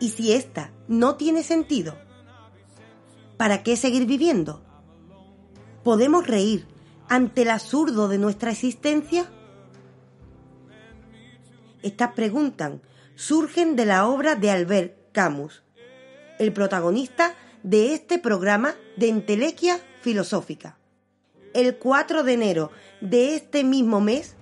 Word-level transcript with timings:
Y 0.00 0.10
si 0.10 0.32
ésta 0.32 0.70
no 0.86 1.16
tiene 1.16 1.42
sentido, 1.42 1.98
¿para 3.36 3.62
qué 3.62 3.76
seguir 3.76 4.06
viviendo? 4.06 4.62
¿Podemos 5.82 6.26
reír 6.26 6.66
ante 7.08 7.42
el 7.42 7.50
absurdo 7.50 8.08
de 8.08 8.18
nuestra 8.18 8.50
existencia? 8.50 9.30
Estas 11.82 12.12
preguntas 12.12 12.72
surgen 13.14 13.76
de 13.76 13.86
la 13.86 14.06
obra 14.06 14.34
de 14.36 14.50
Albert 14.50 15.12
Camus, 15.12 15.62
el 16.38 16.52
protagonista 16.52 17.34
de 17.62 17.94
este 17.94 18.18
programa 18.18 18.74
de 18.96 19.08
entelequia 19.08 19.80
filosófica. 20.00 20.78
El 21.54 21.76
4 21.76 22.22
de 22.22 22.32
enero 22.32 22.70
de 23.00 23.34
este 23.34 23.64
mismo 23.64 24.00
mes 24.00 24.36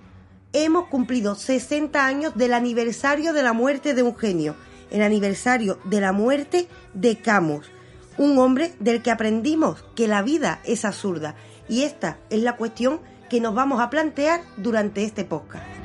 hemos 0.53 0.87
cumplido 0.87 1.35
60 1.35 2.05
años 2.05 2.35
del 2.35 2.53
aniversario 2.53 3.33
de 3.33 3.43
la 3.43 3.53
muerte 3.53 3.93
de 3.93 4.03
un 4.03 4.15
genio, 4.15 4.55
el 4.91 5.01
aniversario 5.01 5.79
de 5.83 6.01
la 6.01 6.11
muerte 6.11 6.67
de 6.93 7.17
Camus, 7.17 7.69
un 8.17 8.37
hombre 8.37 8.73
del 8.79 9.01
que 9.01 9.11
aprendimos 9.11 9.83
que 9.95 10.07
la 10.07 10.21
vida 10.21 10.59
es 10.65 10.85
absurda 10.85 11.35
y 11.69 11.83
esta 11.83 12.17
es 12.29 12.41
la 12.41 12.55
cuestión 12.55 12.99
que 13.29 13.41
nos 13.41 13.53
vamos 13.53 13.81
a 13.81 13.89
plantear 13.89 14.41
durante 14.57 15.03
este 15.03 15.25
podcast. 15.25 15.76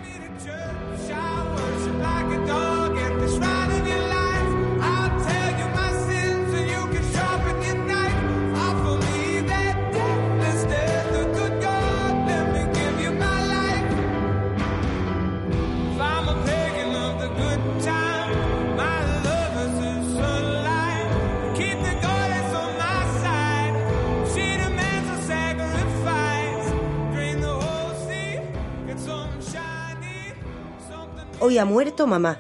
Hoy 31.45 31.59
ha 31.59 31.65
muerto 31.65 32.07
mamá, 32.07 32.39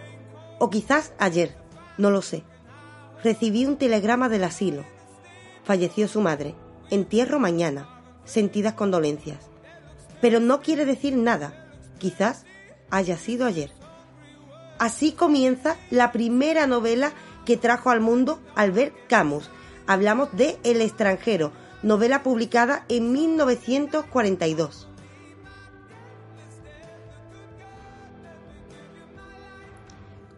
o 0.61 0.70
quizás 0.70 1.12
ayer, 1.19 1.56
no 1.98 2.12
lo 2.12 2.22
sé. 2.22 2.45
Recibí 3.25 3.67
un 3.67 3.77
telegrama 3.77 4.28
del 4.28 4.45
asilo. 4.45 4.84
Falleció 5.64 6.06
su 6.06 6.20
madre. 6.20 6.55
Entierro 6.89 7.41
mañana. 7.41 7.89
Sentidas 8.25 8.75
condolencias. 8.75 9.39
Pero 10.20 10.39
no 10.39 10.61
quiere 10.61 10.84
decir 10.84 11.17
nada. 11.17 11.69
Quizás 11.98 12.45
haya 12.91 13.17
sido 13.17 13.45
ayer. 13.45 13.73
Así 14.78 15.11
comienza 15.11 15.77
la 15.91 16.12
primera 16.12 16.69
novela 16.69 17.11
que 17.45 17.56
trajo 17.56 17.91
al 17.91 17.98
mundo 17.98 18.41
Albert 18.55 18.95
Camus. 19.08 19.50
Hablamos 19.89 20.28
de 20.36 20.61
El 20.62 20.80
extranjero, 20.80 21.50
novela 21.83 22.23
publicada 22.23 22.84
en 22.89 23.11
1942. 23.11 24.86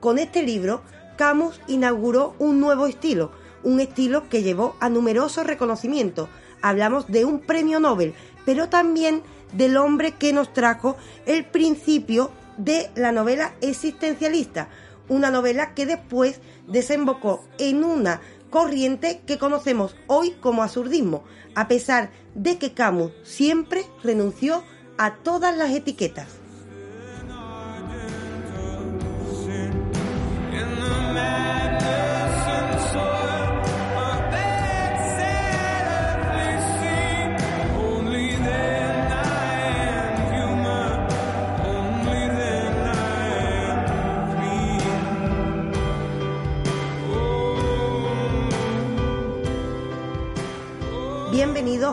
Con 0.05 0.19
este 0.19 0.43
libro, 0.43 0.83
Camus 1.17 1.63
inauguró 1.67 2.35
un 2.39 2.61
nuevo 2.61 2.87
estilo, 2.87 3.31
un 3.63 3.81
estilo 3.81 4.29
que 4.29 4.43
llevó 4.43 4.77
a 4.79 4.91
numerosos 4.91 5.47
reconocimientos. 5.47 6.29
Hablamos 6.61 7.07
de 7.07 7.25
un 7.25 7.41
premio 7.41 7.81
Nobel, 7.81 8.13
pero 8.45 8.69
también 8.69 9.23
del 9.55 9.79
hombre 9.79 10.13
que 10.13 10.35
nos 10.35 10.53
trajo 10.53 10.99
el 11.25 11.47
principio 11.47 12.31
de 12.59 12.91
la 12.97 13.13
novela 13.13 13.55
existencialista, 13.63 14.69
una 15.09 15.31
novela 15.31 15.73
que 15.73 15.87
después 15.87 16.39
desembocó 16.69 17.43
en 17.57 17.83
una 17.83 18.21
corriente 18.51 19.23
que 19.27 19.39
conocemos 19.39 19.97
hoy 20.07 20.33
como 20.33 20.63
absurdismo, 20.63 21.25
a 21.55 21.67
pesar 21.67 22.11
de 22.35 22.59
que 22.59 22.75
Camus 22.75 23.13
siempre 23.23 23.87
renunció 24.03 24.65
a 24.99 25.15
todas 25.15 25.57
las 25.57 25.71
etiquetas. 25.71 26.44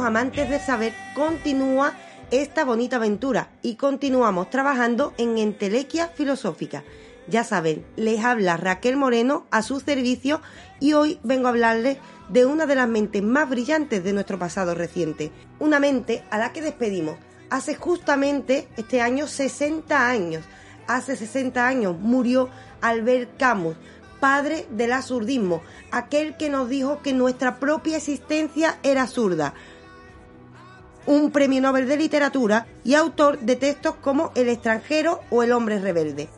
Amantes 0.04 0.50
del 0.50 0.60
saber, 0.60 0.94
continúa 1.14 1.94
esta 2.32 2.66
bonita 2.66 2.96
aventura 2.96 3.50
y 3.62 3.76
continuamos 3.76 4.50
trabajando 4.50 5.14
en 5.18 5.38
entelequia 5.38 6.08
filosófica. 6.08 6.84
Ya 7.28 7.44
saben, 7.44 7.86
les 7.98 8.24
habla 8.24 8.58
Raquel 8.58 8.98
Moreno 8.98 9.46
a 9.52 9.62
su 9.62 9.80
servicio 9.80 10.42
y 10.80 10.94
hoy 10.94 11.20
vengo 11.24 11.48
a 11.48 11.52
hablarles 11.52 11.98
de 12.30 12.46
una 12.46 12.66
de 12.66 12.76
las 12.76 12.88
mentes 12.88 13.22
más 13.22 13.50
brillantes 13.50 14.04
de 14.04 14.14
nuestro 14.14 14.40
pasado 14.40 14.74
reciente. 14.74 15.32
Una 15.60 15.80
mente 15.80 16.24
a 16.32 16.38
la 16.38 16.52
que 16.52 16.62
despedimos 16.62 17.18
hace 17.50 17.76
justamente 17.76 18.68
este 18.78 19.02
año 19.02 19.28
60 19.28 20.10
años. 20.10 20.44
Hace 20.88 21.16
60 21.16 21.68
años 21.68 21.96
murió 22.00 22.50
Albert 22.82 23.38
Camus, 23.38 23.76
padre 24.20 24.68
del 24.72 24.94
absurdismo, 24.94 25.62
aquel 25.92 26.38
que 26.38 26.50
nos 26.50 26.70
dijo 26.70 27.02
que 27.02 27.14
nuestra 27.14 27.60
propia 27.60 27.98
existencia 27.98 28.80
era 28.84 29.04
absurda. 29.04 29.54
Un 31.08 31.32
premio 31.32 31.62
Nobel 31.62 31.88
de 31.88 31.98
Literatura 31.98 32.68
y 32.84 32.94
autor 32.94 33.40
de 33.40 33.56
textos 33.56 33.96
como 33.96 34.32
El 34.36 34.50
extranjero 34.50 35.22
o 35.32 35.42
El 35.42 35.52
hombre 35.52 35.80
rebelde. 35.80 36.30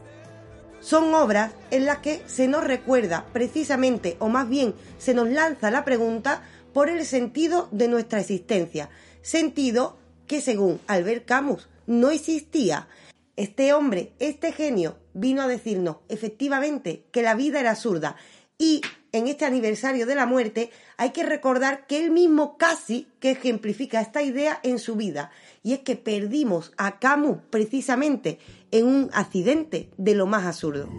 Son 0.80 1.14
obras 1.14 1.54
en 1.70 1.86
las 1.86 2.00
que 2.00 2.22
se 2.28 2.48
nos 2.48 2.64
recuerda 2.64 3.26
precisamente, 3.34 4.16
o 4.20 4.30
más 4.30 4.48
bien 4.48 4.74
se 4.98 5.14
nos 5.14 5.30
lanza 5.30 5.70
la 5.70 5.84
pregunta 5.84 6.44
por 6.74 6.90
el 6.90 7.06
sentido 7.06 7.68
de 7.72 7.88
nuestra 7.88 8.22
existencia, 8.22 8.90
sentido 9.22 9.98
que 10.28 10.42
según 10.42 10.80
Albert 10.88 11.26
Camus 11.26 11.70
no 11.86 12.10
existía. 12.10 12.88
Este 13.36 13.74
hombre, 13.74 14.14
este 14.20 14.52
genio, 14.52 14.98
vino 15.14 15.42
a 15.42 15.48
decirnos 15.48 15.98
efectivamente 16.08 17.06
que 17.12 17.22
la 17.22 17.36
vida 17.36 17.60
era 17.60 17.72
absurda 17.72 18.16
y 18.58 18.82
en 19.14 19.28
este 19.28 19.46
aniversario 19.46 20.06
de 20.06 20.16
la 20.16 20.26
muerte 20.26 20.72
hay 20.98 21.12
que 21.12 21.24
recordar 21.24 21.86
que 21.88 22.04
él 22.04 22.12
mismo 22.12 22.58
casi 22.58 23.08
que 23.20 23.32
ejemplifica 23.32 24.02
esta 24.02 24.24
idea 24.24 24.60
en 24.64 24.80
su 24.80 24.96
vida 24.96 25.32
y 25.62 25.74
es 25.74 25.80
que 25.80 25.96
perdimos 25.96 26.74
a 26.78 27.00
Camus 27.00 27.38
precisamente 27.50 28.40
en 28.72 28.88
un 28.88 29.10
accidente 29.14 29.90
de 29.98 30.16
lo 30.16 30.26
más 30.26 30.46
absurdo. 30.46 30.90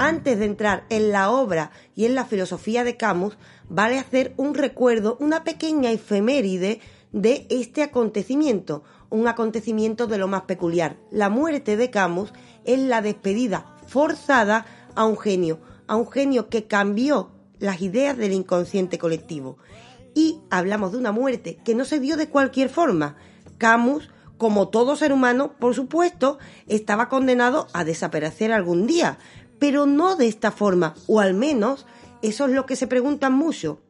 Antes 0.00 0.38
de 0.38 0.44
entrar 0.44 0.84
en 0.90 1.10
la 1.10 1.30
obra 1.30 1.72
y 1.96 2.04
en 2.04 2.14
la 2.14 2.24
filosofía 2.24 2.84
de 2.84 2.96
Camus, 2.96 3.36
vale 3.68 3.98
hacer 3.98 4.32
un 4.36 4.54
recuerdo, 4.54 5.16
una 5.18 5.42
pequeña 5.42 5.90
efeméride 5.90 6.80
de 7.10 7.48
este 7.50 7.82
acontecimiento, 7.82 8.84
un 9.10 9.26
acontecimiento 9.26 10.06
de 10.06 10.18
lo 10.18 10.28
más 10.28 10.42
peculiar. 10.42 10.96
La 11.10 11.30
muerte 11.30 11.76
de 11.76 11.90
Camus 11.90 12.32
es 12.68 12.78
la 12.78 13.00
despedida 13.00 13.64
forzada 13.86 14.66
a 14.94 15.06
un 15.06 15.18
genio, 15.18 15.58
a 15.86 15.96
un 15.96 16.10
genio 16.10 16.50
que 16.50 16.66
cambió 16.66 17.30
las 17.58 17.80
ideas 17.80 18.16
del 18.16 18.32
inconsciente 18.32 18.98
colectivo. 18.98 19.56
Y 20.14 20.40
hablamos 20.50 20.92
de 20.92 20.98
una 20.98 21.10
muerte 21.10 21.58
que 21.64 21.74
no 21.74 21.86
se 21.86 21.98
dio 21.98 22.18
de 22.18 22.28
cualquier 22.28 22.68
forma. 22.68 23.16
Camus, 23.56 24.10
como 24.36 24.68
todo 24.68 24.96
ser 24.96 25.14
humano, 25.14 25.54
por 25.58 25.74
supuesto, 25.74 26.38
estaba 26.66 27.08
condenado 27.08 27.68
a 27.72 27.84
desaparecer 27.84 28.52
algún 28.52 28.86
día, 28.86 29.18
pero 29.58 29.86
no 29.86 30.14
de 30.14 30.28
esta 30.28 30.50
forma, 30.50 30.94
o 31.06 31.20
al 31.20 31.32
menos 31.32 31.86
eso 32.20 32.46
es 32.46 32.52
lo 32.52 32.66
que 32.66 32.76
se 32.76 32.86
preguntan 32.86 33.32
mucho. 33.32 33.80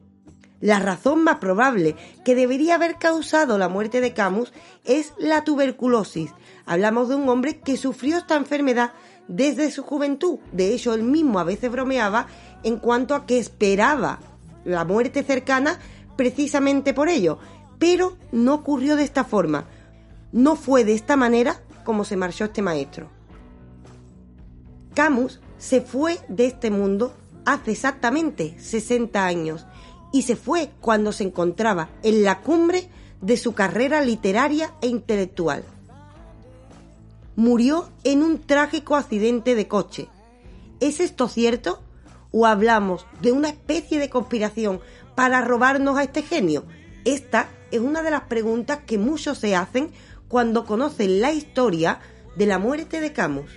La 0.60 0.80
razón 0.80 1.22
más 1.22 1.38
probable 1.38 1.94
que 2.24 2.34
debería 2.34 2.74
haber 2.74 2.96
causado 2.96 3.58
la 3.58 3.68
muerte 3.68 4.00
de 4.00 4.12
Camus 4.12 4.52
es 4.84 5.12
la 5.16 5.44
tuberculosis. 5.44 6.32
Hablamos 6.66 7.08
de 7.08 7.14
un 7.14 7.28
hombre 7.28 7.60
que 7.60 7.76
sufrió 7.76 8.18
esta 8.18 8.34
enfermedad 8.34 8.92
desde 9.28 9.70
su 9.70 9.84
juventud. 9.84 10.40
De 10.50 10.74
hecho, 10.74 10.94
él 10.94 11.04
mismo 11.04 11.38
a 11.38 11.44
veces 11.44 11.70
bromeaba 11.70 12.26
en 12.64 12.78
cuanto 12.78 13.14
a 13.14 13.24
que 13.24 13.38
esperaba 13.38 14.18
la 14.64 14.84
muerte 14.84 15.22
cercana 15.22 15.78
precisamente 16.16 16.92
por 16.92 17.08
ello. 17.08 17.38
Pero 17.78 18.16
no 18.32 18.54
ocurrió 18.54 18.96
de 18.96 19.04
esta 19.04 19.22
forma. 19.22 19.66
No 20.32 20.56
fue 20.56 20.84
de 20.84 20.94
esta 20.94 21.16
manera 21.16 21.60
como 21.84 22.04
se 22.04 22.16
marchó 22.16 22.46
este 22.46 22.62
maestro. 22.62 23.08
Camus 24.94 25.40
se 25.58 25.80
fue 25.80 26.18
de 26.28 26.46
este 26.46 26.72
mundo 26.72 27.14
hace 27.44 27.70
exactamente 27.70 28.58
60 28.58 29.24
años 29.24 29.64
y 30.12 30.22
se 30.22 30.36
fue 30.36 30.70
cuando 30.80 31.12
se 31.12 31.24
encontraba 31.24 31.90
en 32.02 32.22
la 32.22 32.40
cumbre 32.40 32.88
de 33.20 33.36
su 33.36 33.52
carrera 33.52 34.00
literaria 34.00 34.72
e 34.80 34.88
intelectual. 34.88 35.64
Murió 37.36 37.88
en 38.04 38.22
un 38.22 38.38
trágico 38.38 38.96
accidente 38.96 39.54
de 39.54 39.68
coche. 39.68 40.08
¿Es 40.80 41.00
esto 41.00 41.28
cierto? 41.28 41.82
¿O 42.30 42.46
hablamos 42.46 43.06
de 43.22 43.32
una 43.32 43.48
especie 43.48 43.98
de 43.98 44.10
conspiración 44.10 44.80
para 45.14 45.40
robarnos 45.40 45.98
a 45.98 46.02
este 46.02 46.22
genio? 46.22 46.64
Esta 47.04 47.48
es 47.70 47.80
una 47.80 48.02
de 48.02 48.10
las 48.10 48.22
preguntas 48.22 48.80
que 48.86 48.98
muchos 48.98 49.38
se 49.38 49.54
hacen 49.54 49.90
cuando 50.28 50.64
conocen 50.64 51.20
la 51.20 51.32
historia 51.32 52.00
de 52.36 52.46
la 52.46 52.58
muerte 52.58 53.00
de 53.00 53.12
Camus. 53.12 53.50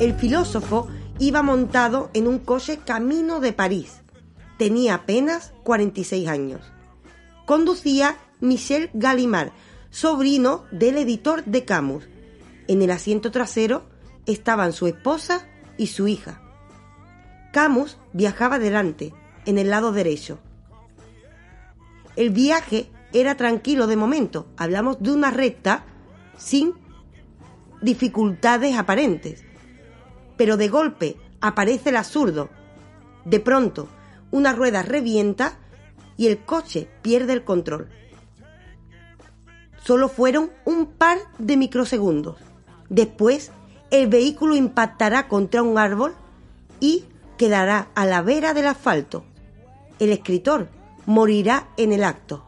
El 0.00 0.14
filósofo 0.14 0.88
iba 1.18 1.42
montado 1.42 2.08
en 2.14 2.26
un 2.26 2.38
coche 2.38 2.78
camino 2.78 3.38
de 3.38 3.52
París. 3.52 4.00
Tenía 4.56 4.94
apenas 4.94 5.52
46 5.62 6.26
años. 6.26 6.72
Conducía 7.44 8.16
Michel 8.40 8.88
Gallimard, 8.94 9.52
sobrino 9.90 10.64
del 10.72 10.96
editor 10.96 11.44
de 11.44 11.66
Camus. 11.66 12.08
En 12.66 12.80
el 12.80 12.90
asiento 12.90 13.30
trasero 13.30 13.90
estaban 14.24 14.72
su 14.72 14.86
esposa 14.86 15.46
y 15.76 15.88
su 15.88 16.08
hija. 16.08 16.40
Camus 17.52 17.98
viajaba 18.14 18.58
delante, 18.58 19.12
en 19.44 19.58
el 19.58 19.68
lado 19.68 19.92
derecho. 19.92 20.38
El 22.16 22.30
viaje 22.30 22.90
era 23.12 23.36
tranquilo 23.36 23.86
de 23.86 23.96
momento. 23.96 24.48
Hablamos 24.56 25.02
de 25.02 25.12
una 25.12 25.30
recta 25.30 25.84
sin 26.38 26.72
dificultades 27.82 28.78
aparentes 28.78 29.44
pero 30.40 30.56
de 30.56 30.68
golpe 30.68 31.18
aparece 31.42 31.90
el 31.90 31.96
absurdo. 31.96 32.48
De 33.26 33.40
pronto, 33.40 33.88
una 34.30 34.54
rueda 34.54 34.80
revienta 34.80 35.58
y 36.16 36.28
el 36.28 36.46
coche 36.46 36.88
pierde 37.02 37.34
el 37.34 37.44
control. 37.44 37.90
Solo 39.84 40.08
fueron 40.08 40.50
un 40.64 40.86
par 40.86 41.18
de 41.36 41.58
microsegundos. 41.58 42.38
Después, 42.88 43.52
el 43.90 44.08
vehículo 44.08 44.56
impactará 44.56 45.28
contra 45.28 45.62
un 45.62 45.76
árbol 45.76 46.14
y 46.80 47.04
quedará 47.36 47.90
a 47.94 48.06
la 48.06 48.22
vera 48.22 48.54
del 48.54 48.68
asfalto. 48.68 49.24
El 49.98 50.10
escritor 50.10 50.70
morirá 51.04 51.68
en 51.76 51.92
el 51.92 52.02
acto. 52.02 52.46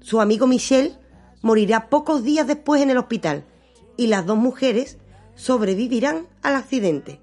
Su 0.00 0.20
amigo 0.20 0.46
Michel 0.46 0.96
morirá 1.42 1.88
pocos 1.88 2.22
días 2.22 2.46
después 2.46 2.80
en 2.82 2.90
el 2.90 2.98
hospital 2.98 3.44
y 3.96 4.06
las 4.06 4.24
dos 4.24 4.38
mujeres 4.38 4.96
sobrevivirán 5.38 6.26
al 6.42 6.56
accidente. 6.56 7.20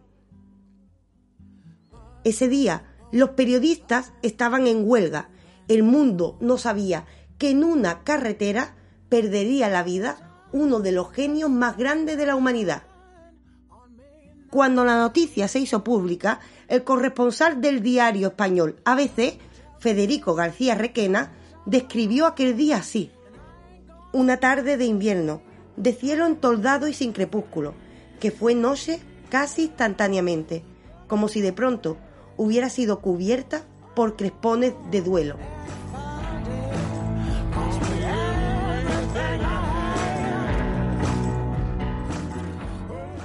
Ese 2.24 2.48
día 2.48 2.84
los 3.12 3.32
periodistas 3.32 4.14
estaban 4.24 4.68
en 4.68 4.90
huelga. 4.90 5.30
El 5.68 5.84
mundo 5.84 6.38
no 6.40 6.58
sabía 6.58 7.06
que 7.38 7.52
en 7.52 7.64
una 7.64 8.04
carretera 8.04 8.74
perdería 9.10 9.70
la 9.70 9.84
vida 9.84 10.48
uno 10.54 10.80
de 10.80 10.94
los 10.94 11.12
genios 11.12 11.50
más 11.50 11.78
grandes 11.78 12.18
de 12.18 12.26
la 12.26 12.36
humanidad. 12.36 12.84
Cuando 14.50 14.86
la 14.86 14.98
noticia 14.98 15.50
se 15.50 15.60
hizo 15.60 15.84
pública, 15.84 16.40
el 16.70 16.86
corresponsal 16.86 17.60
del 17.60 17.84
diario 17.84 18.30
español 18.30 18.78
ABC, 18.86 19.38
Federico 19.80 20.36
García 20.36 20.76
Requena, 20.76 21.34
describió 21.66 22.26
aquel 22.26 22.56
día 22.56 22.78
así. 22.78 23.12
Una 24.14 24.38
tarde 24.38 24.78
de 24.78 24.86
invierno, 24.86 25.42
de 25.76 25.92
cielo 25.92 26.26
entoldado 26.26 26.88
y 26.88 26.94
sin 26.94 27.12
crepúsculo, 27.12 27.74
que 28.20 28.32
fue 28.32 28.56
noche 28.56 29.00
casi 29.30 29.64
instantáneamente, 29.64 30.64
como 31.08 31.28
si 31.28 31.42
de 31.42 31.54
pronto 31.54 31.98
hubiera 32.38 32.70
sido 32.70 33.00
cubierta 33.00 33.64
por 33.96 34.16
crespones 34.16 34.74
de 34.92 35.02
duelo. 35.02 35.38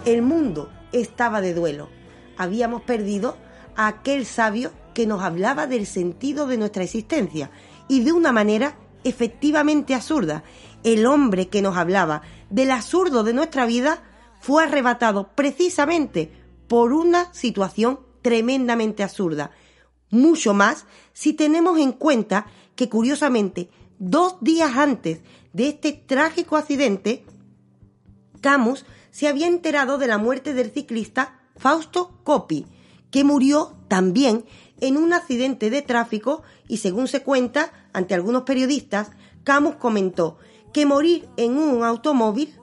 El 0.05 0.23
mundo 0.23 0.71
estaba 0.93 1.41
de 1.41 1.55
duelo. 1.55 1.89
Habíamos 2.37 2.83
perdido 2.83 3.37
a 3.77 3.87
aquel 3.87 4.25
sabio 4.25 4.73
que 4.95 5.07
nos 5.07 5.23
hablaba 5.23 5.67
del 5.67 5.87
sentido 5.87 6.47
de 6.47 6.57
nuestra 6.57 6.83
existencia 6.83 7.51
y 7.87 8.03
de 8.03 8.13
una 8.13 8.33
manera 8.33 8.77
efectivamente 9.05 9.95
absurda. 9.95 10.43
El 10.85 11.07
hombre 11.07 11.49
que 11.49 11.63
nos 11.63 11.77
hablaba 11.77 12.23
del 12.49 12.71
absurdo 12.71 13.23
de 13.25 13.35
nuestra 13.35 13.67
vida 13.67 14.03
fue 14.41 14.65
arrebatado 14.65 15.31
precisamente 15.35 16.33
por 16.67 16.93
una 16.93 17.33
situación 17.33 18.01
tremendamente 18.23 19.03
absurda. 19.03 19.51
Mucho 20.11 20.55
más 20.55 20.87
si 21.13 21.33
tenemos 21.33 21.79
en 21.79 21.93
cuenta 21.93 22.47
que 22.75 22.89
curiosamente 22.89 23.71
dos 23.99 24.37
días 24.41 24.77
antes 24.77 25.21
de 25.53 25.69
este 25.69 25.93
trágico 25.93 26.57
accidente, 26.57 27.25
Camus 28.41 28.87
se 29.11 29.29
había 29.29 29.47
enterado 29.47 29.99
de 29.99 30.07
la 30.07 30.19
muerte 30.19 30.55
del 30.55 30.71
ciclista 30.71 31.41
Fausto 31.57 32.19
Coppi, 32.25 32.67
que 33.11 33.25
murió 33.25 33.77
también 33.89 34.45
en 34.81 34.97
un 34.97 35.13
accidente 35.13 35.69
de 35.69 35.83
tráfico 35.83 36.43
y 36.69 36.79
según 36.79 37.09
se 37.09 37.23
cuenta 37.23 37.73
ante 37.93 38.15
algunos 38.15 38.45
periodistas, 38.45 39.11
Camus 39.45 39.75
comentó 39.75 40.39
que 40.73 40.87
morir 40.87 41.29
en 41.37 41.59
un 41.59 41.85
automóvil 41.85 42.55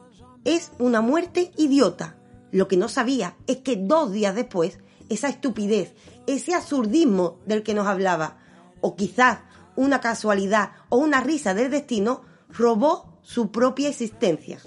es 0.47 0.71
una 0.79 1.01
muerte 1.01 1.51
idiota. 1.57 2.15
Lo 2.51 2.69
que 2.69 2.77
no 2.77 2.88
sabía 2.88 3.35
es 3.47 3.57
que 3.57 3.75
dos 3.75 4.13
días 4.13 4.33
después, 4.33 4.79
esa 5.09 5.27
estupidez, 5.27 5.94
ese 6.25 6.56
absurdismo 6.56 7.37
del 7.45 7.63
que 7.63 7.73
nos 7.73 7.85
hablaba, 7.85 8.37
o 8.80 8.95
quizás 8.95 9.39
una 9.75 9.99
casualidad 9.99 10.71
o 10.87 10.97
una 10.97 11.19
risa 11.19 11.54
del 11.54 11.69
destino, 11.69 12.21
robó 12.49 13.19
su 13.23 13.51
propia 13.51 13.89
existencia. 13.89 14.59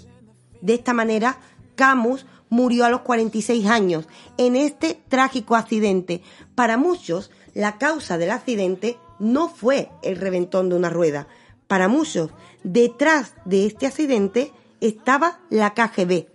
De 0.60 0.75
esta 0.75 0.92
manera, 0.92 1.40
Camus 1.76 2.26
murió 2.50 2.84
a 2.84 2.90
los 2.90 3.00
46 3.00 3.66
años 3.66 4.06
en 4.37 4.56
este 4.56 5.00
trágico 5.08 5.56
accidente. 5.56 6.20
Para 6.54 6.76
muchos, 6.76 7.30
la 7.54 7.78
causa 7.78 8.18
del 8.18 8.32
accidente 8.32 8.99
no 9.18 9.49
fue 9.49 9.90
el 10.02 10.16
reventón 10.16 10.68
de 10.68 10.76
una 10.76 10.90
rueda. 10.90 11.26
Para 11.68 11.88
muchos, 11.88 12.32
detrás 12.64 13.32
de 13.46 13.64
este 13.64 13.87
accidente 13.87 14.52
estaba 14.80 15.40
la 15.50 15.75
KGB. 15.75 16.26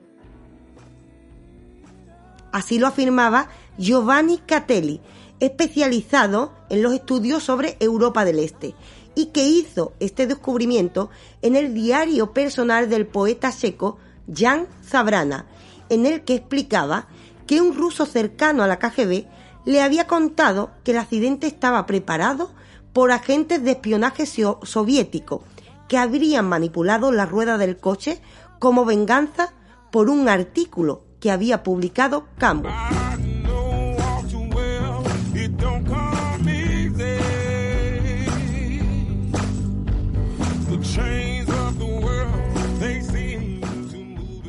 Así 2.51 2.79
lo 2.79 2.87
afirmaba 2.87 3.49
Giovanni 3.77 4.37
Catelli, 4.37 5.01
especializado 5.39 6.53
en 6.69 6.81
los 6.81 6.93
estudios 6.93 7.43
sobre 7.43 7.75
Europa 7.79 8.23
del 8.23 8.39
Este, 8.39 8.75
y 9.15 9.27
que 9.27 9.45
hizo 9.45 9.93
este 9.99 10.27
descubrimiento 10.27 11.09
en 11.41 11.55
el 11.55 11.73
diario 11.73 12.31
personal 12.31 12.89
del 12.89 13.07
poeta 13.07 13.51
checo 13.51 13.97
Jan 14.33 14.67
Zabrana, 14.83 15.45
en 15.89 16.05
el 16.05 16.23
que 16.23 16.35
explicaba 16.35 17.07
que 17.47 17.61
un 17.61 17.75
ruso 17.75 18.05
cercano 18.05 18.63
a 18.63 18.67
la 18.67 18.79
KGB 18.79 19.25
le 19.65 19.81
había 19.81 20.07
contado 20.07 20.71
que 20.83 20.91
el 20.91 20.97
accidente 20.97 21.47
estaba 21.47 21.85
preparado 21.85 22.51
por 22.93 23.11
agentes 23.11 23.63
de 23.63 23.71
espionaje 23.71 24.25
soviético 24.25 25.43
que 25.87 25.97
habrían 25.97 26.47
manipulado 26.47 27.11
la 27.11 27.25
rueda 27.25 27.57
del 27.57 27.77
coche 27.77 28.21
como 28.59 28.85
venganza 28.85 29.53
por 29.91 30.09
un 30.09 30.27
artículo 30.29 31.03
que 31.19 31.31
había 31.31 31.63
publicado 31.63 32.27
Campbell. 32.37 32.71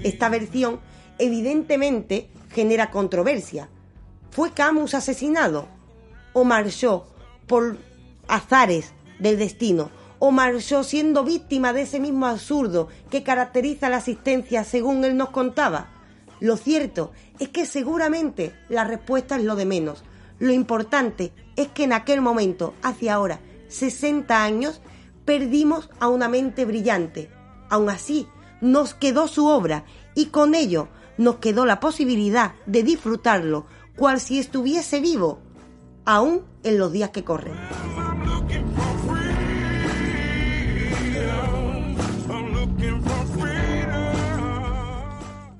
Esta 0.02 0.28
versión 0.28 0.80
evidentemente 1.18 2.30
genera 2.50 2.90
controversia. 2.90 3.68
¿Fue 4.30 4.52
Camus 4.52 4.94
asesinado 4.94 5.68
o 6.32 6.44
marchó 6.44 7.06
por 7.46 7.76
azares 8.28 8.92
del 9.18 9.38
destino 9.38 9.90
o 10.18 10.30
marchó 10.30 10.82
siendo 10.82 11.24
víctima 11.24 11.72
de 11.72 11.82
ese 11.82 12.00
mismo 12.00 12.26
absurdo 12.26 12.88
que 13.10 13.22
caracteriza 13.22 13.88
la 13.88 13.98
asistencia 13.98 14.64
según 14.64 15.04
él 15.04 15.16
nos 15.16 15.30
contaba? 15.30 15.88
Lo 16.40 16.56
cierto 16.56 17.12
es 17.38 17.48
que 17.48 17.66
seguramente 17.66 18.54
la 18.68 18.84
respuesta 18.84 19.36
es 19.36 19.44
lo 19.44 19.56
de 19.56 19.66
menos. 19.66 20.04
Lo 20.38 20.52
importante 20.52 21.32
es 21.56 21.68
que 21.68 21.84
en 21.84 21.92
aquel 21.92 22.20
momento, 22.20 22.74
hace 22.82 23.10
ahora 23.10 23.40
60 23.68 24.42
años, 24.42 24.80
perdimos 25.24 25.90
a 25.98 26.08
una 26.08 26.28
mente 26.28 26.64
brillante. 26.64 27.30
Aún 27.70 27.88
así, 27.88 28.28
nos 28.60 28.94
quedó 28.94 29.28
su 29.28 29.46
obra 29.46 29.84
y 30.14 30.26
con 30.26 30.54
ello 30.54 30.88
nos 31.18 31.36
quedó 31.36 31.64
la 31.64 31.80
posibilidad 31.80 32.54
de 32.66 32.82
disfrutarlo 32.82 33.66
cual 33.96 34.20
si 34.20 34.38
estuviese 34.38 35.00
vivo, 35.00 35.40
aún 36.04 36.42
en 36.62 36.78
los 36.78 36.92
días 36.92 37.10
que 37.10 37.24
corren. 37.24 37.54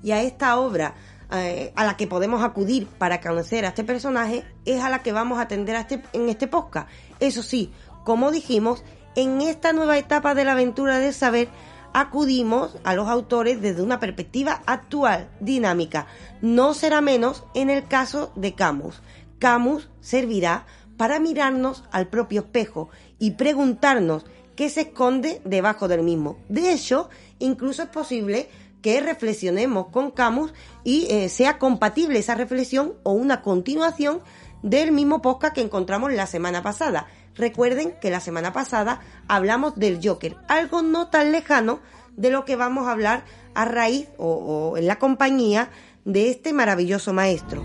Y 0.07 0.13
a 0.13 0.23
esta 0.23 0.61
obra 0.61 0.95
eh, 1.33 1.73
a 1.75 1.85
la 1.85 1.97
que 1.97 2.07
podemos 2.07 2.45
acudir 2.45 2.87
para 2.87 3.21
conocer 3.21 3.65
a 3.65 3.71
este 3.71 3.83
personaje 3.83 4.45
es 4.65 4.81
a 4.81 4.89
la 4.89 5.03
que 5.03 5.11
vamos 5.11 5.39
a 5.39 5.43
atender 5.43 5.75
este, 5.75 6.01
en 6.13 6.29
este 6.29 6.47
podcast. 6.47 6.89
Eso 7.19 7.43
sí, 7.43 7.73
como 8.05 8.31
dijimos, 8.31 8.85
en 9.17 9.41
esta 9.41 9.73
nueva 9.73 9.99
etapa 9.99 10.37
de 10.37 10.45
la 10.45 10.53
aventura 10.53 11.01
del 11.01 11.13
saber 11.13 11.49
acudimos 11.93 12.79
a 12.85 12.95
los 12.95 13.09
autores 13.09 13.61
desde 13.61 13.83
una 13.83 13.99
perspectiva 13.99 14.63
actual, 14.67 15.29
dinámica. 15.41 16.07
No 16.41 16.73
será 16.73 17.01
menos 17.01 17.43
en 17.55 17.69
el 17.69 17.89
caso 17.89 18.31
de 18.37 18.55
Camus. 18.55 19.03
Camus 19.41 19.89
servirá 20.01 20.67
para 20.97 21.19
mirarnos 21.19 21.83
al 21.91 22.07
propio 22.07 22.43
espejo 22.43 22.91
y 23.19 23.33
preguntarnos 23.33 24.25
qué 24.55 24.71
se 24.71 24.83
esconde 24.83 25.43
debajo 25.45 25.89
del 25.89 26.05
mismo. 26.05 26.39
De 26.49 26.73
hecho, 26.73 27.11
incluso 27.41 27.83
es 27.83 27.89
posible 27.89 28.49
que 28.87 29.01
reflexionemos 29.01 29.89
con 29.89 30.13
Camus 30.13 30.55
y 30.85 31.09
eh, 31.11 31.29
sea 31.29 31.59
compatible 31.59 32.21
esa 32.21 32.37
reflexión 32.37 32.95
o 33.03 33.11
una 33.11 33.43
continuación 33.43 34.21
del 34.63 34.93
mismo 34.93 35.21
podcast 35.21 35.57
que 35.57 35.61
encontramos 35.61 36.13
la 36.13 36.29
semana 36.29 36.63
pasada. 36.63 37.09
Recuerden 37.35 37.97
que 38.01 38.11
la 38.11 38.21
semana 38.21 38.53
pasada 38.53 39.01
hablamos 39.27 39.75
del 39.75 39.99
Joker, 40.01 40.37
algo 40.47 40.83
no 40.83 41.09
tan 41.09 41.33
lejano 41.33 41.81
de 42.17 42.31
lo 42.31 42.45
que 42.45 42.55
vamos 42.55 42.87
a 42.87 42.93
hablar 42.93 43.25
a 43.55 43.65
raíz 43.65 44.07
o, 44.19 44.77
en 44.77 44.87
la 44.87 45.01
compañía 45.01 45.69
de 46.05 46.31
este 46.31 46.53
maravilloso 46.53 47.13
maestro. 47.13 47.65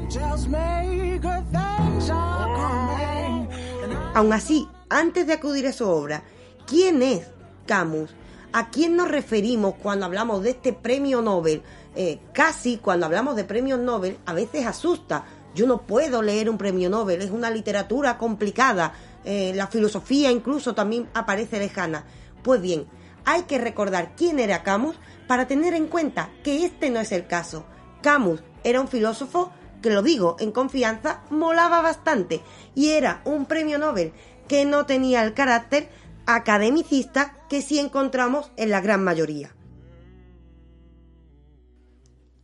Aún 4.15 4.33
así, 4.33 4.67
antes 4.89 5.27
de 5.27 5.33
acudir 5.33 5.67
a 5.67 5.71
su 5.71 5.87
obra, 5.87 6.23
¿quién 6.65 7.03
es 7.03 7.27
Camus? 7.67 8.09
¿A 8.53 8.69
quién 8.69 8.97
nos 8.97 9.09
referimos 9.09 9.75
cuando 9.75 10.05
hablamos 10.05 10.43
de 10.43 10.49
este 10.49 10.73
premio 10.73 11.21
Nobel? 11.21 11.63
Eh, 11.95 12.19
casi 12.33 12.77
cuando 12.77 13.05
hablamos 13.05 13.37
de 13.37 13.45
premios 13.45 13.79
Nobel 13.79 14.17
a 14.25 14.33
veces 14.33 14.65
asusta. 14.65 15.23
Yo 15.55 15.65
no 15.67 15.83
puedo 15.83 16.21
leer 16.21 16.49
un 16.49 16.57
premio 16.57 16.89
Nobel, 16.89 17.21
es 17.21 17.31
una 17.31 17.49
literatura 17.49 18.17
complicada, 18.17 18.93
eh, 19.23 19.53
la 19.55 19.67
filosofía 19.67 20.31
incluso 20.31 20.75
también 20.75 21.07
aparece 21.13 21.59
lejana. 21.59 22.03
Pues 22.43 22.61
bien, 22.61 22.87
hay 23.23 23.43
que 23.43 23.57
recordar 23.57 24.15
quién 24.17 24.37
era 24.37 24.63
Camus 24.63 24.97
para 25.27 25.47
tener 25.47 25.73
en 25.73 25.87
cuenta 25.87 26.29
que 26.43 26.65
este 26.65 26.89
no 26.89 26.99
es 26.99 27.13
el 27.13 27.27
caso. 27.27 27.65
Camus 28.01 28.43
era 28.65 28.81
un 28.81 28.89
filósofo 28.89 29.53
que 29.81 29.91
lo 29.91 30.01
digo 30.01 30.35
en 30.39 30.51
confianza, 30.51 31.21
molaba 31.29 31.81
bastante 31.81 32.41
y 32.75 32.89
era 32.89 33.21
un 33.23 33.45
premio 33.45 33.79
Nobel 33.79 34.11
que 34.49 34.65
no 34.65 34.85
tenía 34.85 35.23
el 35.23 35.33
carácter 35.33 35.89
academicista 36.25 37.45
que 37.49 37.61
sí 37.61 37.79
encontramos 37.79 38.51
en 38.57 38.69
la 38.69 38.81
gran 38.81 39.03
mayoría. 39.03 39.55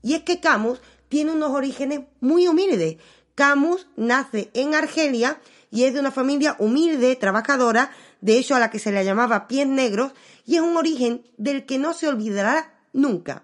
Y 0.01 0.13
es 0.13 0.23
que 0.23 0.39
Camus 0.39 0.81
tiene 1.09 1.31
unos 1.31 1.51
orígenes 1.51 2.01
muy 2.19 2.47
humildes. 2.47 2.97
Camus 3.35 3.87
nace 3.95 4.49
en 4.53 4.73
Argelia 4.73 5.39
y 5.69 5.83
es 5.83 5.93
de 5.93 5.99
una 5.99 6.11
familia 6.11 6.55
humilde, 6.59 7.15
trabajadora, 7.15 7.91
de 8.21 8.37
hecho 8.37 8.55
a 8.55 8.59
la 8.59 8.69
que 8.69 8.79
se 8.79 8.91
le 8.91 9.03
llamaba 9.03 9.47
pies 9.47 9.67
negros, 9.67 10.13
y 10.45 10.55
es 10.55 10.61
un 10.61 10.77
origen 10.77 11.25
del 11.37 11.65
que 11.65 11.77
no 11.77 11.93
se 11.93 12.07
olvidará 12.07 12.79
nunca. 12.93 13.43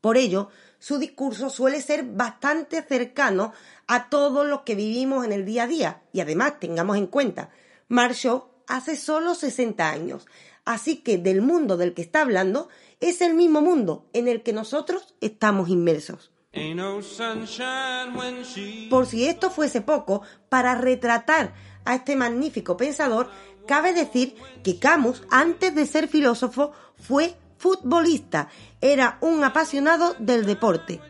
Por 0.00 0.16
ello, 0.16 0.50
su 0.78 0.98
discurso 0.98 1.50
suele 1.50 1.80
ser 1.80 2.04
bastante 2.04 2.82
cercano 2.82 3.52
a 3.86 4.08
todos 4.08 4.46
los 4.46 4.62
que 4.62 4.74
vivimos 4.74 5.24
en 5.24 5.32
el 5.32 5.44
día 5.44 5.64
a 5.64 5.66
día, 5.66 6.02
y 6.12 6.20
además 6.20 6.60
tengamos 6.60 6.96
en 6.96 7.06
cuenta, 7.06 7.50
marchó 7.88 8.49
hace 8.70 8.96
solo 8.96 9.34
60 9.34 9.90
años, 9.90 10.26
así 10.64 10.98
que 10.98 11.18
del 11.18 11.42
mundo 11.42 11.76
del 11.76 11.92
que 11.92 12.02
está 12.02 12.22
hablando 12.22 12.68
es 13.00 13.20
el 13.20 13.34
mismo 13.34 13.60
mundo 13.60 14.08
en 14.12 14.28
el 14.28 14.42
que 14.42 14.52
nosotros 14.52 15.14
estamos 15.20 15.68
inmersos. 15.68 16.30
Por 18.90 19.06
si 19.06 19.26
esto 19.26 19.50
fuese 19.50 19.80
poco, 19.80 20.22
para 20.48 20.74
retratar 20.74 21.54
a 21.84 21.94
este 21.96 22.16
magnífico 22.16 22.76
pensador, 22.76 23.30
cabe 23.66 23.92
decir 23.92 24.36
que 24.62 24.78
Camus, 24.78 25.22
antes 25.30 25.74
de 25.74 25.86
ser 25.86 26.08
filósofo, 26.08 26.72
fue 26.96 27.34
futbolista, 27.56 28.48
era 28.80 29.18
un 29.20 29.42
apasionado 29.44 30.14
del 30.18 30.46
deporte. 30.46 31.00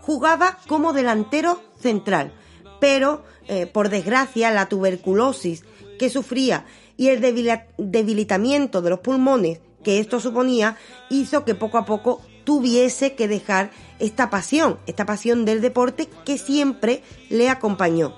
Jugaba 0.00 0.58
como 0.68 0.92
delantero 0.92 1.62
central, 1.80 2.32
pero 2.80 3.24
eh, 3.48 3.66
por 3.66 3.88
desgracia 3.88 4.50
la 4.50 4.68
tuberculosis 4.68 5.64
que 5.98 6.10
sufría 6.10 6.64
y 6.96 7.08
el 7.08 7.20
debilitamiento 7.20 8.82
de 8.82 8.90
los 8.90 9.00
pulmones 9.00 9.60
que 9.82 10.00
esto 10.00 10.18
suponía 10.18 10.76
hizo 11.10 11.44
que 11.44 11.54
poco 11.54 11.78
a 11.78 11.84
poco 11.84 12.20
tuviese 12.42 13.14
que 13.14 13.28
dejar 13.28 13.70
esta 13.98 14.30
pasión, 14.30 14.78
esta 14.86 15.06
pasión 15.06 15.44
del 15.44 15.60
deporte 15.60 16.08
que 16.24 16.38
siempre 16.38 17.02
le 17.28 17.48
acompañó. 17.48 18.14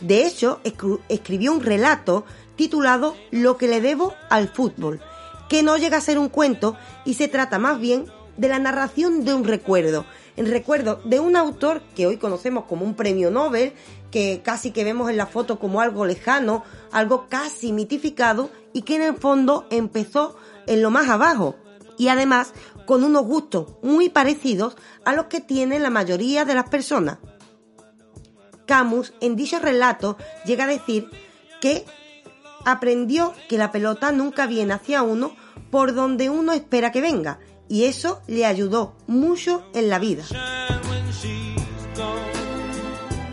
De 0.00 0.26
hecho, 0.26 0.60
escribió 1.08 1.52
un 1.52 1.62
relato 1.62 2.24
titulado 2.56 3.16
Lo 3.30 3.56
que 3.56 3.68
le 3.68 3.80
debo 3.80 4.14
al 4.30 4.48
fútbol, 4.48 5.00
que 5.48 5.62
no 5.62 5.76
llega 5.76 5.98
a 5.98 6.02
ser 6.02 6.18
un 6.18 6.28
cuento 6.28 6.76
y 7.04 7.14
se 7.14 7.28
trata 7.28 7.58
más 7.58 7.78
bien 7.78 8.06
de 8.36 8.48
la 8.48 8.58
narración 8.58 9.24
de 9.24 9.34
un 9.34 9.44
recuerdo, 9.44 10.04
el 10.36 10.46
recuerdo 10.46 11.00
de 11.04 11.20
un 11.20 11.36
autor 11.36 11.82
que 11.94 12.06
hoy 12.06 12.16
conocemos 12.16 12.64
como 12.64 12.84
un 12.84 12.94
premio 12.94 13.30
Nobel, 13.30 13.72
que 14.10 14.42
casi 14.44 14.70
que 14.70 14.84
vemos 14.84 15.10
en 15.10 15.16
la 15.16 15.26
foto 15.26 15.58
como 15.58 15.80
algo 15.80 16.06
lejano, 16.06 16.64
algo 16.92 17.26
casi 17.28 17.72
mitificado 17.72 18.50
y 18.72 18.82
que 18.82 18.96
en 18.96 19.02
el 19.02 19.16
fondo 19.16 19.66
empezó 19.70 20.36
en 20.66 20.82
lo 20.82 20.90
más 20.90 21.08
abajo 21.08 21.56
y 21.98 22.08
además 22.08 22.52
con 22.86 23.04
unos 23.04 23.24
gustos 23.24 23.74
muy 23.82 24.08
parecidos 24.08 24.76
a 25.04 25.14
los 25.14 25.26
que 25.26 25.40
tienen 25.40 25.82
la 25.82 25.90
mayoría 25.90 26.44
de 26.44 26.54
las 26.54 26.68
personas. 26.68 27.18
Camus 28.66 29.12
en 29.20 29.36
dicho 29.36 29.58
relato 29.58 30.16
llega 30.44 30.64
a 30.64 30.68
decir 30.68 31.08
que 31.60 31.84
aprendió 32.64 33.34
que 33.48 33.58
la 33.58 33.70
pelota 33.70 34.10
nunca 34.10 34.46
viene 34.46 34.74
hacia 34.74 35.02
uno 35.02 35.34
por 35.70 35.94
donde 35.94 36.30
uno 36.30 36.52
espera 36.52 36.92
que 36.92 37.00
venga 37.00 37.38
y 37.68 37.84
eso 37.84 38.20
le 38.26 38.46
ayudó 38.46 38.94
mucho 39.06 39.64
en 39.74 39.88
la 39.88 39.98
vida. 39.98 40.24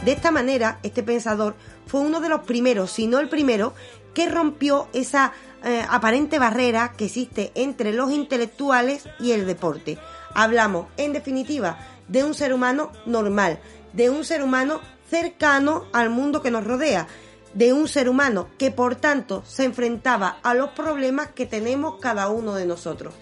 De 0.05 0.11
esta 0.11 0.31
manera, 0.31 0.79
este 0.83 1.03
pensador 1.03 1.55
fue 1.85 2.01
uno 2.01 2.21
de 2.21 2.29
los 2.29 2.41
primeros, 2.41 2.91
si 2.91 3.07
no 3.07 3.19
el 3.19 3.29
primero, 3.29 3.73
que 4.13 4.29
rompió 4.29 4.87
esa 4.93 5.33
eh, 5.63 5.85
aparente 5.87 6.39
barrera 6.39 6.93
que 6.97 7.05
existe 7.05 7.51
entre 7.53 7.93
los 7.93 8.11
intelectuales 8.11 9.03
y 9.19 9.31
el 9.31 9.45
deporte. 9.45 9.99
Hablamos, 10.33 10.87
en 10.97 11.13
definitiva, 11.13 11.77
de 12.07 12.23
un 12.23 12.33
ser 12.33 12.53
humano 12.53 12.91
normal, 13.05 13.59
de 13.93 14.09
un 14.09 14.25
ser 14.25 14.41
humano 14.41 14.81
cercano 15.09 15.85
al 15.93 16.09
mundo 16.09 16.41
que 16.41 16.51
nos 16.51 16.63
rodea, 16.63 17.07
de 17.53 17.73
un 17.73 17.87
ser 17.87 18.09
humano 18.09 18.47
que 18.57 18.71
por 18.71 18.95
tanto 18.95 19.43
se 19.45 19.65
enfrentaba 19.65 20.39
a 20.41 20.53
los 20.53 20.71
problemas 20.71 21.29
que 21.31 21.45
tenemos 21.45 21.99
cada 21.99 22.29
uno 22.29 22.55
de 22.55 22.65
nosotros. 22.65 23.13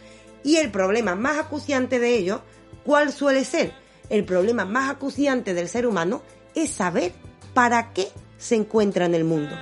Y 0.44 0.58
el 0.58 0.72
problema 0.72 1.16
más 1.16 1.38
acuciante 1.38 2.00
de 2.00 2.16
ellos, 2.16 2.42
¿cuál 2.84 3.12
suele 3.12 3.46
ser? 3.46 3.74
El 4.10 4.26
problema 4.26 4.66
más 4.66 4.90
acuciante 4.90 5.54
del 5.54 5.70
ser 5.70 5.86
humano 5.86 6.22
es 6.56 6.72
saber 6.72 7.14
para 7.54 7.94
qué 7.94 8.08
se 8.38 8.56
encuentra 8.56 9.06
en 9.06 9.16
el 9.16 9.24
mundo. 9.24 9.56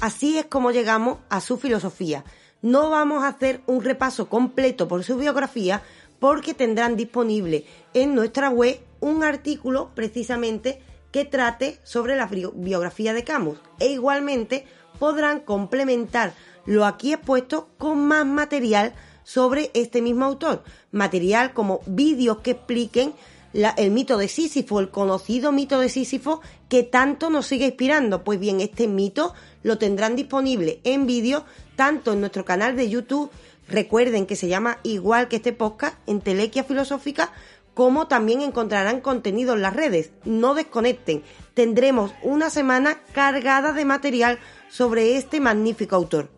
Así 0.00 0.38
es 0.38 0.46
como 0.46 0.70
llegamos 0.70 1.18
a 1.28 1.40
su 1.40 1.58
filosofía. 1.58 2.22
No 2.62 2.88
vamos 2.88 3.24
a 3.24 3.28
hacer 3.28 3.62
un 3.66 3.82
repaso 3.82 4.28
completo 4.28 4.86
por 4.86 5.02
su 5.02 5.16
biografía 5.16 5.82
porque 6.20 6.54
tendrán 6.54 6.96
disponible 6.96 7.64
en 7.94 8.14
nuestra 8.14 8.48
web 8.48 8.78
un 9.00 9.24
artículo 9.24 9.90
precisamente 9.96 10.80
que 11.10 11.24
trate 11.24 11.80
sobre 11.82 12.14
la 12.14 12.26
biografía 12.26 13.12
de 13.12 13.24
Camus 13.24 13.58
e 13.80 13.88
igualmente 13.88 14.66
podrán 15.00 15.40
complementar 15.40 16.32
lo 16.64 16.84
aquí 16.84 17.12
expuesto 17.12 17.68
con 17.76 18.06
más 18.06 18.24
material 18.24 18.94
sobre 19.24 19.72
este 19.74 20.00
mismo 20.00 20.26
autor, 20.26 20.62
material 20.92 21.52
como 21.54 21.80
vídeos 21.86 22.38
que 22.38 22.52
expliquen 22.52 23.14
el 23.52 23.90
mito 23.90 24.18
de 24.18 24.28
Sísifo, 24.28 24.80
el 24.80 24.90
conocido 24.90 25.52
mito 25.52 25.80
de 25.80 25.88
Sísifo 25.88 26.40
que 26.68 26.82
tanto 26.82 27.30
nos 27.30 27.46
sigue 27.46 27.66
inspirando. 27.66 28.22
Pues 28.24 28.38
bien, 28.38 28.60
este 28.60 28.86
mito 28.88 29.34
lo 29.62 29.78
tendrán 29.78 30.16
disponible 30.16 30.80
en 30.84 31.06
vídeo 31.06 31.44
tanto 31.76 32.12
en 32.12 32.20
nuestro 32.20 32.44
canal 32.44 32.76
de 32.76 32.88
YouTube, 32.88 33.30
recuerden 33.68 34.26
que 34.26 34.36
se 34.36 34.48
llama 34.48 34.78
igual 34.82 35.28
que 35.28 35.36
este 35.36 35.52
podcast, 35.52 35.96
en 36.06 36.20
Telequia 36.20 36.64
Filosófica, 36.64 37.32
como 37.74 38.08
también 38.08 38.40
encontrarán 38.40 39.00
contenido 39.00 39.54
en 39.54 39.62
las 39.62 39.76
redes. 39.76 40.10
No 40.24 40.54
desconecten, 40.54 41.22
tendremos 41.54 42.12
una 42.22 42.50
semana 42.50 42.98
cargada 43.12 43.72
de 43.72 43.84
material 43.84 44.40
sobre 44.68 45.16
este 45.16 45.40
magnífico 45.40 45.94
autor. 45.94 46.30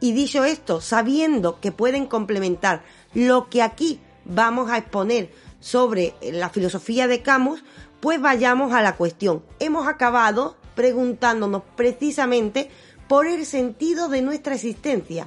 Y 0.00 0.12
dicho 0.12 0.44
esto, 0.44 0.80
sabiendo 0.80 1.58
que 1.60 1.72
pueden 1.72 2.06
complementar 2.06 2.84
lo 3.14 3.48
que 3.48 3.62
aquí 3.62 3.98
vamos 4.26 4.70
a 4.70 4.78
exponer 4.78 5.32
sobre 5.58 6.14
la 6.20 6.50
filosofía 6.50 7.08
de 7.08 7.22
Camus, 7.22 7.64
pues 8.00 8.20
vayamos 8.20 8.72
a 8.72 8.82
la 8.82 8.96
cuestión. 8.96 9.42
Hemos 9.58 9.88
acabado 9.88 10.56
preguntándonos 10.78 11.64
precisamente 11.74 12.70
por 13.08 13.26
el 13.26 13.44
sentido 13.46 14.08
de 14.08 14.22
nuestra 14.22 14.54
existencia. 14.54 15.26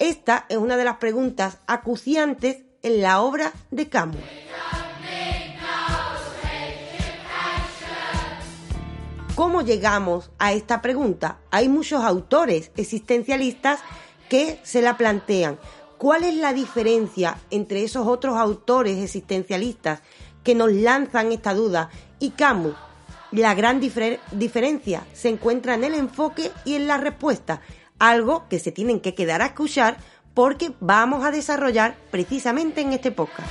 Esta 0.00 0.44
es 0.48 0.56
una 0.56 0.76
de 0.76 0.84
las 0.84 0.96
preguntas 0.96 1.58
acuciantes 1.68 2.64
en 2.82 3.00
la 3.00 3.22
obra 3.22 3.52
de 3.70 3.88
Camus. 3.88 4.20
¿Cómo 9.36 9.62
llegamos 9.62 10.32
a 10.40 10.52
esta 10.52 10.82
pregunta? 10.82 11.38
Hay 11.52 11.68
muchos 11.68 12.02
autores 12.02 12.72
existencialistas 12.76 13.78
que 14.28 14.58
se 14.64 14.82
la 14.82 14.96
plantean. 14.96 15.60
¿Cuál 15.96 16.24
es 16.24 16.34
la 16.34 16.52
diferencia 16.52 17.38
entre 17.52 17.84
esos 17.84 18.08
otros 18.08 18.36
autores 18.36 18.98
existencialistas 18.98 20.00
que 20.42 20.56
nos 20.56 20.72
lanzan 20.72 21.30
esta 21.30 21.54
duda 21.54 21.88
y 22.18 22.30
Camus? 22.30 22.74
La 23.30 23.54
gran 23.54 23.78
diferencia 23.78 25.06
se 25.12 25.28
encuentra 25.28 25.74
en 25.74 25.84
el 25.84 25.94
enfoque 25.94 26.50
y 26.64 26.74
en 26.74 26.86
la 26.86 26.96
respuesta, 26.96 27.60
algo 27.98 28.48
que 28.48 28.58
se 28.58 28.72
tienen 28.72 29.00
que 29.00 29.14
quedar 29.14 29.42
a 29.42 29.46
escuchar 29.46 29.98
porque 30.32 30.72
vamos 30.80 31.24
a 31.24 31.30
desarrollar 31.30 31.96
precisamente 32.10 32.80
en 32.80 32.92
este 32.92 33.10
podcast. 33.10 33.48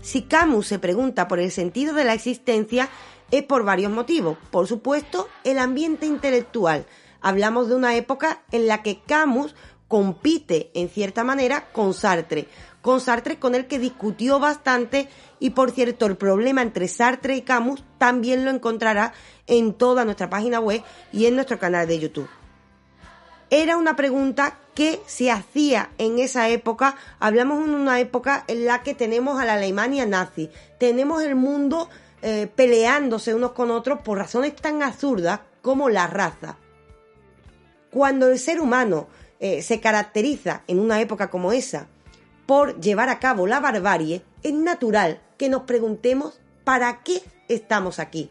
Si 0.00 0.22
Camus 0.22 0.66
se 0.66 0.78
pregunta 0.78 1.26
por 1.28 1.38
el 1.38 1.50
sentido 1.50 1.94
de 1.94 2.04
la 2.04 2.14
existencia, 2.14 2.88
es 3.30 3.42
por 3.42 3.64
varios 3.64 3.90
motivos. 3.90 4.38
Por 4.50 4.66
supuesto, 4.66 5.28
el 5.42 5.58
ambiente 5.58 6.06
intelectual. 6.06 6.86
Hablamos 7.20 7.68
de 7.68 7.74
una 7.74 7.96
época 7.96 8.42
en 8.52 8.66
la 8.66 8.82
que 8.82 9.00
Camus 9.00 9.54
compite, 9.88 10.70
en 10.74 10.88
cierta 10.88 11.24
manera, 11.24 11.66
con 11.72 11.94
Sartre. 11.94 12.46
Con 12.82 13.00
Sartre 13.00 13.38
con 13.38 13.54
el 13.54 13.68
que 13.68 13.78
discutió 13.78 14.40
bastante 14.40 15.08
y, 15.38 15.50
por 15.50 15.70
cierto, 15.70 16.06
el 16.06 16.16
problema 16.16 16.62
entre 16.62 16.88
Sartre 16.88 17.36
y 17.36 17.42
Camus 17.42 17.84
también 17.96 18.44
lo 18.44 18.50
encontrará 18.50 19.14
en 19.46 19.72
toda 19.72 20.04
nuestra 20.04 20.28
página 20.28 20.58
web 20.58 20.82
y 21.12 21.26
en 21.26 21.36
nuestro 21.36 21.60
canal 21.60 21.86
de 21.86 22.00
YouTube. 22.00 22.28
Era 23.50 23.76
una 23.76 23.94
pregunta 23.94 24.58
que 24.74 25.00
se 25.06 25.30
hacía 25.30 25.90
en 25.98 26.18
esa 26.18 26.48
época. 26.48 26.96
Hablamos 27.20 27.64
en 27.64 27.74
una 27.74 28.00
época 28.00 28.44
en 28.48 28.64
la 28.64 28.82
que 28.82 28.94
tenemos 28.94 29.40
a 29.40 29.44
la 29.44 29.54
Alemania 29.54 30.04
nazi, 30.04 30.50
tenemos 30.78 31.22
el 31.22 31.36
mundo 31.36 31.88
eh, 32.22 32.48
peleándose 32.52 33.34
unos 33.34 33.52
con 33.52 33.70
otros 33.70 34.00
por 34.00 34.18
razones 34.18 34.56
tan 34.56 34.82
absurdas 34.82 35.40
como 35.60 35.88
la 35.88 36.06
raza. 36.08 36.56
Cuando 37.90 38.28
el 38.28 38.38
ser 38.38 38.60
humano 38.60 39.06
eh, 39.38 39.60
se 39.62 39.80
caracteriza 39.80 40.62
en 40.66 40.80
una 40.80 41.00
época 41.00 41.30
como 41.30 41.52
esa 41.52 41.88
por 42.52 42.78
llevar 42.82 43.08
a 43.08 43.18
cabo 43.18 43.46
la 43.46 43.60
barbarie, 43.60 44.20
es 44.42 44.52
natural 44.52 45.22
que 45.38 45.48
nos 45.48 45.62
preguntemos 45.62 46.38
¿para 46.64 47.02
qué 47.02 47.22
estamos 47.48 47.98
aquí? 47.98 48.28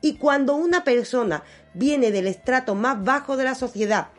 Y 0.00 0.18
cuando 0.18 0.54
una 0.54 0.84
persona 0.84 1.42
viene 1.74 2.12
del 2.12 2.28
estrato 2.28 2.76
más 2.76 3.02
bajo 3.02 3.36
de 3.36 3.42
la 3.42 3.56
sociedad, 3.56 4.10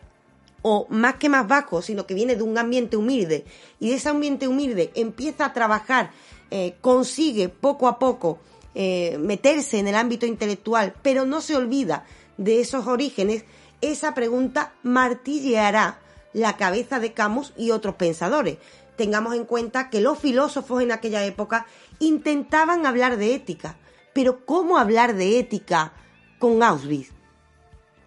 o 0.63 0.86
más 0.89 1.15
que 1.15 1.29
más 1.29 1.47
bajo, 1.47 1.81
sino 1.81 2.05
que 2.05 2.13
viene 2.13 2.36
de 2.36 2.43
un 2.43 2.57
ambiente 2.57 2.97
humilde, 2.97 3.45
y 3.79 3.91
de 3.91 3.95
ese 3.95 4.10
ambiente 4.10 4.49
humilde 4.49 4.91
empieza 4.95 5.45
a 5.45 5.53
trabajar, 5.53 6.12
eh, 6.51 6.75
consigue 6.81 7.47
poco 7.47 7.88
a 7.88 7.99
poco 7.99 8.39
eh, 8.75 9.17
meterse 9.17 9.79
en 9.79 9.88
el 9.88 9.95
ámbito 9.95 10.25
intelectual, 10.25 10.93
pero 11.01 11.25
no 11.25 11.39
se 11.39 11.55
olvida 11.55 12.03
de 12.36 12.60
esos 12.60 12.86
orígenes, 12.86 13.45
esa 13.79 14.13
pregunta 14.13 14.73
martilleará 14.83 16.01
la 16.33 16.57
cabeza 16.57 16.99
de 16.99 17.13
Camus 17.13 17.53
y 17.55 17.71
otros 17.71 17.95
pensadores. 17.95 18.57
Tengamos 18.97 19.36
en 19.36 19.45
cuenta 19.45 19.89
que 19.89 20.01
los 20.01 20.17
filósofos 20.17 20.81
en 20.81 20.91
aquella 20.91 21.23
época 21.23 21.67
intentaban 21.99 22.86
hablar 22.86 23.17
de 23.17 23.36
ética, 23.36 23.77
pero 24.13 24.43
¿cómo 24.45 24.77
hablar 24.77 25.15
de 25.15 25.39
ética 25.39 25.93
con 26.39 26.63
Auschwitz? 26.63 27.12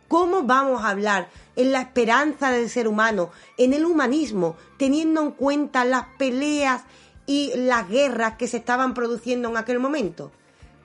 ¿Cómo 0.08 0.42
vamos 0.42 0.82
a 0.82 0.88
hablar 0.88 1.28
en 1.54 1.70
la 1.70 1.82
esperanza 1.82 2.50
del 2.50 2.68
ser 2.68 2.88
humano, 2.88 3.30
en 3.56 3.72
el 3.72 3.86
humanismo, 3.86 4.56
teniendo 4.76 5.22
en 5.22 5.30
cuenta 5.30 5.84
las 5.84 6.06
peleas 6.18 6.82
y 7.26 7.52
las 7.54 7.88
guerras 7.88 8.34
que 8.34 8.48
se 8.48 8.56
estaban 8.56 8.92
produciendo 8.92 9.48
en 9.48 9.56
aquel 9.56 9.78
momento? 9.78 10.32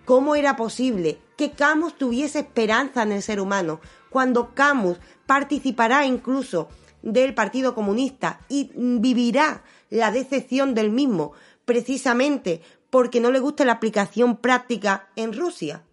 ¿Cómo 0.06 0.36
era 0.36 0.56
posible 0.56 1.18
que 1.36 1.54
Camus 1.54 1.98
tuviese 1.98 2.38
esperanza 2.38 3.02
en 3.02 3.14
el 3.14 3.24
ser 3.24 3.42
humano 3.42 3.80
cuando 4.12 4.54
Camus 4.54 5.00
participará 5.26 6.06
incluso 6.06 6.70
del 7.02 7.34
Partido 7.34 7.74
Comunista 7.74 8.40
y 8.48 8.70
vivirá 8.76 9.64
la 9.90 10.12
decepción 10.12 10.74
del 10.74 10.92
mismo 10.92 11.34
precisamente 11.66 12.62
porque 12.90 13.20
no 13.20 13.32
le 13.32 13.40
gusta 13.40 13.66
la 13.66 13.74
aplicación 13.74 14.38
práctica 14.38 15.10
en 15.16 15.34
Rusia? 15.34 15.84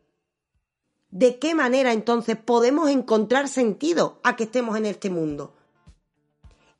¿De 1.10 1.38
qué 1.38 1.54
manera 1.54 1.92
entonces 1.92 2.36
podemos 2.36 2.88
encontrar 2.88 3.48
sentido 3.48 4.18
a 4.22 4.34
que 4.34 4.44
estemos 4.44 4.76
en 4.76 4.86
este 4.86 5.10
mundo? 5.10 5.54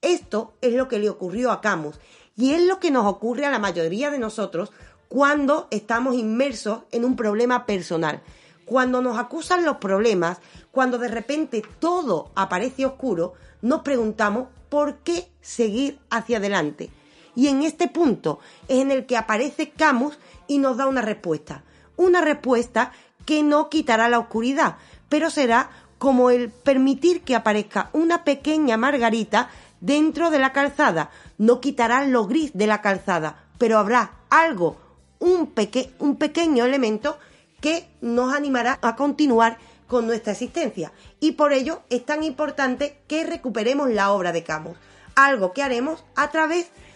Esto 0.00 0.54
es 0.60 0.72
lo 0.72 0.88
que 0.88 0.98
le 0.98 1.10
ocurrió 1.10 1.50
a 1.50 1.60
Camus 1.60 2.00
y 2.34 2.52
es 2.52 2.62
lo 2.62 2.80
que 2.80 2.90
nos 2.90 3.06
ocurre 3.06 3.46
a 3.46 3.50
la 3.50 3.58
mayoría 3.58 4.10
de 4.10 4.18
nosotros 4.18 4.72
cuando 5.08 5.68
estamos 5.70 6.14
inmersos 6.14 6.84
en 6.90 7.04
un 7.04 7.14
problema 7.14 7.66
personal. 7.66 8.22
Cuando 8.64 9.02
nos 9.02 9.18
acusan 9.18 9.64
los 9.64 9.76
problemas, 9.76 10.38
cuando 10.70 10.96
de 10.96 11.08
repente 11.08 11.62
todo 11.78 12.30
aparece 12.34 12.86
oscuro, 12.86 13.34
nos 13.60 13.82
preguntamos 13.82 14.48
por 14.70 15.00
qué 15.00 15.28
seguir 15.42 15.98
hacia 16.08 16.38
adelante. 16.38 16.90
Y 17.34 17.48
en 17.48 17.62
este 17.62 17.88
punto 17.88 18.40
es 18.68 18.80
en 18.80 18.90
el 18.90 19.06
que 19.06 19.16
aparece 19.16 19.70
Camus 19.70 20.18
y 20.46 20.58
nos 20.58 20.76
da 20.76 20.86
una 20.86 21.02
respuesta. 21.02 21.64
Una 21.96 22.20
respuesta 22.20 22.92
que 23.24 23.42
no 23.42 23.68
quitará 23.68 24.08
la 24.08 24.18
oscuridad, 24.18 24.76
pero 25.08 25.30
será 25.30 25.70
como 25.98 26.30
el 26.30 26.50
permitir 26.50 27.22
que 27.22 27.36
aparezca 27.36 27.90
una 27.92 28.24
pequeña 28.24 28.76
margarita 28.76 29.50
dentro 29.80 30.30
de 30.30 30.38
la 30.38 30.52
calzada. 30.52 31.10
No 31.38 31.60
quitará 31.60 32.04
lo 32.04 32.26
gris 32.26 32.52
de 32.54 32.66
la 32.66 32.80
calzada, 32.80 33.44
pero 33.58 33.78
habrá 33.78 34.12
algo 34.30 34.76
un, 35.20 35.52
un 36.00 36.16
pequeño 36.16 36.64
elemento 36.64 37.18
que 37.60 37.88
nos 38.00 38.34
animará 38.34 38.78
a 38.82 38.96
continuar 38.96 39.58
con 39.86 40.06
nuestra 40.06 40.32
existencia. 40.32 40.92
Y 41.20 41.32
por 41.32 41.52
ello 41.52 41.82
es 41.90 42.04
tan 42.04 42.24
importante 42.24 42.98
que 43.06 43.24
recuperemos 43.24 43.90
la 43.90 44.10
obra 44.10 44.32
de 44.32 44.42
Camus, 44.42 44.76
algo 45.14 45.52
que 45.52 45.62
haremos 45.62 46.04
a 46.16 46.30
través 46.30 46.66
de 46.66 46.91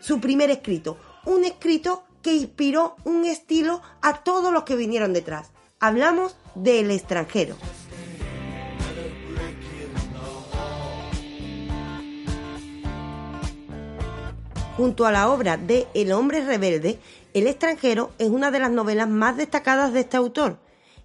su 0.00 0.20
primer 0.20 0.50
escrito, 0.50 0.98
un 1.24 1.44
escrito 1.44 2.04
que 2.22 2.34
inspiró 2.34 2.96
un 3.04 3.24
estilo 3.24 3.82
a 4.02 4.22
todos 4.22 4.52
los 4.52 4.64
que 4.64 4.76
vinieron 4.76 5.12
detrás. 5.12 5.50
Hablamos 5.80 6.36
del 6.54 6.90
extranjero. 6.90 7.56
Junto 14.76 15.06
a 15.06 15.12
la 15.12 15.28
obra 15.28 15.56
de 15.56 15.86
El 15.94 16.12
hombre 16.12 16.44
rebelde, 16.44 16.98
El 17.32 17.46
extranjero 17.46 18.10
es 18.18 18.28
una 18.28 18.50
de 18.50 18.60
las 18.60 18.70
novelas 18.70 19.08
más 19.08 19.36
destacadas 19.36 19.92
de 19.92 20.00
este 20.00 20.16
autor 20.16 20.58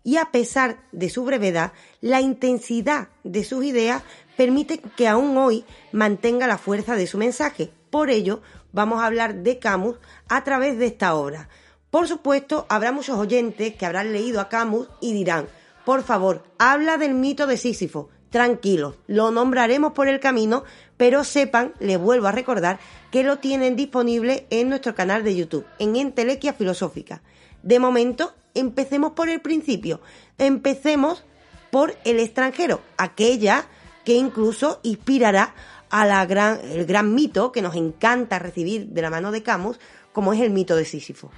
y 0.04 0.18
a 0.18 0.32
pesar 0.32 0.80
de 0.92 1.10
su 1.10 1.24
brevedad, 1.24 1.74
la 2.02 2.22
intensidad 2.22 3.10
de 3.24 3.44
sus 3.44 3.64
ideas 3.64 4.04
permite 4.38 4.80
que 4.80 5.08
aún 5.08 5.38
hoy 5.38 5.66
mantenga 5.92 6.48
la 6.48 6.58
fuerza 6.58 6.96
de 6.96 7.08
su 7.08 7.18
mensaje. 7.18 7.72
Por 7.90 8.10
ello, 8.10 8.42
vamos 8.72 9.02
a 9.02 9.06
hablar 9.06 9.36
de 9.36 9.60
Camus 9.60 9.98
a 10.28 10.44
través 10.44 10.78
de 10.78 10.86
esta 10.86 11.16
obra. 11.16 11.50
Por 11.90 12.08
supuesto, 12.08 12.66
habrá 12.70 12.92
muchos 12.92 13.18
oyentes 13.18 13.76
que 13.76 13.86
habrán 13.86 14.14
leído 14.14 14.40
a 14.40 14.50
Camus 14.50 14.88
y 15.02 15.14
dirán, 15.14 15.48
por 15.86 16.04
favor, 16.04 16.44
habla 16.60 16.98
del 16.98 17.16
mito 17.16 17.48
de 17.48 17.58
Sísifo. 17.58 18.10
tranquilos, 18.30 18.96
lo 19.08 19.32
nombraremos 19.32 19.94
por 19.94 20.08
el 20.08 20.20
camino, 20.20 20.64
pero 20.98 21.24
sepan, 21.24 21.74
les 21.80 21.98
vuelvo 22.00 22.28
a 22.28 22.32
recordar, 22.32 22.80
que 23.12 23.24
lo 23.24 23.40
tienen 23.40 23.76
disponible 23.76 24.46
en 24.52 24.70
nuestro 24.70 24.94
canal 24.94 25.24
de 25.24 25.36
YouTube, 25.36 25.66
en 25.80 25.96
Entelequia 25.96 26.54
Filosófica. 26.54 27.24
De 27.64 27.80
momento, 27.80 28.34
empecemos 28.54 29.14
por 29.14 29.30
el 29.30 29.42
principio. 29.42 30.00
Empecemos 30.38 31.24
por 31.72 31.96
el 32.06 32.20
extranjero, 32.20 32.82
aquella 32.98 33.66
que 34.06 34.14
incluso 34.14 34.80
inspirará 34.84 35.54
a 35.90 36.06
la 36.06 36.26
gran, 36.26 36.60
el 36.64 36.86
gran 36.86 37.14
mito 37.14 37.52
que 37.52 37.62
nos 37.62 37.76
encanta 37.76 38.40
recibir 38.40 38.88
de 38.88 39.02
la 39.02 39.10
mano 39.10 39.32
de 39.32 39.44
Camus, 39.44 39.80
como 40.12 40.34
es 40.34 40.42
el 40.42 40.52
mito 40.52 40.76
de 40.76 40.86
Sísifo. 40.86 41.32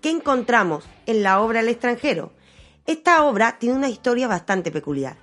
¿Qué 0.00 0.10
encontramos 0.10 0.84
en 1.06 1.22
la 1.22 1.40
obra 1.40 1.60
El 1.60 1.68
extranjero? 1.68 2.32
Esta 2.86 3.24
obra 3.24 3.58
tiene 3.58 3.76
una 3.76 3.88
historia 3.88 4.26
bastante 4.26 4.72
peculiar. 4.72 5.16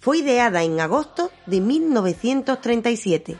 Fue 0.00 0.18
ideada 0.18 0.64
en 0.64 0.80
agosto 0.80 1.30
de 1.46 1.60
1937. 1.60 3.36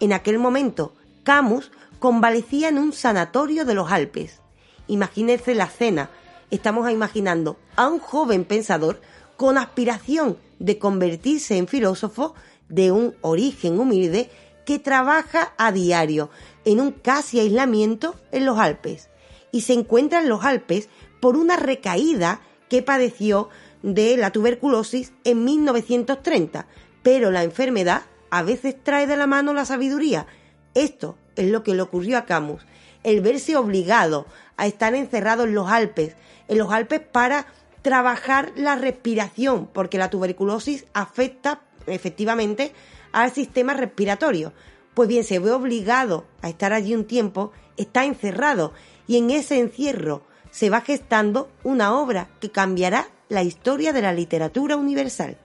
En 0.00 0.12
aquel 0.12 0.38
momento, 0.38 0.94
Camus 1.24 1.72
convalecía 1.98 2.68
en 2.68 2.78
un 2.78 2.92
sanatorio 2.92 3.64
de 3.64 3.74
los 3.74 3.90
Alpes. 3.90 4.40
Imagínense 4.86 5.54
la 5.54 5.64
escena. 5.64 6.10
Estamos 6.50 6.90
imaginando 6.90 7.58
a 7.74 7.88
un 7.88 7.98
joven 7.98 8.44
pensador 8.44 9.00
con 9.38 9.56
aspiración 9.56 10.36
de 10.58 10.78
convertirse 10.78 11.56
en 11.56 11.68
filósofo 11.68 12.34
de 12.68 12.90
un 12.90 13.14
origen 13.20 13.78
humilde 13.78 14.28
que 14.66 14.80
trabaja 14.80 15.54
a 15.56 15.70
diario 15.70 16.28
en 16.64 16.80
un 16.80 16.90
casi 16.90 17.38
aislamiento 17.38 18.16
en 18.32 18.44
los 18.44 18.58
Alpes. 18.58 19.10
Y 19.52 19.60
se 19.60 19.74
encuentra 19.74 20.18
en 20.18 20.28
los 20.28 20.44
Alpes 20.44 20.88
por 21.20 21.36
una 21.36 21.56
recaída 21.56 22.40
que 22.68 22.82
padeció 22.82 23.48
de 23.84 24.16
la 24.16 24.32
tuberculosis 24.32 25.12
en 25.22 25.44
1930, 25.44 26.66
pero 27.04 27.30
la 27.30 27.44
enfermedad 27.44 28.02
a 28.30 28.42
veces 28.42 28.74
trae 28.82 29.06
de 29.06 29.16
la 29.16 29.28
mano 29.28 29.54
la 29.54 29.64
sabiduría. 29.64 30.26
Esto 30.74 31.16
es 31.36 31.48
lo 31.48 31.62
que 31.62 31.76
le 31.76 31.82
ocurrió 31.82 32.18
a 32.18 32.24
Camus, 32.24 32.66
el 33.04 33.20
verse 33.20 33.56
obligado 33.56 34.26
a 34.56 34.66
estar 34.66 34.96
encerrado 34.96 35.44
en 35.44 35.54
los 35.54 35.68
Alpes, 35.68 36.16
en 36.48 36.58
los 36.58 36.72
Alpes 36.72 37.00
para 37.00 37.46
trabajar 37.88 38.52
la 38.54 38.76
respiración, 38.76 39.66
porque 39.66 39.96
la 39.96 40.10
tuberculosis 40.10 40.84
afecta 40.92 41.62
efectivamente 41.86 42.74
al 43.12 43.32
sistema 43.32 43.72
respiratorio. 43.72 44.52
Pues 44.92 45.08
bien, 45.08 45.24
se 45.24 45.38
ve 45.38 45.52
obligado 45.52 46.26
a 46.42 46.50
estar 46.50 46.74
allí 46.74 46.94
un 46.94 47.06
tiempo, 47.06 47.50
está 47.78 48.04
encerrado 48.04 48.74
y 49.06 49.16
en 49.16 49.30
ese 49.30 49.58
encierro 49.58 50.20
se 50.50 50.68
va 50.68 50.82
gestando 50.82 51.50
una 51.64 51.98
obra 51.98 52.28
que 52.40 52.50
cambiará 52.50 53.08
la 53.30 53.42
historia 53.42 53.94
de 53.94 54.02
la 54.02 54.12
literatura 54.12 54.76
universal. 54.76 55.38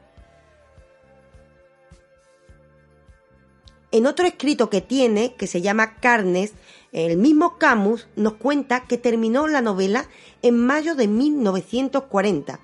En 3.92 4.06
otro 4.06 4.28
escrito 4.28 4.70
que 4.70 4.82
tiene, 4.82 5.36
que 5.36 5.48
se 5.48 5.62
llama 5.62 5.96
Carnes, 6.02 6.52
el 6.94 7.18
mismo 7.18 7.58
Camus 7.58 8.08
nos 8.16 8.34
cuenta 8.34 8.86
que 8.86 9.00
terminó 9.00 9.48
la 9.48 9.62
novela 9.62 10.06
en 10.44 10.58
mayo 10.58 10.94
de 10.94 11.08
1940, 11.08 12.60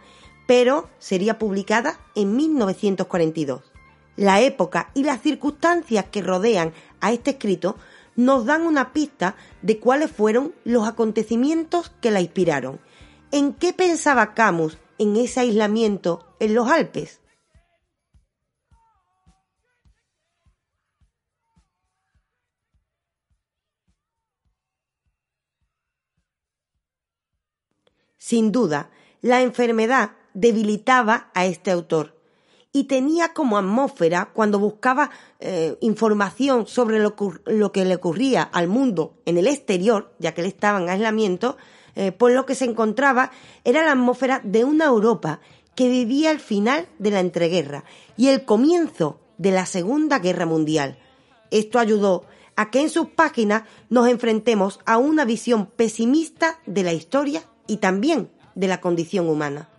pero 0.47 0.87
sería 0.99 1.39
publicada 1.39 1.99
en 2.15 2.35
1942. 2.35 3.63
La 4.15 4.41
época 4.41 4.91
y 4.93 5.03
las 5.03 5.21
circunstancias 5.21 6.05
que 6.11 6.21
rodean 6.21 6.73
a 7.01 7.11
este 7.11 7.31
escrito 7.31 7.75
nos 8.15 8.45
dan 8.45 8.63
una 8.63 8.93
pista 8.93 9.35
de 9.61 9.79
cuáles 9.79 10.11
fueron 10.11 10.53
los 10.63 10.87
acontecimientos 10.87 11.91
que 12.01 12.11
la 12.11 12.21
inspiraron. 12.21 12.79
¿En 13.31 13.53
qué 13.53 13.73
pensaba 13.73 14.33
Camus 14.33 14.77
en 14.97 15.15
ese 15.15 15.39
aislamiento 15.39 16.25
en 16.39 16.53
los 16.53 16.69
Alpes? 16.69 17.18
Sin 28.29 28.51
duda, 28.51 28.91
la 29.23 29.41
enfermedad 29.41 30.11
debilitaba 30.35 31.31
a 31.33 31.47
este 31.47 31.71
autor 31.71 32.15
y 32.71 32.83
tenía 32.83 33.33
como 33.33 33.57
atmósfera 33.57 34.29
cuando 34.31 34.59
buscaba 34.59 35.09
eh, 35.39 35.77
información 35.81 36.67
sobre 36.67 36.99
lo, 36.99 37.15
que 37.15 37.85
le 37.85 37.95
ocurría 37.95 38.43
al 38.43 38.67
mundo 38.67 39.15
en 39.25 39.39
el 39.39 39.47
exterior, 39.47 40.13
ya 40.19 40.35
que 40.35 40.41
él 40.41 40.47
estaba 40.47 40.79
en 40.79 40.89
aislamiento, 40.89 41.57
eh, 41.95 42.11
por 42.11 42.31
lo 42.31 42.45
que 42.45 42.53
se 42.53 42.65
encontraba 42.65 43.31
era 43.63 43.83
la 43.83 43.93
atmósfera 43.93 44.41
de 44.43 44.63
una 44.63 44.85
Europa 44.85 45.39
que 45.73 45.89
vivía 45.89 46.29
el 46.29 46.39
final 46.39 46.87
de 46.99 47.09
la 47.09 47.21
entreguerra 47.21 47.83
y 48.15 48.27
el 48.27 48.45
comienzo 48.45 49.19
de 49.39 49.49
la 49.49 49.65
Segunda 49.65 50.19
Guerra 50.19 50.45
Mundial. 50.45 50.99
Esto 51.49 51.79
ayudó 51.79 52.25
a 52.55 52.69
que 52.69 52.81
en 52.81 52.91
sus 52.91 53.07
páginas 53.07 53.63
nos 53.89 54.07
enfrentemos 54.07 54.81
a 54.85 54.99
una 54.99 55.25
visión 55.25 55.65
pesimista 55.65 56.59
de 56.67 56.83
la 56.83 56.93
historia 56.93 57.41
y 57.69 57.77
también 57.77 58.31
de 58.55 58.67
la 58.67 58.81
condición 58.81 59.29
humana. 59.29 59.69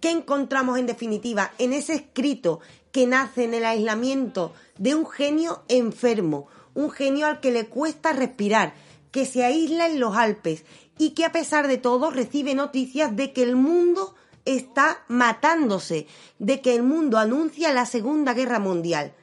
¿Qué 0.00 0.10
encontramos 0.10 0.78
en 0.78 0.86
definitiva 0.86 1.52
en 1.58 1.72
ese 1.72 1.94
escrito 1.94 2.60
que 2.90 3.06
nace 3.06 3.44
en 3.44 3.54
el 3.54 3.64
aislamiento 3.64 4.52
de 4.76 4.94
un 4.94 5.06
genio 5.06 5.62
enfermo, 5.68 6.48
un 6.74 6.90
genio 6.90 7.26
al 7.26 7.40
que 7.40 7.52
le 7.52 7.66
cuesta 7.66 8.12
respirar, 8.12 8.74
que 9.12 9.24
se 9.24 9.44
aísla 9.44 9.86
en 9.86 10.00
los 10.00 10.16
Alpes 10.16 10.64
y 10.98 11.10
que 11.10 11.24
a 11.24 11.32
pesar 11.32 11.68
de 11.68 11.78
todo 11.78 12.10
recibe 12.10 12.54
noticias 12.54 13.14
de 13.14 13.32
que 13.32 13.44
el 13.44 13.54
mundo 13.54 14.14
está 14.44 15.04
matándose, 15.08 16.06
de 16.38 16.60
que 16.60 16.74
el 16.74 16.82
mundo 16.82 17.18
anuncia 17.18 17.72
la 17.72 17.86
Segunda 17.86 18.34
Guerra 18.34 18.58
Mundial? 18.58 19.14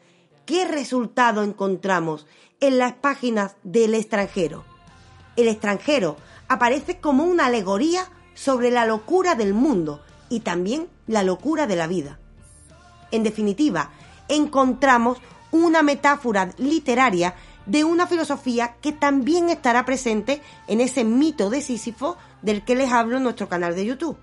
¿Qué 0.46 0.66
resultado 0.66 1.44
encontramos 1.44 2.28
en 2.62 2.78
las 2.78 2.94
páginas 2.94 3.56
del 3.64 3.94
extranjero? 3.94 4.64
El 5.36 5.48
extranjero 5.48 6.18
aparece 6.54 7.00
como 7.00 7.24
una 7.24 7.48
alegoría 7.48 8.08
sobre 8.34 8.72
la 8.72 8.86
locura 8.86 9.36
del 9.36 9.54
mundo, 9.54 10.02
y 10.34 10.40
también 10.40 10.88
la 11.06 11.22
locura 11.22 11.68
de 11.68 11.76
la 11.76 11.86
vida. 11.86 12.18
En 13.12 13.22
definitiva, 13.22 13.92
encontramos 14.28 15.20
una 15.52 15.84
metáfora 15.84 16.50
literaria 16.58 17.36
de 17.68 17.84
una 17.84 18.08
filosofía 18.08 18.76
que 18.82 18.92
también 18.92 19.50
estará 19.50 19.86
presente 19.86 20.42
en 20.68 20.82
ese 20.82 21.04
mito 21.04 21.52
de 21.52 21.62
Sísifo 21.62 22.18
del 22.42 22.66
que 22.66 22.76
les 22.76 22.92
hablo 22.92 23.18
en 23.18 23.24
nuestro 23.24 23.48
canal 23.48 23.76
de 23.76 23.86
YouTube. 23.86 24.18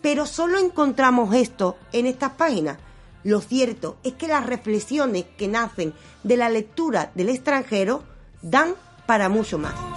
Pero 0.00 0.26
solo 0.26 0.58
encontramos 0.58 1.34
esto 1.34 1.76
en 1.92 2.06
estas 2.06 2.30
páginas. 2.32 2.78
Lo 3.24 3.40
cierto 3.40 3.96
es 4.04 4.12
que 4.14 4.28
las 4.28 4.46
reflexiones 4.46 5.24
que 5.36 5.48
nacen 5.48 5.92
de 6.22 6.36
la 6.36 6.48
lectura 6.48 7.10
del 7.16 7.30
extranjero 7.30 8.04
dan 8.42 8.74
para 9.06 9.28
mucho 9.28 9.58
más. 9.58 9.91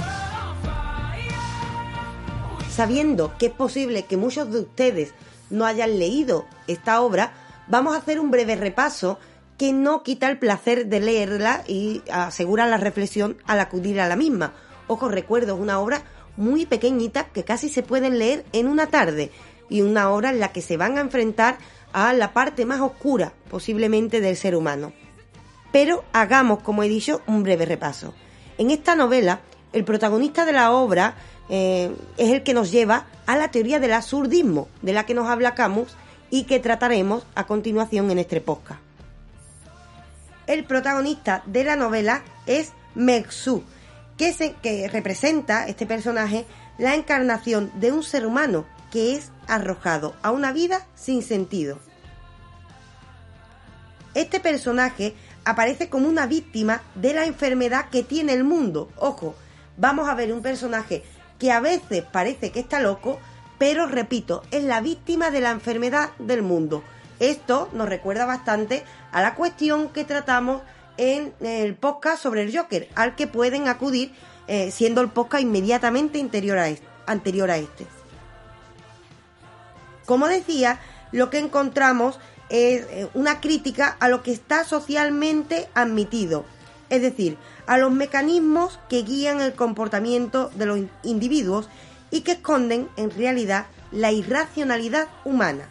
Sabiendo 2.75 3.37
que 3.37 3.45
es 3.45 3.51
posible 3.53 4.03
que 4.03 4.17
muchos 4.17 4.51
de 4.51 4.59
ustedes 4.59 5.13
no 5.49 5.65
hayan 5.65 5.97
leído 5.97 6.45
esta 6.67 6.99
obra, 6.99 7.31
vamos 7.67 7.95
a 7.95 7.99
hacer 7.99 8.19
un 8.19 8.31
breve 8.31 8.57
repaso 8.57 9.17
que 9.57 9.71
no 9.71 10.03
quita 10.03 10.29
el 10.29 10.39
placer 10.39 10.87
de 10.87 10.99
leerla 10.99 11.63
y 11.65 12.01
asegura 12.11 12.67
la 12.67 12.75
reflexión 12.75 13.37
al 13.45 13.61
acudir 13.61 14.01
a 14.01 14.09
la 14.09 14.17
misma. 14.17 14.53
Ojo, 14.87 15.07
recuerdo, 15.07 15.55
es 15.55 15.61
una 15.61 15.79
obra 15.79 16.03
muy 16.35 16.65
pequeñita 16.65 17.27
que 17.27 17.45
casi 17.45 17.69
se 17.69 17.81
pueden 17.81 18.19
leer 18.19 18.43
en 18.51 18.67
una 18.67 18.87
tarde 18.87 19.31
y 19.69 19.81
una 19.81 20.11
obra 20.11 20.31
en 20.31 20.41
la 20.41 20.51
que 20.51 20.61
se 20.61 20.75
van 20.75 20.97
a 20.97 21.01
enfrentar 21.01 21.57
a 21.93 22.11
la 22.11 22.33
parte 22.33 22.65
más 22.65 22.81
oscura 22.81 23.31
posiblemente 23.49 24.19
del 24.19 24.35
ser 24.35 24.53
humano. 24.53 24.91
Pero 25.71 26.03
hagamos, 26.11 26.61
como 26.61 26.83
he 26.83 26.89
dicho, 26.89 27.21
un 27.25 27.41
breve 27.41 27.63
repaso. 27.63 28.13
En 28.57 28.69
esta 28.69 28.95
novela, 28.95 29.39
el 29.71 29.85
protagonista 29.85 30.45
de 30.45 30.53
la 30.53 30.71
obra 30.71 31.15
eh, 31.49 31.95
es 32.17 32.31
el 32.31 32.43
que 32.43 32.53
nos 32.53 32.71
lleva 32.71 33.05
a 33.25 33.35
la 33.35 33.51
teoría 33.51 33.79
del 33.79 33.93
absurdismo, 33.93 34.67
de 34.81 34.93
la 34.93 35.05
que 35.05 35.13
nos 35.13 35.27
habla 35.27 35.55
Camus 35.55 35.95
y 36.29 36.43
que 36.43 36.59
trataremos 36.59 37.25
a 37.35 37.45
continuación 37.45 38.09
en 38.11 38.19
este 38.19 38.41
podcast. 38.41 38.81
El 40.47 40.63
protagonista 40.63 41.43
de 41.45 41.63
la 41.63 41.75
novela 41.75 42.23
es 42.45 42.71
Mexu, 42.93 43.63
que, 44.17 44.55
que 44.61 44.87
representa 44.87 45.67
este 45.67 45.85
personaje 45.85 46.45
la 46.77 46.95
encarnación 46.95 47.71
de 47.75 47.91
un 47.91 48.03
ser 48.03 48.25
humano 48.25 48.65
que 48.91 49.15
es 49.15 49.31
arrojado 49.47 50.15
a 50.21 50.31
una 50.31 50.51
vida 50.51 50.85
sin 50.95 51.21
sentido. 51.21 51.79
Este 54.13 54.39
personaje 54.39 55.15
aparece 55.43 55.89
como 55.89 56.07
una 56.07 56.25
víctima 56.25 56.81
de 56.95 57.13
la 57.13 57.25
enfermedad 57.25 57.89
que 57.89 58.03
tiene 58.03 58.33
el 58.33 58.43
mundo. 58.43 58.89
Ojo, 58.97 59.35
vamos 59.77 60.07
a 60.07 60.15
ver 60.15 60.31
un 60.31 60.41
personaje 60.41 61.03
que 61.39 61.51
a 61.51 61.59
veces 61.59 62.03
parece 62.03 62.51
que 62.51 62.59
está 62.59 62.79
loco, 62.79 63.19
pero 63.57 63.87
repito, 63.87 64.43
es 64.51 64.63
la 64.63 64.81
víctima 64.81 65.31
de 65.31 65.41
la 65.41 65.51
enfermedad 65.51 66.11
del 66.19 66.41
mundo. 66.41 66.83
Esto 67.19 67.69
nos 67.73 67.87
recuerda 67.87 68.25
bastante 68.25 68.83
a 69.11 69.21
la 69.21 69.35
cuestión 69.35 69.89
que 69.89 70.03
tratamos 70.03 70.61
en 70.97 71.33
el 71.41 71.75
podcast 71.75 72.21
sobre 72.21 72.43
el 72.43 72.55
Joker, 72.55 72.89
al 72.95 73.15
que 73.15 73.27
pueden 73.27 73.67
acudir 73.67 74.13
eh, 74.47 74.71
siendo 74.71 75.01
el 75.01 75.09
podcast 75.09 75.43
inmediatamente 75.43 76.19
anterior 76.19 77.49
a 77.49 77.57
este. 77.57 77.87
Como 80.05 80.27
decía, 80.27 80.79
lo 81.11 81.29
que 81.29 81.39
encontramos 81.39 82.19
es 82.49 82.85
eh, 82.89 83.07
una 83.13 83.41
crítica 83.41 83.97
a 83.99 84.07
lo 84.07 84.21
que 84.21 84.31
está 84.31 84.63
socialmente 84.63 85.67
admitido, 85.73 86.45
es 86.89 87.01
decir, 87.01 87.37
a 87.67 87.77
los 87.77 87.91
mecanismos 87.91 88.79
que 88.89 89.03
guían 89.03 89.41
el 89.41 89.53
comportamiento 89.53 90.51
de 90.55 90.65
los 90.65 90.79
individuos 91.03 91.69
y 92.11 92.21
que 92.21 92.33
esconden 92.33 92.89
en 92.97 93.11
realidad 93.11 93.67
la 93.91 94.11
irracionalidad 94.11 95.07
humana. 95.23 95.69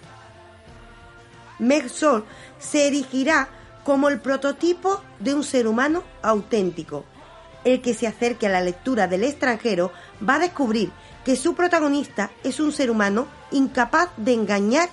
Mersol 1.59 2.25
se 2.59 2.87
erigirá 2.87 3.49
como 3.85 4.09
el 4.09 4.21
prototipo 4.21 5.03
de 5.21 5.35
un 5.35 5.45
ser 5.45 5.69
humano 5.69 6.03
auténtico. 6.23 7.05
El 7.65 7.81
que 7.81 7.95
se 7.95 8.07
acerque 8.07 8.47
a 8.47 8.51
la 8.51 8.61
lectura 8.61 9.07
del 9.07 9.25
extranjero 9.25 9.93
va 10.27 10.37
a 10.37 10.41
descubrir 10.41 10.91
que 11.25 11.37
su 11.37 11.55
protagonista 11.55 12.31
es 12.43 12.61
un 12.61 12.73
ser 12.73 12.91
humano 12.91 13.27
incapaz 13.51 14.11
de 14.17 14.35
engañar 14.35 14.89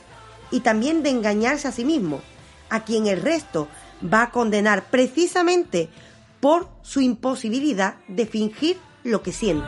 y 0.51 0.61
también 0.61 1.03
de 1.03 1.09
engañarse 1.09 1.67
a 1.67 1.71
sí 1.71 1.83
mismo, 1.83 2.21
a 2.69 2.83
quien 2.83 3.07
el 3.07 3.21
resto 3.21 3.67
va 4.01 4.23
a 4.23 4.31
condenar 4.31 4.85
precisamente 4.85 5.89
por 6.41 6.67
su 6.81 6.99
imposibilidad 6.99 7.95
de 8.07 8.25
fingir 8.25 8.77
lo 9.03 9.21
que 9.21 9.31
siente. 9.31 9.67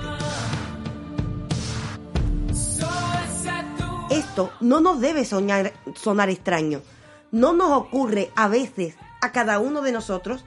Esto 4.10 4.52
no 4.60 4.80
nos 4.82 5.00
debe 5.00 5.26
sonar 5.26 6.30
extraño. 6.30 6.82
No 7.32 7.54
nos 7.54 7.72
ocurre 7.72 8.32
a 8.36 8.48
veces 8.48 8.96
a 9.22 9.32
cada 9.32 9.60
uno 9.60 9.82
de 9.82 9.92
nosotros. 9.92 10.44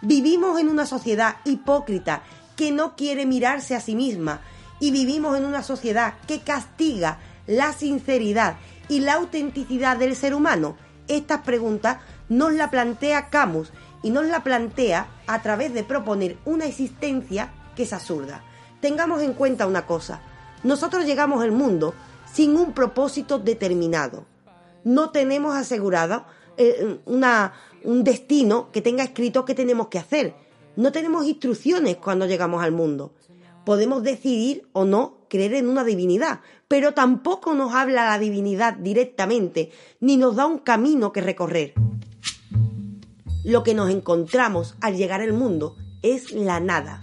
Vivimos 0.00 0.58
en 0.60 0.68
una 0.68 0.86
sociedad 0.86 1.36
hipócrita 1.44 2.22
que 2.56 2.70
no 2.70 2.96
quiere 2.96 3.26
mirarse 3.26 3.74
a 3.74 3.80
sí 3.80 3.94
misma 3.94 4.40
y 4.78 4.90
vivimos 4.90 5.36
en 5.36 5.44
una 5.44 5.62
sociedad 5.62 6.14
que 6.26 6.40
castiga 6.40 7.18
la 7.46 7.72
sinceridad 7.72 8.56
y 8.88 9.00
la 9.00 9.14
autenticidad 9.14 9.96
del 9.96 10.16
ser 10.16 10.34
humano. 10.34 10.76
Estas 11.08 11.40
preguntas 11.40 11.98
nos 12.28 12.52
la 12.52 12.70
plantea 12.70 13.28
Camus 13.28 13.72
y 14.02 14.10
nos 14.10 14.26
la 14.26 14.42
plantea 14.42 15.08
a 15.26 15.42
través 15.42 15.74
de 15.74 15.84
proponer 15.84 16.38
una 16.44 16.66
existencia 16.66 17.52
que 17.76 17.84
es 17.84 17.92
absurda. 17.92 18.42
Tengamos 18.80 19.22
en 19.22 19.34
cuenta 19.34 19.66
una 19.66 19.86
cosa, 19.86 20.20
nosotros 20.62 21.04
llegamos 21.04 21.42
al 21.42 21.52
mundo 21.52 21.94
sin 22.32 22.56
un 22.56 22.72
propósito 22.72 23.38
determinado. 23.38 24.24
No 24.84 25.10
tenemos 25.10 25.56
asegurado 25.56 26.24
eh, 26.56 26.98
una, 27.06 27.52
un 27.84 28.04
destino 28.04 28.70
que 28.72 28.82
tenga 28.82 29.04
escrito 29.04 29.44
qué 29.44 29.54
tenemos 29.54 29.88
que 29.88 29.98
hacer. 29.98 30.34
No 30.76 30.92
tenemos 30.92 31.26
instrucciones 31.26 31.96
cuando 31.96 32.26
llegamos 32.26 32.62
al 32.62 32.72
mundo. 32.72 33.12
Podemos 33.64 34.02
decidir 34.02 34.66
o 34.72 34.84
no 34.84 35.18
creer 35.28 35.54
en 35.54 35.68
una 35.68 35.84
divinidad, 35.84 36.40
pero 36.68 36.92
tampoco 36.92 37.54
nos 37.54 37.74
habla 37.74 38.04
la 38.04 38.18
divinidad 38.18 38.74
directamente, 38.74 39.70
ni 40.00 40.16
nos 40.16 40.36
da 40.36 40.46
un 40.46 40.58
camino 40.58 41.12
que 41.12 41.20
recorrer. 41.20 41.74
Lo 43.44 43.62
que 43.62 43.74
nos 43.74 43.90
encontramos 43.90 44.74
al 44.80 44.96
llegar 44.96 45.20
al 45.20 45.32
mundo 45.32 45.76
es 46.02 46.32
la 46.32 46.60
nada. 46.60 47.00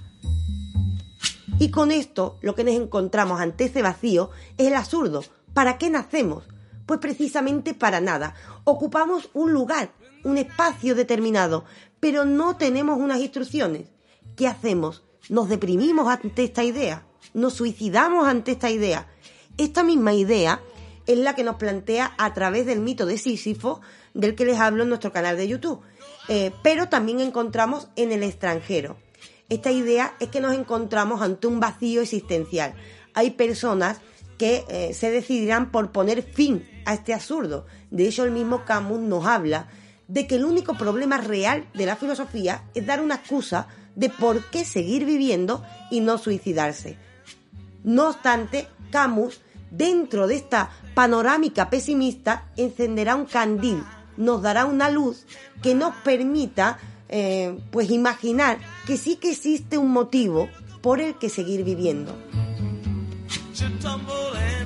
Y 1.60 1.71
con 1.71 1.91
esto 1.91 2.38
lo 2.41 2.54
que 2.54 2.63
nos 2.63 2.76
encontramos 2.76 3.41
ante 3.41 3.65
ese 3.65 3.82
vacío 3.82 4.30
es 4.58 4.67
el 4.67 4.76
absurdo. 4.76 5.23
¿Para 5.54 5.80
qué 5.80 5.89
nacemos? 5.89 6.43
Pues 6.86 7.00
precisamente 7.00 7.73
para 7.73 8.00
nada. 8.00 8.36
Ocupamos 8.63 9.30
un 9.34 9.52
lugar, 9.52 9.91
un 10.23 10.38
espacio 10.38 10.93
determinado, 10.93 11.65
pero 12.00 12.26
no 12.26 12.58
tenemos 12.58 13.00
unas 13.00 13.19
instrucciones. 13.19 13.88
¿Qué 14.36 14.47
hacemos? 14.47 15.04
Nos 15.30 15.50
deprimimos 15.50 16.08
ante 16.08 16.43
esta 16.43 16.63
idea, 16.63 17.06
nos 17.34 17.56
suicidamos 17.56 18.28
ante 18.28 18.52
esta 18.52 18.69
idea. 18.69 19.08
Esta 19.58 19.84
misma 19.84 20.13
idea 20.13 20.62
es 21.08 21.17
la 21.17 21.34
que 21.34 21.43
nos 21.43 21.56
plantea 21.56 22.13
a 22.17 22.34
través 22.34 22.67
del 22.67 22.80
mito 22.80 23.06
de 23.08 23.17
Sísifo, 23.17 23.82
del 24.13 24.36
que 24.36 24.45
les 24.45 24.60
hablo 24.60 24.84
en 24.84 24.89
nuestro 24.89 25.12
canal 25.12 25.38
de 25.38 25.47
YouTube. 25.47 25.82
Eh, 26.30 26.52
pero 26.62 26.90
también 26.90 27.20
encontramos 27.20 27.88
en 27.96 28.12
el 28.12 28.24
extranjero. 28.24 28.98
Esta 29.50 29.72
idea 29.72 30.16
es 30.20 30.30
que 30.30 30.42
nos 30.42 30.54
encontramos 30.54 31.22
ante 31.22 31.48
un 31.48 31.60
vacío 31.60 32.02
existencial. 32.02 32.76
Hay 33.13 33.32
personas 33.32 34.00
que 34.38 34.66
eh, 34.68 34.94
se 34.94 35.10
decidirán 35.10 35.72
por 35.72 35.92
poner 35.92 36.22
fin 36.22 36.68
a 36.86 36.94
este 36.94 37.13
absurdo. 37.13 37.66
De 37.90 38.08
hecho, 38.08 38.24
el 38.24 38.32
mismo 38.32 38.66
Camus 38.66 39.00
nos 39.00 39.26
habla 39.26 39.70
de 40.08 40.28
que 40.28 40.36
el 40.36 40.46
único 40.46 40.78
problema 40.78 41.18
real 41.18 41.68
de 41.74 41.86
la 41.86 41.96
filosofía 41.96 42.63
es 42.74 42.86
dar 42.86 43.02
una 43.02 43.16
excusa 43.16 43.68
de 43.96 44.10
por 44.10 44.44
qué 44.46 44.63
seguir 44.63 45.06
viviendo 45.06 45.63
y 45.90 46.02
no 46.02 46.18
suicidarse. 46.18 46.98
No 47.84 48.10
obstante, 48.10 48.68
Camus, 48.92 49.42
dentro 49.72 50.28
de 50.28 50.36
esta 50.36 50.70
panorámica 50.94 51.70
pesimista, 51.70 52.50
encenderá 52.58 53.16
un 53.16 53.26
candil, 53.26 53.84
nos 54.18 54.42
dará 54.42 54.66
una 54.66 54.90
luz 54.90 55.26
que 55.62 55.76
nos 55.76 55.96
permita 55.98 56.80
eh, 57.10 57.58
pues 57.72 57.90
imaginar 57.90 58.60
que 58.86 58.98
sí 58.98 59.16
que 59.16 59.32
existe 59.32 59.78
un 59.78 59.92
motivo 59.92 60.50
por 60.82 61.00
el 61.00 61.16
que 61.16 61.30
seguir 61.30 61.64
viviendo. 61.64 62.16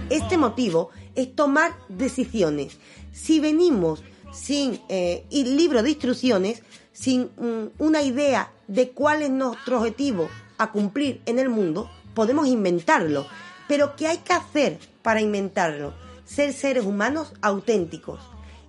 Este 0.10 0.38
motivo 0.38 0.90
es 1.16 1.36
tomar 1.36 1.74
decisiones. 1.88 2.78
Si 3.12 3.40
venimos 3.40 4.04
sin 4.34 4.80
eh, 4.90 5.26
libro 5.30 5.84
de 5.84 5.92
instrucciones, 5.92 6.64
sin 6.92 7.30
mm, 7.38 7.72
una 7.80 8.02
idea 8.02 8.52
de 8.68 8.92
cuál 8.92 9.22
es 9.22 9.30
nuestro 9.30 9.80
objetivo 9.80 10.30
a 10.58 10.72
cumplir 10.72 11.22
en 11.26 11.40
el 11.40 11.50
mundo, 11.50 11.90
podemos 12.14 12.48
inventarlo. 12.48 13.26
Pero 13.68 13.96
¿qué 13.96 14.08
hay 14.08 14.18
que 14.18 14.34
hacer 14.34 14.80
para 15.02 15.22
inventarlo? 15.22 15.94
Ser 16.26 16.54
seres 16.54 16.86
humanos 16.86 17.34
auténticos. 17.42 18.20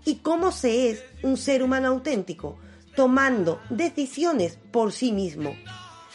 ¿Y 0.05 0.17
cómo 0.17 0.51
se 0.51 0.91
es 0.91 1.05
un 1.23 1.37
ser 1.37 1.63
humano 1.63 1.89
auténtico? 1.89 2.59
Tomando 2.97 3.61
decisiones 3.71 4.59
por 4.71 4.93
sí 4.93 5.13
mismo, 5.13 5.55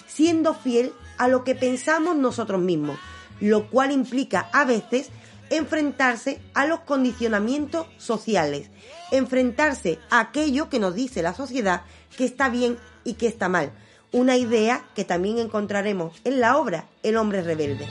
siendo 0.08 0.54
fiel 0.54 0.94
a 1.18 1.28
lo 1.28 1.44
que 1.44 1.56
pensamos 1.56 2.16
nosotros 2.16 2.62
mismos, 2.62 3.00
lo 3.40 3.70
cual 3.70 3.92
implica 3.92 4.50
a 4.52 4.66
veces 4.66 5.10
enfrentarse 5.50 6.42
a 6.54 6.66
los 6.66 6.82
condicionamientos 6.82 7.88
sociales, 7.98 8.70
enfrentarse 9.12 10.00
a 10.10 10.20
aquello 10.20 10.70
que 10.70 10.80
nos 10.80 10.94
dice 10.94 11.22
la 11.22 11.34
sociedad 11.34 11.84
que 12.18 12.26
está 12.26 12.50
bien 12.50 12.78
y 13.04 13.14
que 13.14 13.28
está 13.28 13.48
mal. 13.48 13.72
Una 14.12 14.38
idea 14.38 14.86
que 14.96 15.06
también 15.06 15.38
encontraremos 15.38 16.20
en 16.24 16.40
la 16.40 16.58
obra 16.58 16.86
El 17.04 17.18
hombre 17.18 17.42
rebelde. 17.42 17.88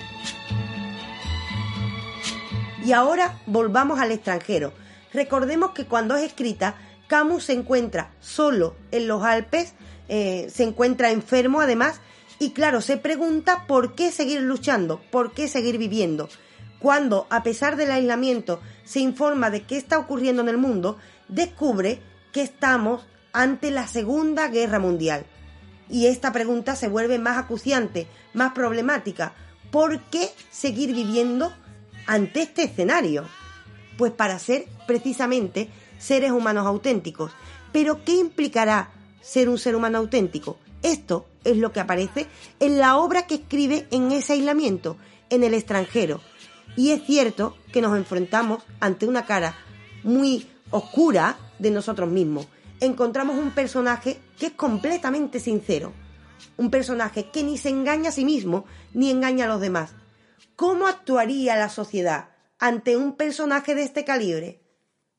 Y 2.84 2.92
ahora 2.92 3.40
volvamos 3.46 3.98
al 3.98 4.12
extranjero. 4.12 4.72
Recordemos 5.16 5.70
que 5.70 5.86
cuando 5.86 6.14
es 6.14 6.24
escrita, 6.24 6.74
Camus 7.06 7.44
se 7.44 7.54
encuentra 7.54 8.10
solo 8.20 8.76
en 8.90 9.08
los 9.08 9.22
Alpes, 9.22 9.72
eh, 10.10 10.48
se 10.52 10.62
encuentra 10.62 11.10
enfermo 11.10 11.62
además, 11.62 12.02
y 12.38 12.50
claro, 12.50 12.82
se 12.82 12.98
pregunta 12.98 13.64
por 13.66 13.94
qué 13.94 14.12
seguir 14.12 14.42
luchando, 14.42 15.00
por 15.10 15.32
qué 15.32 15.48
seguir 15.48 15.78
viviendo. 15.78 16.28
Cuando, 16.80 17.26
a 17.30 17.42
pesar 17.42 17.76
del 17.76 17.92
aislamiento, 17.92 18.60
se 18.84 19.00
informa 19.00 19.48
de 19.48 19.62
qué 19.62 19.78
está 19.78 19.98
ocurriendo 19.98 20.42
en 20.42 20.50
el 20.50 20.58
mundo, 20.58 20.98
descubre 21.28 22.02
que 22.34 22.42
estamos 22.42 23.06
ante 23.32 23.70
la 23.70 23.86
Segunda 23.86 24.48
Guerra 24.48 24.80
Mundial. 24.80 25.24
Y 25.88 26.08
esta 26.08 26.30
pregunta 26.30 26.76
se 26.76 26.88
vuelve 26.88 27.18
más 27.18 27.38
acuciante, 27.38 28.06
más 28.34 28.52
problemática. 28.52 29.32
¿Por 29.70 29.98
qué 30.10 30.28
seguir 30.50 30.94
viviendo 30.94 31.54
ante 32.06 32.42
este 32.42 32.64
escenario? 32.64 33.26
Pues 33.96 34.12
para 34.12 34.38
ser 34.38 34.66
precisamente 34.86 35.68
seres 35.98 36.32
humanos 36.32 36.66
auténticos. 36.66 37.32
Pero 37.72 38.04
¿qué 38.04 38.12
implicará 38.12 38.90
ser 39.20 39.48
un 39.48 39.58
ser 39.58 39.76
humano 39.76 39.98
auténtico? 39.98 40.58
Esto 40.82 41.26
es 41.44 41.56
lo 41.56 41.72
que 41.72 41.80
aparece 41.80 42.26
en 42.60 42.78
la 42.78 42.96
obra 42.96 43.26
que 43.26 43.36
escribe 43.36 43.86
en 43.90 44.12
ese 44.12 44.34
aislamiento, 44.34 44.96
en 45.30 45.42
el 45.42 45.54
extranjero. 45.54 46.20
Y 46.76 46.90
es 46.90 47.04
cierto 47.04 47.56
que 47.72 47.80
nos 47.80 47.96
enfrentamos 47.96 48.62
ante 48.80 49.06
una 49.06 49.24
cara 49.24 49.56
muy 50.02 50.46
oscura 50.70 51.38
de 51.58 51.70
nosotros 51.70 52.10
mismos. 52.10 52.46
Encontramos 52.80 53.38
un 53.38 53.50
personaje 53.52 54.18
que 54.38 54.46
es 54.46 54.52
completamente 54.52 55.40
sincero. 55.40 55.92
Un 56.58 56.70
personaje 56.70 57.30
que 57.30 57.42
ni 57.42 57.56
se 57.56 57.70
engaña 57.70 58.10
a 58.10 58.12
sí 58.12 58.24
mismo 58.24 58.66
ni 58.92 59.10
engaña 59.10 59.46
a 59.46 59.48
los 59.48 59.60
demás. 59.60 59.92
¿Cómo 60.54 60.86
actuaría 60.86 61.56
la 61.56 61.68
sociedad 61.68 62.35
ante 62.58 62.96
un 62.96 63.16
personaje 63.16 63.74
de 63.74 63.82
este 63.82 64.04
calibre? 64.04 64.60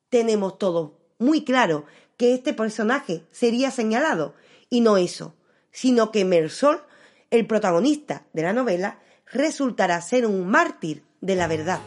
Tenemos 0.10 0.58
todo 0.58 1.00
muy 1.20 1.44
claro 1.44 1.86
que 2.18 2.34
este 2.34 2.54
personaje 2.54 3.24
sería 3.32 3.72
señalado 3.72 4.36
y 4.70 4.82
no 4.82 4.98
eso 4.98 5.38
sino 5.78 6.12
que 6.12 6.26
Mersol, 6.26 6.82
el 7.30 7.46
protagonista 7.46 8.26
de 8.34 8.42
la 8.42 8.52
novela, 8.52 9.00
resultará 9.32 10.02
ser 10.02 10.26
un 10.26 10.48
mártir 10.48 11.04
de 11.22 11.36
la 11.36 11.46
verdad. 11.46 11.82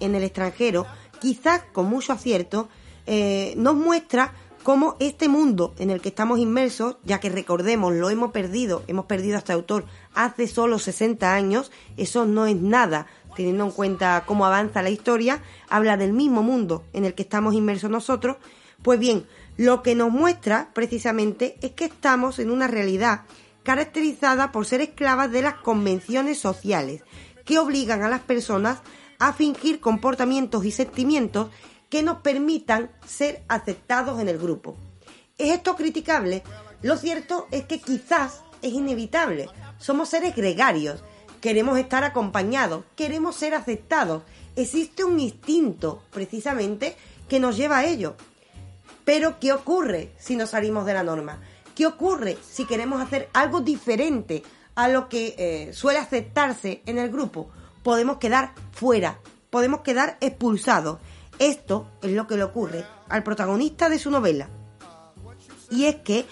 En 0.00 0.14
el 0.14 0.24
extranjero, 0.24 0.86
quizás 1.20 1.62
con 1.74 1.84
mucho 1.84 2.14
acierto, 2.14 2.70
eh, 3.06 3.52
nos 3.58 3.74
muestra 3.74 4.32
cómo 4.62 4.96
este 4.98 5.28
mundo 5.28 5.74
en 5.78 5.90
el 5.90 6.00
que 6.00 6.08
estamos 6.08 6.38
inmersos, 6.38 6.96
ya 7.04 7.20
que 7.20 7.28
recordemos, 7.28 7.92
lo 7.92 8.08
hemos 8.08 8.32
perdido, 8.32 8.82
hemos 8.86 9.04
perdido 9.04 9.36
a 9.36 9.40
este 9.40 9.52
autor 9.52 9.84
hace 10.14 10.46
solo 10.46 10.78
60 10.78 11.34
años, 11.34 11.70
eso 11.98 12.24
no 12.24 12.46
es 12.46 12.56
nada, 12.56 13.08
teniendo 13.36 13.64
en 13.64 13.72
cuenta 13.72 14.24
cómo 14.26 14.46
avanza 14.46 14.80
la 14.80 14.88
historia, 14.88 15.42
habla 15.68 15.98
del 15.98 16.14
mismo 16.14 16.42
mundo 16.42 16.84
en 16.94 17.04
el 17.04 17.12
que 17.12 17.22
estamos 17.22 17.52
inmersos 17.52 17.90
nosotros, 17.90 18.38
pues 18.82 18.98
bien, 18.98 19.26
lo 19.58 19.82
que 19.82 19.94
nos 19.94 20.10
muestra 20.10 20.70
precisamente 20.72 21.58
es 21.60 21.72
que 21.72 21.84
estamos 21.84 22.38
en 22.38 22.50
una 22.50 22.68
realidad 22.68 23.24
caracterizada 23.64 24.50
por 24.50 24.64
ser 24.64 24.80
esclavas 24.80 25.30
de 25.30 25.42
las 25.42 25.56
convenciones 25.56 26.38
sociales, 26.38 27.02
que 27.44 27.58
obligan 27.58 28.02
a 28.02 28.08
las 28.08 28.20
personas 28.20 28.80
a 29.22 29.32
fingir 29.32 29.78
comportamientos 29.78 30.64
y 30.64 30.72
sentimientos 30.72 31.48
que 31.88 32.02
nos 32.02 32.18
permitan 32.22 32.90
ser 33.06 33.44
aceptados 33.46 34.20
en 34.20 34.28
el 34.28 34.36
grupo. 34.36 34.76
¿Es 35.38 35.52
esto 35.52 35.76
criticable? 35.76 36.42
Lo 36.82 36.96
cierto 36.96 37.46
es 37.52 37.64
que 37.66 37.80
quizás 37.80 38.42
es 38.62 38.72
inevitable. 38.72 39.48
Somos 39.78 40.08
seres 40.08 40.34
gregarios, 40.34 41.04
queremos 41.40 41.78
estar 41.78 42.02
acompañados, 42.02 42.84
queremos 42.96 43.36
ser 43.36 43.54
aceptados. 43.54 44.24
Existe 44.56 45.04
un 45.04 45.20
instinto, 45.20 46.02
precisamente, 46.10 46.96
que 47.28 47.38
nos 47.38 47.56
lleva 47.56 47.78
a 47.78 47.86
ello. 47.86 48.16
Pero, 49.04 49.38
¿qué 49.38 49.52
ocurre 49.52 50.10
si 50.18 50.34
nos 50.34 50.50
salimos 50.50 50.84
de 50.84 50.94
la 50.94 51.04
norma? 51.04 51.40
¿Qué 51.76 51.86
ocurre 51.86 52.38
si 52.42 52.64
queremos 52.64 53.00
hacer 53.00 53.28
algo 53.34 53.60
diferente 53.60 54.42
a 54.74 54.88
lo 54.88 55.08
que 55.08 55.36
eh, 55.38 55.72
suele 55.72 56.00
aceptarse 56.00 56.82
en 56.86 56.98
el 56.98 57.08
grupo? 57.08 57.50
Podemos 57.82 58.18
quedar 58.18 58.54
fuera, 58.72 59.20
podemos 59.50 59.80
quedar 59.80 60.16
expulsados. 60.20 60.98
Esto 61.38 61.90
es 62.02 62.12
lo 62.12 62.26
que 62.26 62.36
le 62.36 62.44
ocurre 62.44 62.84
al 63.08 63.22
protagonista 63.22 63.88
de 63.88 63.98
su 63.98 64.10
novela. 64.10 64.48
Y 65.70 65.86
es 65.86 65.96
que 65.96 66.26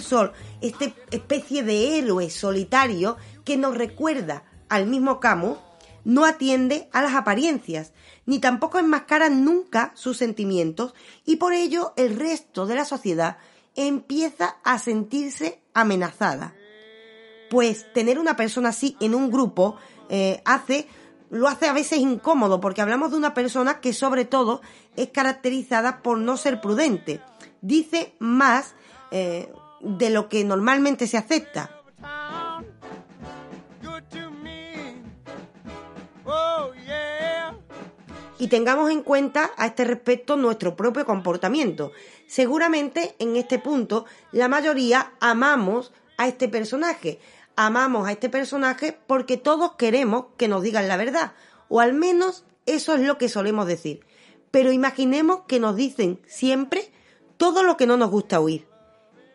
Sol, 0.00 0.32
esta 0.60 0.86
especie 1.10 1.62
de 1.62 1.98
héroe 1.98 2.30
solitario 2.30 3.16
que 3.44 3.56
nos 3.56 3.76
recuerda 3.76 4.44
al 4.68 4.86
mismo 4.86 5.20
Camus, 5.20 5.58
no 6.04 6.24
atiende 6.24 6.88
a 6.92 7.02
las 7.02 7.14
apariencias, 7.14 7.92
ni 8.24 8.38
tampoco 8.38 8.78
enmascara 8.78 9.28
nunca 9.28 9.92
sus 9.94 10.16
sentimientos, 10.16 10.94
y 11.26 11.36
por 11.36 11.52
ello 11.52 11.92
el 11.96 12.16
resto 12.16 12.64
de 12.64 12.76
la 12.76 12.86
sociedad 12.86 13.36
empieza 13.76 14.56
a 14.64 14.78
sentirse 14.78 15.60
amenazada. 15.74 16.54
Pues 17.50 17.92
tener 17.92 18.18
una 18.18 18.36
persona 18.36 18.70
así 18.70 18.96
en 19.00 19.14
un 19.14 19.30
grupo 19.30 19.76
eh, 20.08 20.40
hace 20.44 20.86
lo 21.30 21.48
hace 21.48 21.66
a 21.66 21.72
veces 21.72 21.98
incómodo 21.98 22.60
porque 22.60 22.80
hablamos 22.80 23.10
de 23.10 23.18
una 23.18 23.34
persona 23.34 23.80
que 23.80 23.92
sobre 23.92 24.24
todo 24.24 24.62
es 24.96 25.08
caracterizada 25.10 26.02
por 26.02 26.18
no 26.18 26.36
ser 26.36 26.60
prudente. 26.60 27.20
Dice 27.60 28.14
más 28.18 28.74
eh, 29.10 29.52
de 29.80 30.10
lo 30.10 30.28
que 30.28 30.44
normalmente 30.44 31.06
se 31.06 31.18
acepta. 31.18 31.74
Y 38.40 38.46
tengamos 38.46 38.90
en 38.92 39.02
cuenta 39.02 39.50
a 39.56 39.66
este 39.66 39.84
respecto 39.84 40.36
nuestro 40.36 40.76
propio 40.76 41.04
comportamiento. 41.04 41.90
Seguramente 42.28 43.16
en 43.18 43.34
este 43.34 43.58
punto 43.58 44.06
la 44.30 44.48
mayoría 44.48 45.12
amamos 45.20 45.92
a 46.16 46.28
este 46.28 46.48
personaje, 46.48 47.18
amamos 47.58 48.06
a 48.06 48.12
este 48.12 48.28
personaje 48.28 48.96
porque 49.08 49.36
todos 49.36 49.72
queremos 49.72 50.26
que 50.36 50.46
nos 50.46 50.62
digan 50.62 50.86
la 50.86 50.96
verdad, 50.96 51.32
o 51.68 51.80
al 51.80 51.92
menos 51.92 52.44
eso 52.66 52.94
es 52.94 53.00
lo 53.00 53.18
que 53.18 53.28
solemos 53.28 53.66
decir. 53.66 54.06
Pero 54.52 54.70
imaginemos 54.70 55.40
que 55.48 55.58
nos 55.58 55.74
dicen 55.74 56.20
siempre 56.28 56.92
todo 57.36 57.64
lo 57.64 57.76
que 57.76 57.88
no 57.88 57.96
nos 57.96 58.12
gusta 58.12 58.38
oír. 58.38 58.68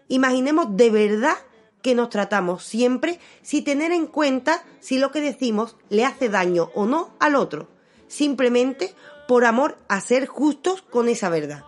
Imaginemos 0.08 0.78
de 0.78 0.90
verdad 0.90 1.36
que 1.82 1.96
nos 1.96 2.10
tratamos 2.10 2.64
siempre 2.64 3.20
sin 3.42 3.66
tener 3.66 3.92
en 3.92 4.08
cuenta 4.08 4.64
si 4.80 5.00
lo 5.00 5.12
que 5.12 5.20
decimos 5.20 5.76
le 5.90 6.06
hace 6.06 6.30
daño 6.30 6.72
o 6.76 6.86
no 6.86 7.10
al 7.20 7.36
otro, 7.36 7.68
simplemente 8.08 8.96
por 9.28 9.44
amor 9.44 9.78
a 9.90 10.00
ser 10.00 10.28
justos 10.28 10.82
con 10.82 11.10
esa 11.10 11.28
verdad. 11.28 11.66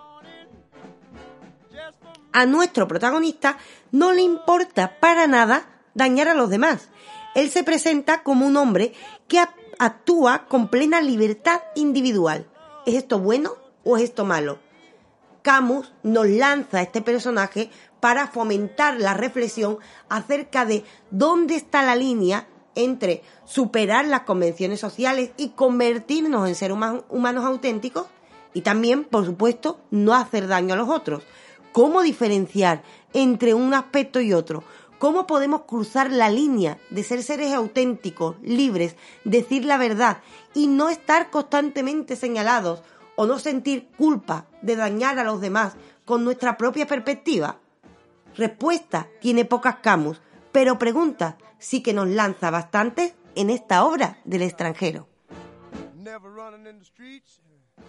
A 2.32 2.46
nuestro 2.46 2.88
protagonista 2.88 3.58
no 3.92 4.14
le 4.14 4.22
importa 4.22 5.02
para 5.02 5.28
nada 5.28 5.75
dañar 5.96 6.28
a 6.28 6.36
los 6.36 6.52
demás. 6.52 6.90
Él 7.34 7.50
se 7.50 7.64
presenta 7.64 8.22
como 8.22 8.46
un 8.46 8.56
hombre 8.58 8.94
que 9.28 9.44
actúa 9.80 10.46
con 10.46 10.68
plena 10.68 11.02
libertad 11.02 11.62
individual. 11.76 12.48
¿Es 12.86 12.94
esto 12.94 13.20
bueno 13.20 13.54
o 13.84 13.98
es 13.98 14.04
esto 14.04 14.24
malo? 14.26 14.60
Camus 15.42 15.94
nos 16.04 16.28
lanza 16.28 16.82
este 16.82 17.02
personaje 17.02 17.70
para 18.00 18.28
fomentar 18.28 19.00
la 19.00 19.14
reflexión 19.14 19.80
acerca 20.10 20.66
de 20.66 20.84
dónde 21.12 21.56
está 21.56 21.84
la 21.84 21.96
línea 21.96 22.48
entre 22.76 23.24
superar 23.46 24.06
las 24.06 24.22
convenciones 24.22 24.80
sociales 24.80 25.32
y 25.38 25.50
convertirnos 25.50 26.48
en 26.48 26.56
seres 26.56 26.78
humanos 27.10 27.46
auténticos 27.46 28.08
y 28.54 28.62
también, 28.62 29.04
por 29.04 29.26
supuesto, 29.26 29.80
no 29.92 30.14
hacer 30.14 30.48
daño 30.48 30.74
a 30.74 30.78
los 30.78 30.90
otros. 30.90 31.24
¿Cómo 31.72 32.02
diferenciar 32.02 32.84
entre 33.14 33.54
un 33.54 33.74
aspecto 33.74 34.22
y 34.22 34.34
otro? 34.34 34.64
¿Cómo 35.00 35.28
podemos 35.28 35.64
cruzar 35.64 36.12
la 36.12 36.30
línea 36.30 36.78
de 36.90 37.04
ser 37.04 37.22
seres 37.22 37.54
auténticos, 37.54 38.38
libres, 38.42 38.96
decir 39.26 39.66
la 39.66 39.78
verdad 39.78 40.20
y 40.54 40.68
no 40.68 40.90
estar 40.90 41.30
constantemente 41.30 42.16
señalados 42.16 42.82
o 43.16 43.26
no 43.26 43.40
sentir 43.40 43.90
culpa 43.98 44.48
de 44.62 44.76
dañar 44.76 45.20
a 45.20 45.24
los 45.24 45.42
demás 45.42 45.76
con 46.06 46.24
nuestra 46.24 46.56
propia 46.58 46.88
perspectiva? 46.88 47.60
Respuesta 48.36 49.08
tiene 49.20 49.44
pocas 49.46 49.78
camus, 49.78 50.22
pero 50.52 50.80
pregunta 50.80 51.38
sí 51.60 51.82
que 51.82 51.94
nos 51.94 52.08
lanza 52.08 52.50
bastante 52.50 53.16
en 53.36 53.50
esta 53.50 53.84
obra 53.84 54.20
del 54.24 54.44
extranjero. 54.44 55.08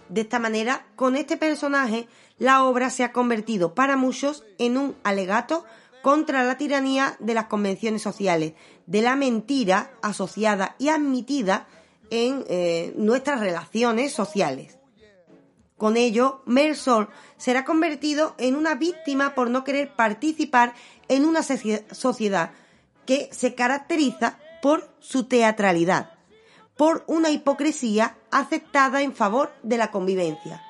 De 0.09 0.21
esta 0.21 0.39
manera, 0.39 0.85
con 0.95 1.15
este 1.15 1.37
personaje, 1.37 2.07
la 2.37 2.63
obra 2.63 2.89
se 2.89 3.03
ha 3.03 3.11
convertido 3.11 3.73
para 3.73 3.97
muchos 3.97 4.43
en 4.57 4.77
un 4.77 4.95
alegato 5.03 5.65
contra 6.01 6.43
la 6.43 6.57
tiranía 6.57 7.17
de 7.19 7.33
las 7.33 7.45
convenciones 7.45 8.01
sociales, 8.01 8.53
de 8.85 9.01
la 9.01 9.15
mentira 9.15 9.91
asociada 10.01 10.75
y 10.79 10.89
admitida 10.89 11.67
en 12.09 12.45
eh, 12.47 12.93
nuestras 12.95 13.39
relaciones 13.39 14.13
sociales. 14.13 14.77
Con 15.77 15.95
ello, 15.95 16.41
Mersol 16.45 17.09
será 17.37 17.63
convertido 17.63 18.33
en 18.39 18.55
una 18.55 18.75
víctima 18.75 19.35
por 19.35 19.49
no 19.49 19.63
querer 19.63 19.95
participar 19.95 20.73
en 21.07 21.23
una 21.23 21.43
sociedad 21.43 22.51
que 23.05 23.29
se 23.31 23.53
caracteriza 23.53 24.39
por 24.61 24.89
su 24.99 25.25
teatralidad, 25.25 26.11
por 26.75 27.03
una 27.07 27.29
hipocresía 27.29 28.17
aceptada 28.31 29.01
en 29.01 29.13
favor 29.13 29.53
de 29.61 29.77
la 29.77 29.91
convivencia. 29.91 30.63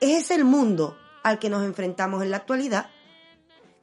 Es 0.00 0.30
el 0.30 0.44
mundo 0.44 0.96
al 1.24 1.38
que 1.38 1.50
nos 1.50 1.64
enfrentamos 1.64 2.22
en 2.22 2.30
la 2.30 2.36
actualidad 2.38 2.90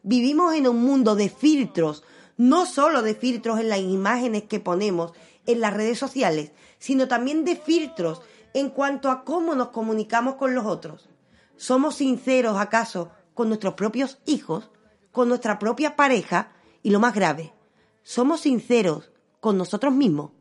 Vivimos 0.04 0.56
en 0.56 0.68
un 0.68 0.82
mundo 0.84 1.16
de 1.16 1.30
filtros, 1.30 2.04
no 2.38 2.66
solo 2.66 3.02
de 3.02 3.14
filtros 3.14 3.60
en 3.60 3.70
las 3.70 3.80
imágenes 3.80 4.44
que 4.44 4.60
ponemos 4.60 5.14
en 5.46 5.60
las 5.60 5.74
redes 5.74 6.00
sociales, 6.00 6.52
sino 6.80 7.08
también 7.08 7.46
de 7.46 7.56
filtros 7.56 8.22
en 8.54 8.70
cuanto 8.70 9.10
a 9.10 9.24
cómo 9.24 9.56
nos 9.56 9.70
comunicamos 9.70 10.36
con 10.36 10.56
los 10.56 10.66
otros. 10.66 11.10
¿Somos 11.56 11.96
sinceros 11.96 12.58
acaso 12.58 13.12
con 13.34 13.48
nuestros 13.48 13.76
propios 13.76 14.18
hijos, 14.26 14.72
con 15.12 15.30
nuestra 15.30 15.60
propia 15.60 15.96
pareja 15.96 16.52
y 16.82 16.90
lo 16.90 17.00
más 17.00 17.14
grave, 17.14 17.54
somos 18.04 18.42
sinceros 18.42 19.12
con 19.40 19.58
nosotros 19.58 19.94
mismos? 19.94 20.32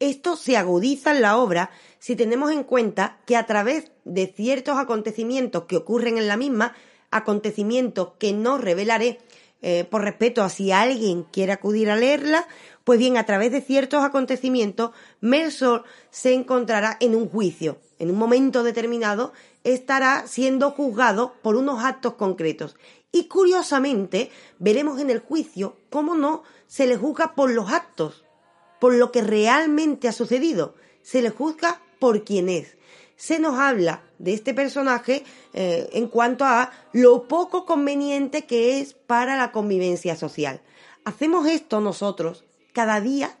Esto 0.00 0.36
se 0.36 0.56
agudiza 0.56 1.10
en 1.10 1.22
la 1.22 1.38
obra 1.38 1.70
si 1.98 2.14
tenemos 2.14 2.52
en 2.52 2.62
cuenta 2.62 3.18
que 3.26 3.36
a 3.36 3.46
través 3.46 3.90
de 4.04 4.26
ciertos 4.28 4.78
acontecimientos 4.78 5.64
que 5.64 5.76
ocurren 5.76 6.18
en 6.18 6.28
la 6.28 6.36
misma, 6.36 6.74
acontecimientos 7.10 8.12
que 8.18 8.32
no 8.32 8.58
revelaré 8.58 9.18
eh, 9.60 9.84
por 9.90 10.02
respeto 10.02 10.44
a 10.44 10.50
si 10.50 10.70
alguien 10.70 11.24
quiere 11.24 11.50
acudir 11.50 11.90
a 11.90 11.96
leerla, 11.96 12.46
pues 12.84 13.00
bien, 13.00 13.16
a 13.16 13.26
través 13.26 13.50
de 13.50 13.60
ciertos 13.60 14.04
acontecimientos, 14.04 14.92
Mersol 15.20 15.82
se 16.10 16.32
encontrará 16.32 16.96
en 17.00 17.16
un 17.16 17.28
juicio. 17.28 17.78
En 17.98 18.10
un 18.10 18.16
momento 18.16 18.62
determinado 18.62 19.32
estará 19.64 20.28
siendo 20.28 20.70
juzgado 20.70 21.34
por 21.42 21.56
unos 21.56 21.84
actos 21.84 22.14
concretos. 22.14 22.76
Y 23.10 23.24
curiosamente, 23.24 24.30
veremos 24.60 25.00
en 25.00 25.10
el 25.10 25.18
juicio 25.18 25.76
cómo 25.90 26.14
no 26.14 26.44
se 26.68 26.86
le 26.86 26.96
juzga 26.96 27.34
por 27.34 27.50
los 27.50 27.72
actos, 27.72 28.24
por 28.80 28.94
lo 28.94 29.12
que 29.12 29.22
realmente 29.22 30.08
ha 30.08 30.12
sucedido. 30.12 30.74
Se 31.02 31.22
le 31.22 31.30
juzga 31.30 31.80
por 31.98 32.24
quien 32.24 32.48
es. 32.48 32.76
Se 33.16 33.38
nos 33.38 33.58
habla 33.58 34.02
de 34.18 34.34
este 34.34 34.54
personaje 34.54 35.24
eh, 35.52 35.88
en 35.92 36.08
cuanto 36.08 36.44
a 36.44 36.70
lo 36.92 37.26
poco 37.26 37.66
conveniente 37.66 38.46
que 38.46 38.80
es 38.80 38.94
para 38.94 39.36
la 39.36 39.50
convivencia 39.50 40.16
social. 40.16 40.60
Hacemos 41.04 41.46
esto 41.46 41.80
nosotros 41.80 42.44
cada 42.72 43.00
día 43.00 43.36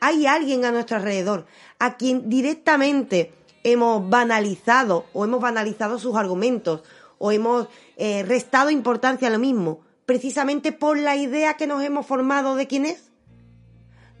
hay 0.00 0.26
alguien 0.26 0.64
a 0.64 0.72
nuestro 0.72 0.96
alrededor 0.96 1.46
a 1.78 1.96
quien 1.96 2.28
directamente 2.28 3.32
hemos 3.64 4.08
banalizado 4.08 5.06
o 5.12 5.24
hemos 5.24 5.40
banalizado 5.40 5.98
sus 5.98 6.16
argumentos 6.16 6.82
o 7.18 7.30
hemos 7.30 7.68
eh, 7.96 8.24
restado 8.24 8.70
importancia 8.70 9.28
a 9.28 9.30
lo 9.30 9.38
mismo, 9.38 9.82
precisamente 10.06 10.72
por 10.72 10.98
la 10.98 11.14
idea 11.14 11.54
que 11.54 11.68
nos 11.68 11.84
hemos 11.84 12.04
formado 12.04 12.56
de 12.56 12.66
quién 12.66 12.84
es. 12.84 13.11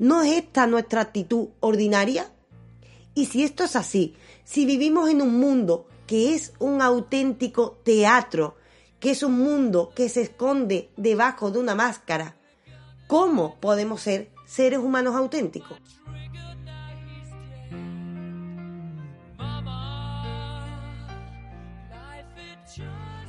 ¿No 0.02 0.20
es 0.22 0.32
esta 0.32 0.66
nuestra 0.66 1.00
actitud 1.00 1.50
ordinaria? 1.60 2.28
Y 3.14 3.26
si 3.26 3.44
esto 3.44 3.62
es 3.62 3.76
así, 3.76 4.16
si 4.42 4.66
vivimos 4.66 5.08
en 5.08 5.22
un 5.22 5.38
mundo 5.38 5.86
que 6.08 6.34
es 6.34 6.54
un 6.58 6.82
auténtico 6.82 7.78
teatro, 7.84 8.56
que 8.98 9.12
es 9.12 9.22
un 9.22 9.38
mundo 9.38 9.92
que 9.94 10.08
se 10.08 10.22
esconde 10.22 10.90
debajo 10.96 11.52
de 11.52 11.60
una 11.60 11.76
máscara, 11.76 12.34
¿cómo 13.06 13.60
podemos 13.60 14.00
ser 14.00 14.32
seres 14.44 14.80
humanos 14.80 15.14
auténticos? 15.14 15.78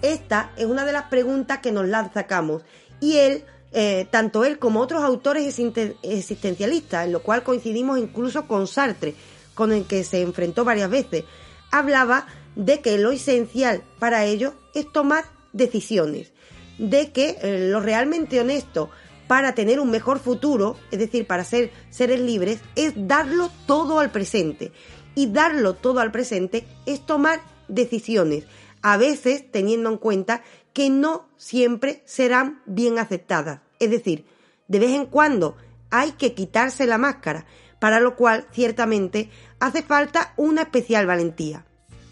Esta 0.02 0.52
es 0.58 0.66
una 0.66 0.86
de 0.86 0.92
las 0.92 1.04
preguntas 1.04 1.60
que 1.60 1.72
nos 1.72 1.88
lanza 1.88 2.26
Camus 2.26 2.64
y 3.00 3.18
él, 3.18 3.46
eh, 3.74 4.08
tanto 4.12 4.46
él 4.46 4.60
como 4.60 4.82
otros 4.82 5.04
autores 5.04 5.60
existencialistas, 6.04 7.06
en 7.06 7.12
lo 7.12 7.24
cual 7.24 7.44
coincidimos 7.44 7.98
incluso 7.98 8.48
con 8.48 8.68
Sartre, 8.68 9.16
con 9.56 9.72
el 9.72 9.86
que 9.86 10.04
se 10.04 10.22
enfrentó 10.22 10.64
varias 10.64 10.90
veces, 10.90 11.26
hablaba 11.72 12.28
de 12.56 12.82
que 12.82 12.98
lo 12.98 13.12
esencial 13.12 13.84
para 14.00 14.26
ellos 14.26 14.54
es 14.76 14.92
tomar 14.92 15.26
decisiones, 15.54 16.32
de 16.78 17.12
que 17.12 17.38
eh, 17.42 17.70
lo 17.72 17.80
realmente 17.80 18.40
honesto 18.40 18.90
para 19.28 19.56
tener 19.56 19.80
un 19.80 19.90
mejor 19.90 20.20
futuro, 20.20 20.78
es 20.92 21.00
decir, 21.00 21.26
para 21.26 21.44
ser 21.44 21.72
seres 21.90 22.20
libres, 22.20 22.60
es 22.76 22.94
darlo 22.96 23.50
todo 23.66 24.00
al 24.00 24.12
presente. 24.12 24.72
Y 25.16 25.28
darlo 25.28 25.76
todo 25.76 26.00
al 26.00 26.12
presente 26.12 26.68
es 26.86 27.06
tomar 27.06 27.42
decisiones, 27.68 28.46
a 28.82 28.98
veces 28.98 29.50
teniendo 29.52 29.90
en 29.90 29.98
cuenta 29.98 30.44
que 30.74 30.90
no 30.90 31.28
siempre 31.38 32.02
serán 32.06 32.62
bien 32.66 33.00
aceptadas. 33.00 33.62
Es 33.84 33.92
decir, 33.92 34.26
de 34.68 34.80
vez 34.80 34.92
en 34.92 35.06
cuando 35.06 35.58
hay 35.90 36.14
que 36.14 36.34
quitarse 36.34 36.86
la 36.88 36.98
máscara, 36.98 37.46
para 37.80 38.00
lo 38.00 38.16
cual 38.16 38.48
ciertamente 38.52 39.30
hace 39.60 39.84
falta 39.84 40.34
una 40.38 40.62
especial 40.62 41.06
valentía. 41.06 41.66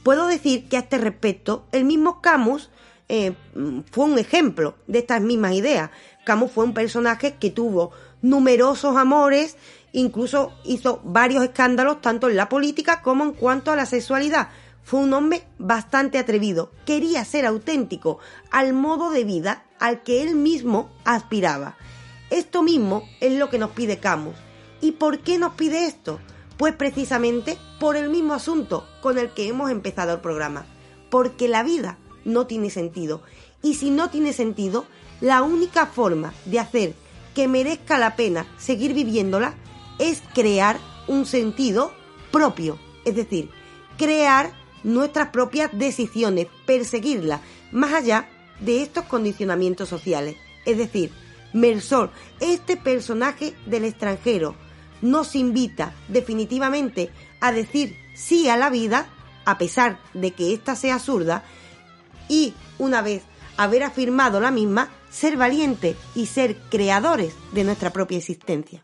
Puedo 0.04 0.28
decir 0.28 0.68
que 0.68 0.78
a 0.78 0.82
este 0.82 0.98
respecto 0.98 1.68
el 1.72 1.86
mismo 1.86 2.22
Camus 2.22 2.70
eh, 3.08 3.34
fue 3.92 4.06
un 4.06 4.20
ejemplo 4.20 4.76
de 4.88 5.00
estas 5.00 5.22
mismas 5.22 5.54
ideas. 5.54 5.90
Camus 6.26 6.52
fue 6.52 6.66
un 6.66 6.74
personaje 6.74 7.36
que 7.36 7.52
tuvo 7.52 7.92
numerosos 8.22 8.96
amores, 8.98 9.58
incluso 9.92 10.54
hizo 10.64 11.02
varios 11.04 11.44
escándalos 11.44 12.02
tanto 12.02 12.30
en 12.30 12.38
la 12.38 12.50
política 12.50 13.02
como 13.02 13.24
en 13.24 13.34
cuanto 13.34 13.72
a 13.72 13.76
la 13.76 13.86
sexualidad, 13.86 14.50
fue 14.84 15.00
un 15.00 15.14
hombre 15.14 15.44
bastante 15.58 16.18
atrevido, 16.18 16.72
quería 16.86 17.24
ser 17.26 17.46
auténtico 17.46 18.20
al 18.50 18.74
modo 18.74 19.10
de 19.10 19.24
vida 19.24 19.64
al 19.80 20.04
que 20.04 20.24
él 20.24 20.36
mismo 20.36 20.90
aspiraba. 21.06 21.78
Esto 22.30 22.64
mismo 22.64 23.04
es 23.20 23.38
lo 23.38 23.50
que 23.50 23.60
nos 23.60 23.72
pide 23.72 24.00
Camus. 24.00 24.36
¿Y 24.80 24.94
por 24.94 25.20
qué 25.20 25.38
nos 25.38 25.54
pide 25.54 25.86
esto? 25.86 26.20
Pues 26.58 26.76
precisamente 26.76 27.58
por 27.80 27.96
el 27.96 28.10
mismo 28.10 28.34
asunto 28.34 28.88
con 29.02 29.18
el 29.18 29.32
que 29.32 29.48
hemos 29.48 29.70
empezado 29.70 30.14
el 30.14 30.22
programa. 30.22 30.66
Porque 31.10 31.48
la 31.48 31.64
vida 31.64 31.98
no 32.24 32.48
tiene 32.48 32.70
sentido. 32.70 33.22
Y 33.62 33.76
si 33.76 33.90
no 33.90 34.10
tiene 34.10 34.34
sentido, 34.34 34.86
la 35.20 35.42
única 35.42 35.86
forma 35.86 36.34
de 36.46 36.60
hacer 36.60 36.94
que 37.36 37.48
merezca 37.48 37.98
la 37.98 38.16
pena 38.16 38.46
seguir 38.58 38.94
viviéndola 38.94 39.54
es 40.00 40.22
crear 40.34 40.80
un 41.08 41.26
sentido 41.26 41.92
propio. 42.32 42.80
Es 43.06 43.16
decir, 43.16 43.50
crear 43.98 44.52
nuestras 44.84 45.30
propias 45.30 45.70
decisiones, 45.74 46.48
perseguirlas, 46.66 47.42
más 47.72 47.94
allá 47.94 48.30
de 48.60 48.82
estos 48.82 49.06
condicionamientos 49.06 49.90
sociales. 49.90 50.36
Es 50.66 50.78
decir, 50.78 51.12
Mersol, 51.54 52.12
este 52.40 52.78
personaje 52.78 53.54
del 53.66 53.86
extranjero, 53.86 54.56
nos 55.02 55.36
invita 55.36 55.94
definitivamente 56.08 57.10
a 57.40 57.52
decir 57.52 57.96
sí 58.16 58.50
a 58.50 58.58
la 58.58 58.70
vida, 58.70 59.08
a 59.46 59.58
pesar 59.58 60.00
de 60.14 60.32
que 60.32 60.54
ésta 60.54 60.76
sea 60.76 60.96
absurda, 60.96 61.44
y 62.30 62.54
una 62.78 63.02
vez 63.02 63.24
haber 63.58 63.84
afirmado 63.84 64.40
la 64.40 64.52
misma, 64.52 64.90
ser 65.10 65.38
valiente 65.38 65.96
y 66.16 66.28
ser 66.28 66.56
creadores 66.70 67.34
de 67.52 67.64
nuestra 67.64 67.92
propia 67.92 68.18
existencia. 68.18 68.82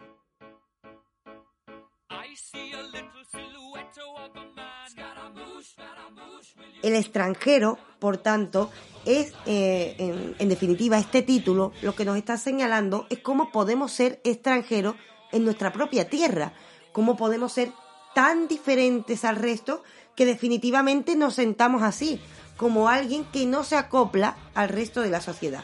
El 6.84 6.96
extranjero, 6.96 7.78
por 8.00 8.18
tanto, 8.18 8.70
es, 9.06 9.34
eh, 9.46 10.36
en, 10.38 10.50
definitiva, 10.50 10.98
este 10.98 11.22
título 11.22 11.72
lo 11.82 11.96
que 11.96 12.06
nos 12.06 12.18
está 12.18 12.38
señalando 12.38 13.08
es 13.10 13.20
cómo 13.20 13.52
podemos 13.52 13.92
ser 13.92 14.20
extranjeros 14.24 14.96
en 15.32 15.46
nuestra 15.46 15.72
propia 15.72 16.10
tierra, 16.10 16.54
cómo 16.92 17.16
podemos 17.16 17.54
ser 17.54 17.72
tan 18.14 18.48
diferentes 18.48 19.24
al 19.24 19.38
resto 19.38 19.84
que 20.16 20.26
definitivamente 20.26 21.16
nos 21.16 21.36
sentamos 21.36 21.84
así, 21.84 22.20
como 22.58 22.90
alguien 22.90 23.24
que 23.26 23.46
no 23.46 23.64
se 23.64 23.78
acopla 23.78 24.36
al 24.56 24.70
resto 24.70 25.02
de 25.02 25.10
la 25.10 25.22
sociedad. 25.22 25.64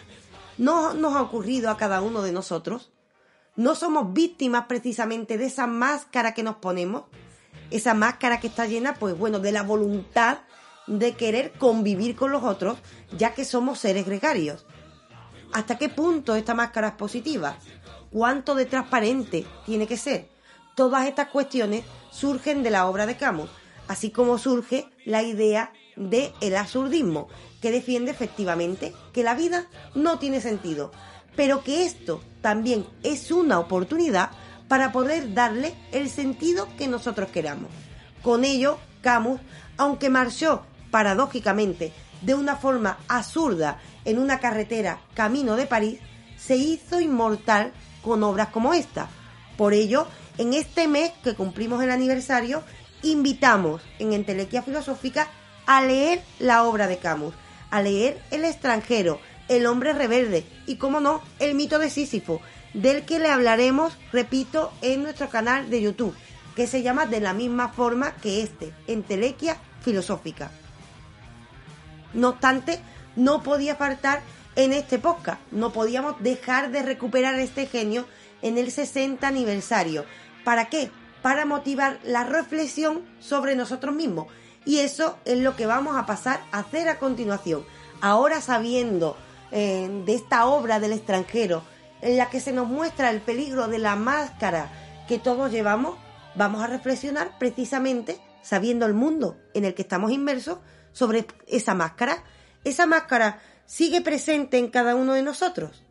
¿No 0.58 0.94
nos 0.94 1.16
ha 1.16 1.22
ocurrido 1.22 1.70
a 1.70 1.78
cada 1.78 2.02
uno 2.02 2.22
de 2.22 2.32
nosotros? 2.32 2.92
¿No 3.56 3.76
somos 3.76 4.14
víctimas 4.14 4.66
precisamente 4.68 5.38
de 5.38 5.46
esa 5.46 5.68
máscara 5.68 6.34
que 6.34 6.44
nos 6.44 6.56
ponemos? 6.58 7.04
Esa 7.72 7.94
máscara 7.94 8.40
que 8.40 8.48
está 8.48 8.68
llena, 8.68 8.94
pues 8.94 9.18
bueno, 9.18 9.40
de 9.40 9.52
la 9.52 9.64
voluntad 9.64 10.40
de 10.88 11.14
querer 11.14 11.54
convivir 11.54 12.16
con 12.16 12.32
los 12.32 12.44
otros, 12.44 12.78
ya 13.18 13.34
que 13.34 13.46
somos 13.46 13.80
seres 13.80 14.06
gregarios. 14.06 14.66
¿Hasta 15.54 15.78
qué 15.78 15.90
punto 15.90 16.36
esta 16.36 16.54
máscara 16.54 16.90
es 16.90 16.94
positiva? 16.96 17.58
¿Cuánto 18.12 18.56
de 18.56 18.66
transparente 18.66 19.46
tiene 19.66 19.88
que 19.88 19.98
ser? 19.98 20.30
Todas 20.76 21.08
estas 21.08 21.28
cuestiones 21.28 21.84
surgen 22.12 22.64
de 22.64 22.72
la 22.72 22.88
obra 22.88 23.06
de 23.06 23.18
Camus, 23.18 23.50
así 23.88 24.10
como 24.10 24.38
surge 24.38 24.88
la 25.06 25.22
idea 25.22 25.72
de 25.96 26.34
el 26.42 26.56
absurdismo, 26.56 27.28
que 27.62 27.72
defiende 27.72 28.12
efectivamente 28.12 28.94
que 29.14 29.24
la 29.24 29.36
vida 29.36 29.68
no 29.94 30.18
tiene 30.20 30.42
sentido, 30.42 30.92
pero 31.36 31.64
que 31.64 31.86
esto 31.86 32.22
también 32.42 32.86
es 33.04 33.32
una 33.32 33.60
oportunidad 33.60 34.32
para 34.68 34.92
poder 34.92 35.34
darle 35.34 35.76
el 35.92 36.10
sentido 36.10 36.68
que 36.78 36.88
nosotros 36.88 37.30
queramos. 37.30 37.70
Con 38.24 38.44
ello, 38.44 38.80
Camus, 39.02 39.40
aunque 39.78 40.10
marchó 40.10 40.66
paradójicamente, 40.94 41.92
de 42.22 42.36
una 42.36 42.56
forma 42.56 43.00
absurda 43.08 43.80
en 44.06 44.20
una 44.20 44.38
carretera 44.38 45.00
camino 45.16 45.56
de 45.56 45.66
París, 45.66 46.00
se 46.38 46.56
hizo 46.56 47.02
inmortal 47.02 47.72
con 48.04 48.22
obras 48.22 48.50
como 48.50 48.76
esta. 48.76 49.10
Por 49.58 49.74
ello, 49.74 50.06
en 50.38 50.54
este 50.54 50.88
mes 50.88 51.12
que 51.24 51.34
cumplimos 51.34 51.82
el 51.82 51.90
aniversario, 51.90 52.62
invitamos 53.02 53.82
en 53.98 54.14
Entelequia 54.14 54.62
Filosófica 54.62 55.30
a 55.66 55.82
leer 55.82 56.22
la 56.38 56.64
obra 56.64 56.86
de 56.86 57.00
Camus, 57.00 57.34
a 57.72 57.82
leer 57.82 58.22
El 58.30 58.46
extranjero, 58.46 59.20
El 59.48 59.66
hombre 59.66 59.94
reverde 59.94 60.46
y, 60.68 60.76
como 60.76 61.00
no, 61.00 61.24
El 61.40 61.56
mito 61.56 61.80
de 61.80 61.90
Sísifo, 61.90 62.40
del 62.76 63.04
que 63.04 63.18
le 63.18 63.32
hablaremos, 63.32 63.98
repito, 64.12 64.72
en 64.84 65.02
nuestro 65.02 65.28
canal 65.30 65.72
de 65.72 65.82
YouTube, 65.82 66.16
que 66.56 66.68
se 66.68 66.84
llama 66.84 67.08
de 67.08 67.20
la 67.20 67.34
misma 67.34 67.70
forma 67.70 68.14
que 68.18 68.44
este, 68.44 68.72
Entelequia 68.86 69.58
Filosófica. 69.82 70.52
No 72.14 72.30
obstante, 72.30 72.80
no 73.16 73.44
podía 73.44 73.76
faltar 73.76 74.22
en 74.56 74.74
este 74.74 75.00
podcast. 75.00 75.40
No 75.52 75.72
podíamos 75.72 76.22
dejar 76.22 76.72
de 76.72 76.84
recuperar 76.84 77.36
este 77.40 77.66
genio 77.66 78.06
en 78.42 78.58
el 78.58 78.72
60 78.72 79.28
aniversario. 79.28 80.06
¿Para 80.44 80.70
qué? 80.70 80.92
Para 81.22 81.46
motivar 81.46 82.00
la 82.04 82.24
reflexión 82.24 83.04
sobre 83.20 83.56
nosotros 83.56 83.96
mismos. 83.96 84.28
Y 84.66 84.80
eso 84.80 85.18
es 85.26 85.40
lo 85.40 85.56
que 85.56 85.66
vamos 85.66 85.98
a 85.98 86.06
pasar 86.06 86.42
a 86.52 86.60
hacer 86.60 86.88
a 86.88 87.00
continuación. 87.00 87.66
Ahora 88.02 88.42
sabiendo 88.42 89.18
eh, 89.52 89.90
de 90.06 90.14
esta 90.14 90.46
obra 90.46 90.80
del 90.80 90.94
extranjero, 90.94 91.64
en 92.02 92.18
la 92.18 92.30
que 92.30 92.42
se 92.42 92.52
nos 92.52 92.68
muestra 92.68 93.10
el 93.10 93.22
peligro 93.22 93.68
de 93.68 93.80
la 93.80 93.96
máscara 93.96 94.72
que 95.08 95.20
todos 95.20 95.52
llevamos, 95.52 95.98
vamos 96.36 96.62
a 96.62 96.68
reflexionar 96.68 97.38
precisamente 97.40 98.20
sabiendo 98.42 98.86
el 98.86 98.94
mundo 98.94 99.38
en 99.54 99.64
el 99.64 99.74
que 99.74 99.84
estamos 99.84 100.12
inmersos 100.12 100.60
sobre 100.94 101.26
esa 101.48 101.74
máscara? 101.74 102.24
¿Esa 102.64 102.86
máscara 102.86 103.42
sigue 103.66 104.02
presente 104.02 104.58
en 104.58 104.70
cada 104.70 104.96
uno 104.96 105.14
de 105.14 105.24
nosotros? 105.24 105.84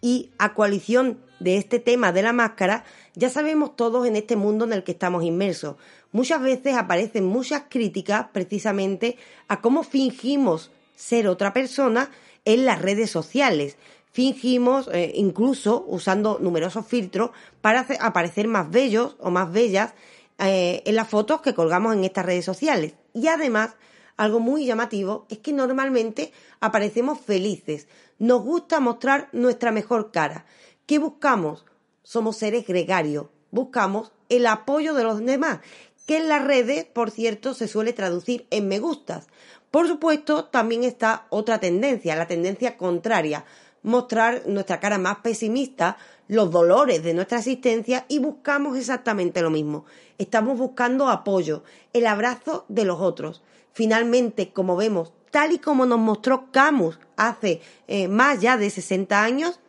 Y 0.00 0.30
a 0.38 0.54
coalición 0.54 1.18
de 1.40 1.56
este 1.56 1.78
tema 1.78 2.12
de 2.12 2.22
la 2.22 2.32
máscara, 2.32 2.84
ya 3.14 3.30
sabemos 3.30 3.76
todos 3.76 4.06
en 4.06 4.16
este 4.16 4.36
mundo 4.36 4.64
en 4.64 4.72
el 4.72 4.84
que 4.84 4.92
estamos 4.92 5.24
inmersos. 5.24 5.76
Muchas 6.12 6.40
veces 6.42 6.76
aparecen 6.76 7.24
muchas 7.26 7.64
críticas 7.68 8.26
precisamente 8.32 9.16
a 9.48 9.60
cómo 9.60 9.82
fingimos 9.82 10.70
ser 10.94 11.28
otra 11.28 11.52
persona 11.52 12.10
en 12.44 12.64
las 12.64 12.80
redes 12.82 13.10
sociales. 13.10 13.76
fingimos, 14.10 14.88
eh, 14.92 15.12
incluso 15.14 15.84
usando 15.86 16.38
numerosos 16.40 16.86
filtros, 16.86 17.30
para 17.60 17.86
aparecer 18.00 18.48
más 18.48 18.68
bellos 18.68 19.16
o 19.20 19.30
más 19.30 19.52
bellas 19.52 19.92
eh, 20.38 20.82
en 20.86 20.94
las 20.94 21.08
fotos 21.08 21.40
que 21.40 21.54
colgamos 21.54 21.94
en 21.94 22.04
estas 22.04 22.26
redes 22.26 22.44
sociales. 22.44 22.94
Y 23.12 23.28
además, 23.28 23.76
algo 24.16 24.40
muy 24.40 24.66
llamativo 24.66 25.26
es 25.30 25.38
que 25.38 25.52
normalmente 25.52 26.32
aparecemos 26.60 27.20
felices. 27.20 27.88
Nos 28.18 28.42
gusta 28.42 28.80
mostrar 28.80 29.28
nuestra 29.32 29.72
mejor 29.72 30.10
cara. 30.10 30.44
¿Qué 30.86 30.98
buscamos? 30.98 31.64
Somos 32.02 32.36
seres 32.36 32.66
gregarios. 32.66 33.26
Buscamos 33.50 34.12
el 34.28 34.46
apoyo 34.46 34.94
de 34.94 35.04
los 35.04 35.24
demás, 35.24 35.60
que 36.06 36.16
en 36.16 36.28
las 36.28 36.44
redes, 36.44 36.84
por 36.84 37.10
cierto, 37.10 37.54
se 37.54 37.68
suele 37.68 37.92
traducir 37.92 38.46
en 38.50 38.68
me 38.68 38.78
gustas. 38.78 39.26
Por 39.70 39.86
supuesto, 39.86 40.46
también 40.46 40.84
está 40.84 41.26
otra 41.30 41.60
tendencia, 41.60 42.16
la 42.16 42.26
tendencia 42.26 42.76
contraria, 42.76 43.44
mostrar 43.82 44.42
nuestra 44.46 44.80
cara 44.80 44.98
más 44.98 45.18
pesimista, 45.18 45.98
los 46.28 46.50
dolores 46.50 47.02
de 47.02 47.14
nuestra 47.14 47.38
existencia 47.38 48.04
y 48.08 48.18
buscamos 48.20 48.76
exactamente 48.76 49.42
lo 49.42 49.50
mismo. 49.50 49.84
Estamos 50.18 50.58
buscando 50.58 51.08
apoyo, 51.08 51.64
el 51.92 52.06
abrazo 52.06 52.64
de 52.68 52.84
los 52.84 53.00
otros. 53.00 53.42
Finalmente, 53.72 54.52
como 54.52 54.76
vemos, 54.76 55.12
tal 55.30 55.52
y 55.52 55.58
como 55.58 55.86
nos 55.86 55.98
mostró 55.98 56.50
Camus 56.52 56.98
hace 57.16 57.60
eh, 57.86 58.08
más 58.08 58.40
ya 58.40 58.56
de 58.56 58.70
60 58.70 59.22
años, 59.22 59.60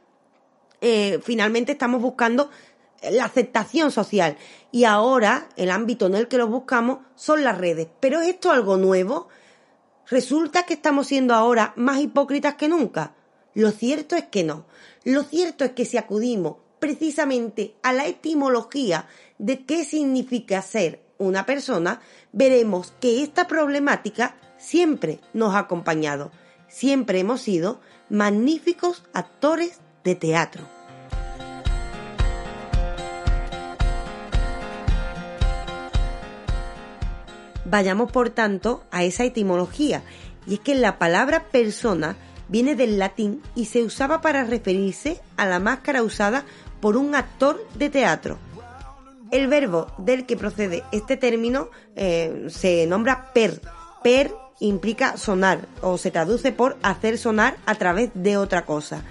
eh, 0.81 1.19
finalmente 1.23 1.71
estamos 1.71 2.01
buscando 2.01 2.49
la 3.09 3.25
aceptación 3.25 3.91
social. 3.91 4.37
Y 4.71 4.83
ahora 4.83 5.47
el 5.55 5.71
ámbito 5.71 6.07
en 6.07 6.15
el 6.15 6.27
que 6.27 6.37
lo 6.37 6.47
buscamos 6.47 6.99
son 7.15 7.43
las 7.43 7.57
redes. 7.57 7.87
Pero 7.99 8.21
¿es 8.21 8.29
esto 8.29 8.51
algo 8.51 8.77
nuevo? 8.77 9.29
¿Resulta 10.09 10.63
que 10.63 10.73
estamos 10.73 11.07
siendo 11.07 11.33
ahora 11.33 11.73
más 11.75 11.99
hipócritas 11.99 12.55
que 12.55 12.67
nunca? 12.67 13.13
Lo 13.53 13.71
cierto 13.71 14.15
es 14.15 14.25
que 14.25 14.43
no. 14.43 14.65
Lo 15.05 15.23
cierto 15.23 15.63
es 15.63 15.71
que 15.71 15.85
si 15.85 15.97
acudimos 15.97 16.57
precisamente 16.79 17.75
a 17.83 17.93
la 17.93 18.07
etimología 18.07 19.07
de 19.37 19.65
qué 19.65 19.85
significa 19.85 20.61
ser 20.61 21.01
una 21.17 21.45
persona, 21.45 22.01
veremos 22.33 22.93
que 22.99 23.23
esta 23.23 23.47
problemática 23.47 24.35
siempre 24.57 25.19
nos 25.33 25.55
ha 25.55 25.59
acompañado. 25.59 26.31
Siempre 26.67 27.19
hemos 27.19 27.41
sido 27.41 27.79
magníficos 28.09 29.03
actores 29.13 29.79
de 30.03 30.15
teatro. 30.15 30.63
Vayamos, 37.65 38.11
por 38.11 38.31
tanto, 38.31 38.83
a 38.91 39.03
esa 39.03 39.23
etimología, 39.23 40.01
y 40.47 40.55
es 40.55 40.59
que 40.59 40.73
la 40.73 40.97
palabra 40.97 41.49
persona 41.51 42.17
viene 42.49 42.75
del 42.75 42.99
latín 42.99 43.41
y 43.55 43.65
se 43.65 43.83
usaba 43.83 44.21
para 44.21 44.43
referirse 44.43 45.21
a 45.37 45.45
la 45.45 45.59
máscara 45.59 46.03
usada 46.03 46.43
por 46.81 46.97
un 46.97 47.15
actor 47.15 47.65
de 47.75 47.89
teatro. 47.89 48.37
El 49.31 49.47
verbo 49.47 49.87
del 49.97 50.25
que 50.25 50.35
procede 50.35 50.83
este 50.91 51.15
término 51.15 51.69
eh, 51.95 52.47
se 52.49 52.85
nombra 52.87 53.31
per. 53.33 53.61
Per 54.03 54.33
implica 54.59 55.17
sonar 55.17 55.67
o 55.81 55.97
se 55.97 56.11
traduce 56.11 56.51
por 56.51 56.77
hacer 56.81 57.17
sonar 57.17 57.57
a 57.65 57.75
través 57.75 58.11
de 58.13 58.37
otra 58.37 58.65
cosa, 58.65 59.03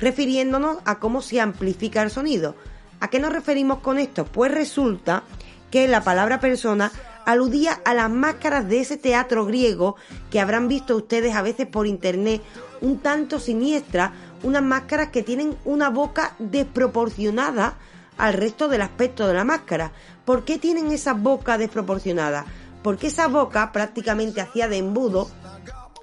refiriéndonos 0.00 0.78
a 0.84 0.98
cómo 0.98 1.22
se 1.22 1.40
amplifica 1.40 2.02
el 2.02 2.10
sonido. 2.10 2.54
¿A 3.00 3.08
qué 3.08 3.18
nos 3.18 3.32
referimos 3.32 3.80
con 3.80 3.98
esto? 3.98 4.24
Pues 4.24 4.52
resulta 4.52 5.24
que 5.70 5.88
la 5.88 6.04
palabra 6.04 6.40
persona 6.40 6.92
aludía 7.24 7.80
a 7.84 7.94
las 7.94 8.10
máscaras 8.10 8.68
de 8.68 8.80
ese 8.80 8.96
teatro 8.96 9.46
griego 9.46 9.96
que 10.30 10.40
habrán 10.40 10.68
visto 10.68 10.96
ustedes 10.96 11.34
a 11.34 11.42
veces 11.42 11.66
por 11.66 11.86
internet 11.86 12.42
un 12.84 12.98
tanto 12.98 13.40
siniestra, 13.40 14.12
unas 14.42 14.62
máscaras 14.62 15.08
que 15.08 15.22
tienen 15.22 15.56
una 15.64 15.88
boca 15.88 16.36
desproporcionada 16.38 17.78
al 18.18 18.34
resto 18.34 18.68
del 18.68 18.82
aspecto 18.82 19.26
de 19.26 19.34
la 19.34 19.44
máscara. 19.44 19.92
¿Por 20.24 20.44
qué 20.44 20.58
tienen 20.58 20.92
esa 20.92 21.14
boca 21.14 21.58
desproporcionada? 21.58 22.44
Porque 22.82 23.06
esa 23.08 23.26
boca 23.26 23.72
prácticamente 23.72 24.40
hacía 24.40 24.68
de 24.68 24.76
embudo 24.76 25.30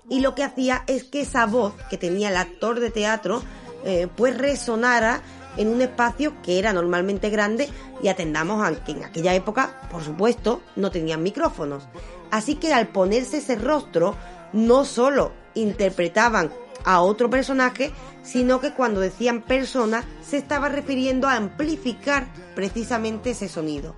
y 0.10 0.20
lo 0.20 0.34
que 0.34 0.44
hacía 0.44 0.84
es 0.88 1.04
que 1.04 1.22
esa 1.22 1.46
voz 1.46 1.74
que 1.90 1.98
tenía 1.98 2.30
el 2.30 2.38
actor 2.38 2.80
de 2.80 2.90
teatro 2.90 3.44
eh, 3.86 4.08
pues 4.16 4.38
resonara 4.38 5.22
en 5.58 5.68
un 5.68 5.82
espacio 5.82 6.42
que 6.42 6.58
era 6.60 6.74
normalmente 6.74 7.30
grande 7.30 7.70
y 8.02 8.08
atendamos 8.08 8.64
a 8.64 8.84
que 8.84 8.94
en 8.94 9.04
aquella 9.04 9.36
época, 9.36 9.88
por 9.92 10.04
supuesto, 10.04 10.62
no 10.76 10.90
tenían 10.90 11.22
micrófonos. 11.22 11.84
Así 12.32 12.56
que 12.56 12.74
al 12.74 12.88
ponerse 12.88 13.38
ese 13.38 13.56
rostro, 13.56 14.16
no 14.54 14.86
solo 14.86 15.34
interpretaban 15.54 16.52
a 16.84 17.02
otro 17.02 17.30
personaje, 17.30 17.92
sino 18.24 18.60
que 18.60 18.74
cuando 18.74 19.00
decían 19.00 19.42
persona 19.42 20.04
se 20.22 20.38
estaba 20.38 20.70
refiriendo 20.70 21.28
a 21.28 21.36
amplificar 21.36 22.28
precisamente 22.56 23.32
ese 23.32 23.50
sonido. 23.50 23.96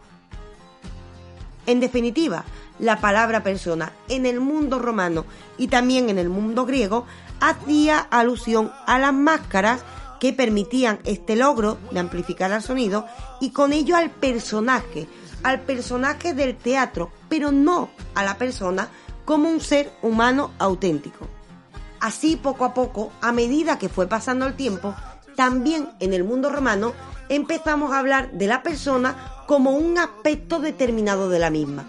En 1.66 1.80
definitiva, 1.80 2.44
la 2.80 3.00
palabra 3.00 3.44
persona 3.44 3.94
en 4.10 4.26
el 4.26 4.40
mundo 4.40 4.80
romano 4.80 5.26
y 5.58 5.68
también 5.68 6.10
en 6.10 6.18
el 6.18 6.30
mundo 6.30 6.66
griego 6.66 7.06
hacía 7.40 8.00
alusión 8.00 8.72
a 8.86 9.00
las 9.00 9.14
máscaras 9.14 9.82
que 10.20 10.34
permitían 10.34 11.00
este 11.04 11.36
logro 11.36 11.78
de 11.92 12.00
amplificar 12.00 12.52
el 12.52 12.62
sonido 12.62 13.06
y 13.42 13.52
con 13.52 13.74
ello 13.74 13.96
al 13.96 14.10
personaje, 14.10 15.08
al 15.44 15.62
personaje 15.62 16.34
del 16.34 16.56
teatro, 16.56 17.12
pero 17.30 17.52
no 17.52 17.90
a 18.16 18.24
la 18.24 18.38
persona 18.38 18.90
como 19.26 19.50
un 19.50 19.60
ser 19.60 19.92
humano 20.02 20.52
auténtico. 20.60 21.28
Así 22.04 22.36
poco 22.36 22.66
a 22.66 22.74
poco, 22.74 23.14
a 23.22 23.32
medida 23.32 23.80
que 23.80 23.88
fue 23.88 24.08
pasando 24.08 24.46
el 24.46 24.56
tiempo, 24.56 24.94
también 25.38 25.88
en 26.02 26.12
el 26.12 26.26
mundo 26.26 26.50
romano 26.50 26.92
empezamos 27.30 27.94
a 27.94 28.00
hablar 28.00 28.34
de 28.34 28.46
la 28.46 28.62
persona 28.62 29.16
como 29.48 29.72
un 29.72 29.98
aspecto 29.98 30.60
determinado 30.60 31.30
de 31.30 31.40
la 31.40 31.50
misma. 31.50 31.86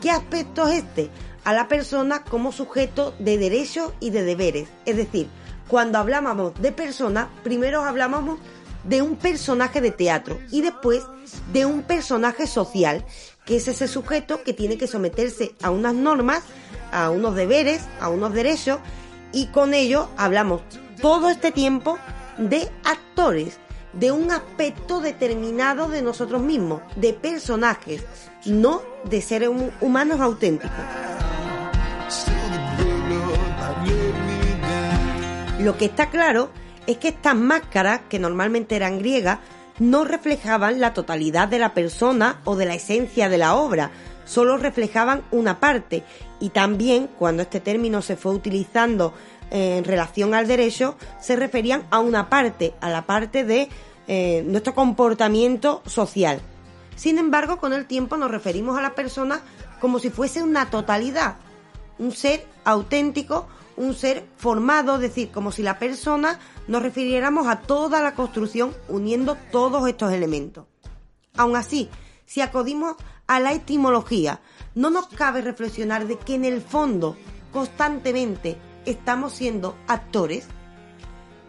¿Qué 0.00 0.10
aspecto 0.10 0.66
es 0.68 0.84
este? 0.84 1.10
A 1.44 1.52
la 1.52 1.68
persona 1.68 2.24
como 2.24 2.50
sujeto 2.50 3.12
de 3.18 3.36
derechos 3.36 3.92
y 4.00 4.08
de 4.08 4.22
deberes, 4.22 4.70
es 4.86 4.96
decir, 4.96 5.28
cuando 5.68 5.98
hablábamos 5.98 6.54
de 6.62 6.72
persona, 6.72 7.28
primero 7.44 7.84
hablábamos 7.84 8.38
de 8.84 9.02
un 9.02 9.16
personaje 9.16 9.82
de 9.82 9.90
teatro 9.90 10.38
y 10.50 10.62
después 10.62 11.04
de 11.52 11.66
un 11.66 11.82
personaje 11.82 12.46
social, 12.46 13.04
que 13.44 13.56
es 13.56 13.68
ese 13.68 13.86
sujeto 13.86 14.42
que 14.44 14.54
tiene 14.54 14.78
que 14.78 14.86
someterse 14.86 15.54
a 15.62 15.68
unas 15.70 15.92
normas, 15.92 16.42
a 16.90 17.10
unos 17.10 17.34
deberes, 17.34 17.82
a 18.00 18.08
unos 18.08 18.32
derechos, 18.32 18.78
y 19.32 19.46
con 19.46 19.74
ello 19.74 20.08
hablamos 20.16 20.62
todo 21.00 21.30
este 21.30 21.52
tiempo 21.52 21.98
de 22.38 22.68
actores, 22.84 23.58
de 23.92 24.12
un 24.12 24.30
aspecto 24.30 25.00
determinado 25.00 25.88
de 25.88 26.02
nosotros 26.02 26.42
mismos, 26.42 26.82
de 26.96 27.12
personajes, 27.12 28.04
no 28.44 28.82
de 29.04 29.20
seres 29.20 29.50
humanos 29.80 30.20
auténticos. 30.20 30.70
Lo 35.60 35.76
que 35.76 35.86
está 35.86 36.10
claro 36.10 36.50
es 36.86 36.98
que 36.98 37.08
estas 37.08 37.34
máscaras, 37.34 38.02
que 38.08 38.18
normalmente 38.18 38.76
eran 38.76 38.98
griegas, 38.98 39.40
no 39.78 40.04
reflejaban 40.04 40.80
la 40.80 40.94
totalidad 40.94 41.48
de 41.48 41.58
la 41.58 41.74
persona 41.74 42.40
o 42.44 42.56
de 42.56 42.66
la 42.66 42.74
esencia 42.74 43.28
de 43.28 43.38
la 43.38 43.54
obra, 43.54 43.90
solo 44.28 44.58
reflejaban 44.58 45.22
una 45.30 45.58
parte 45.58 46.04
y 46.38 46.50
también 46.50 47.08
cuando 47.18 47.42
este 47.42 47.60
término 47.60 48.02
se 48.02 48.16
fue 48.16 48.32
utilizando 48.32 49.14
en 49.50 49.84
relación 49.84 50.34
al 50.34 50.46
derecho 50.46 50.96
se 51.20 51.34
referían 51.34 51.84
a 51.90 52.00
una 52.00 52.28
parte, 52.28 52.74
a 52.80 52.90
la 52.90 53.06
parte 53.06 53.44
de 53.44 53.68
eh, 54.06 54.44
nuestro 54.46 54.74
comportamiento 54.74 55.82
social. 55.86 56.40
Sin 56.96 57.18
embargo, 57.18 57.58
con 57.58 57.72
el 57.72 57.86
tiempo 57.86 58.16
nos 58.16 58.30
referimos 58.30 58.78
a 58.78 58.82
la 58.82 58.94
persona 58.94 59.40
como 59.80 59.98
si 59.98 60.10
fuese 60.10 60.42
una 60.42 60.68
totalidad, 60.68 61.36
un 61.98 62.12
ser 62.12 62.44
auténtico 62.64 63.48
un 63.78 63.94
ser 63.94 64.26
formado, 64.36 64.96
es 64.96 65.00
decir, 65.00 65.30
como 65.30 65.52
si 65.52 65.62
la 65.62 65.78
persona 65.78 66.38
nos 66.66 66.82
refiriéramos 66.82 67.46
a 67.46 67.60
toda 67.60 68.02
la 68.02 68.14
construcción 68.14 68.74
uniendo 68.88 69.36
todos 69.52 69.88
estos 69.88 70.12
elementos. 70.12 70.66
Aún 71.36 71.56
así, 71.56 71.88
si 72.26 72.40
acudimos 72.40 72.96
a 73.28 73.38
la 73.38 73.52
etimología, 73.52 74.40
no 74.74 74.90
nos 74.90 75.06
cabe 75.06 75.42
reflexionar 75.42 76.06
de 76.06 76.18
que 76.18 76.34
en 76.34 76.44
el 76.44 76.60
fondo 76.60 77.16
constantemente 77.52 78.58
estamos 78.86 79.34
siendo 79.34 79.76
actores. 79.86 80.46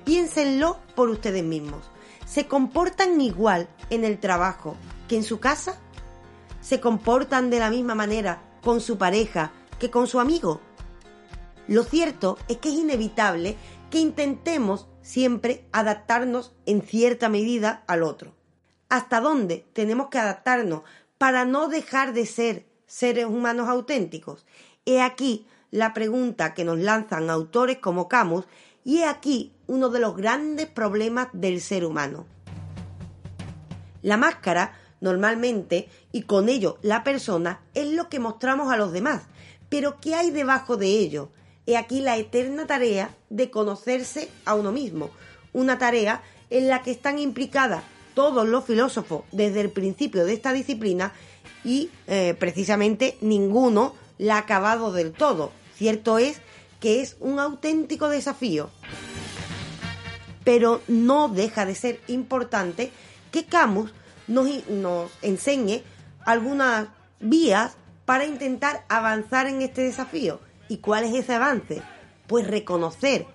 Piénsenlo 0.05 0.77
por 0.95 1.09
ustedes 1.09 1.43
mismos. 1.43 1.89
¿Se 2.25 2.47
comportan 2.47 3.19
igual 3.21 3.69
en 3.89 4.03
el 4.03 4.19
trabajo 4.19 4.75
que 5.07 5.15
en 5.15 5.23
su 5.23 5.39
casa? 5.39 5.77
¿Se 6.61 6.79
comportan 6.79 7.49
de 7.49 7.59
la 7.59 7.69
misma 7.69 7.95
manera 7.95 8.41
con 8.61 8.81
su 8.81 8.97
pareja 8.97 9.51
que 9.79 9.89
con 9.89 10.07
su 10.07 10.19
amigo? 10.19 10.61
Lo 11.67 11.83
cierto 11.83 12.37
es 12.47 12.57
que 12.57 12.69
es 12.69 12.75
inevitable 12.75 13.55
que 13.89 13.99
intentemos 13.99 14.87
siempre 15.01 15.65
adaptarnos 15.71 16.53
en 16.65 16.81
cierta 16.81 17.29
medida 17.29 17.83
al 17.87 18.03
otro. 18.03 18.35
¿Hasta 18.89 19.21
dónde 19.21 19.67
tenemos 19.73 20.09
que 20.09 20.17
adaptarnos 20.17 20.81
para 21.19 21.45
no 21.45 21.67
dejar 21.67 22.13
de 22.13 22.25
ser 22.25 22.65
seres 22.87 23.25
humanos 23.25 23.69
auténticos? 23.69 24.47
He 24.85 25.01
aquí 25.01 25.45
la 25.69 25.93
pregunta 25.93 26.55
que 26.55 26.63
nos 26.63 26.79
lanzan 26.79 27.29
autores 27.29 27.77
como 27.77 28.07
Camus 28.07 28.45
y 28.83 28.99
he 28.99 29.05
aquí 29.05 29.53
uno 29.67 29.89
de 29.89 29.99
los 29.99 30.15
grandes 30.15 30.65
problemas 30.65 31.27
del 31.33 31.61
ser 31.61 31.85
humano. 31.85 32.25
La 34.01 34.15
máscara, 34.15 34.79
normalmente, 35.01 35.89
y 36.13 36.23
con 36.23 36.47
ello 36.47 36.79
la 36.81 37.03
persona, 37.03 37.61
es 37.73 37.87
lo 37.91 38.09
que 38.09 38.19
mostramos 38.19 38.71
a 38.71 38.77
los 38.77 38.93
demás. 38.93 39.23
Pero 39.67 39.99
¿qué 39.99 40.15
hay 40.15 40.31
debajo 40.31 40.77
de 40.77 40.87
ello? 40.87 41.31
He 41.67 41.75
aquí 41.75 41.99
la 41.99 42.17
eterna 42.17 42.65
tarea 42.65 43.13
de 43.29 43.51
conocerse 43.51 44.29
a 44.45 44.55
uno 44.55 44.71
mismo. 44.71 45.11
Una 45.51 45.77
tarea 45.77 46.23
en 46.49 46.69
la 46.69 46.81
que 46.81 46.91
están 46.91 47.19
implicadas 47.19 47.83
todos 48.19 48.45
los 48.45 48.65
filósofos 48.65 49.23
desde 49.31 49.61
el 49.61 49.69
principio 49.69 50.25
de 50.25 50.33
esta 50.33 50.51
disciplina 50.51 51.13
y 51.63 51.89
eh, 52.05 52.35
precisamente 52.37 53.17
ninguno 53.21 53.95
la 54.17 54.35
ha 54.35 54.39
acabado 54.39 54.91
del 54.91 55.13
todo. 55.13 55.53
Cierto 55.77 56.17
es 56.17 56.41
que 56.81 56.99
es 56.99 57.15
un 57.21 57.39
auténtico 57.39 58.09
desafío. 58.09 58.71
Pero 60.43 60.81
no 60.89 61.29
deja 61.29 61.65
de 61.65 61.75
ser 61.75 62.01
importante 62.09 62.91
que 63.31 63.45
Camus 63.45 63.93
nos, 64.27 64.67
nos 64.67 65.09
enseñe 65.21 65.83
algunas 66.25 66.89
vías 67.21 67.77
para 68.03 68.25
intentar 68.25 68.83
avanzar 68.89 69.47
en 69.47 69.61
este 69.61 69.83
desafío. 69.83 70.41
¿Y 70.67 70.79
cuál 70.79 71.05
es 71.05 71.15
ese 71.15 71.35
avance? 71.35 71.81
Pues 72.27 72.45
reconocer 72.45 73.27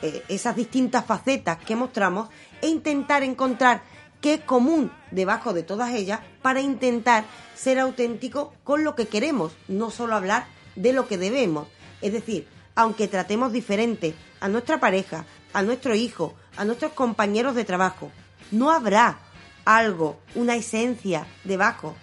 eh, 0.00 0.24
esas 0.28 0.56
distintas 0.56 1.04
facetas 1.04 1.58
que 1.58 1.76
mostramos 1.76 2.30
e 2.62 2.68
intentar 2.68 3.22
encontrar 3.22 3.91
qué 4.22 4.34
es 4.34 4.40
común 4.40 4.90
debajo 5.10 5.52
de 5.52 5.64
todas 5.64 5.92
ellas 5.92 6.20
para 6.40 6.62
intentar 6.62 7.24
ser 7.54 7.78
auténtico 7.78 8.54
con 8.64 8.84
lo 8.84 8.94
que 8.94 9.08
queremos, 9.08 9.52
no 9.68 9.90
solo 9.90 10.14
hablar 10.14 10.46
de 10.76 10.94
lo 10.94 11.06
que 11.06 11.18
debemos. 11.18 11.68
Es 12.00 12.14
decir, 12.14 12.48
aunque 12.74 13.08
tratemos 13.08 13.52
diferente 13.52 14.14
a 14.40 14.48
nuestra 14.48 14.80
pareja, 14.80 15.26
a 15.52 15.62
nuestro 15.62 15.94
hijo, 15.94 16.34
a 16.56 16.64
nuestros 16.64 16.92
compañeros 16.92 17.54
de 17.54 17.64
trabajo, 17.64 18.10
no 18.50 18.70
habrá 18.70 19.18
algo, 19.64 20.18
una 20.34 20.56
esencia 20.56 21.26
debajo 21.44 21.94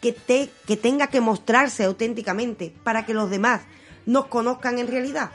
que, 0.00 0.12
te, 0.12 0.50
que 0.66 0.76
tenga 0.76 1.08
que 1.08 1.20
mostrarse 1.20 1.84
auténticamente 1.84 2.74
para 2.82 3.04
que 3.06 3.14
los 3.14 3.30
demás 3.30 3.62
nos 4.06 4.26
conozcan 4.26 4.78
en 4.78 4.88
realidad. 4.88 5.30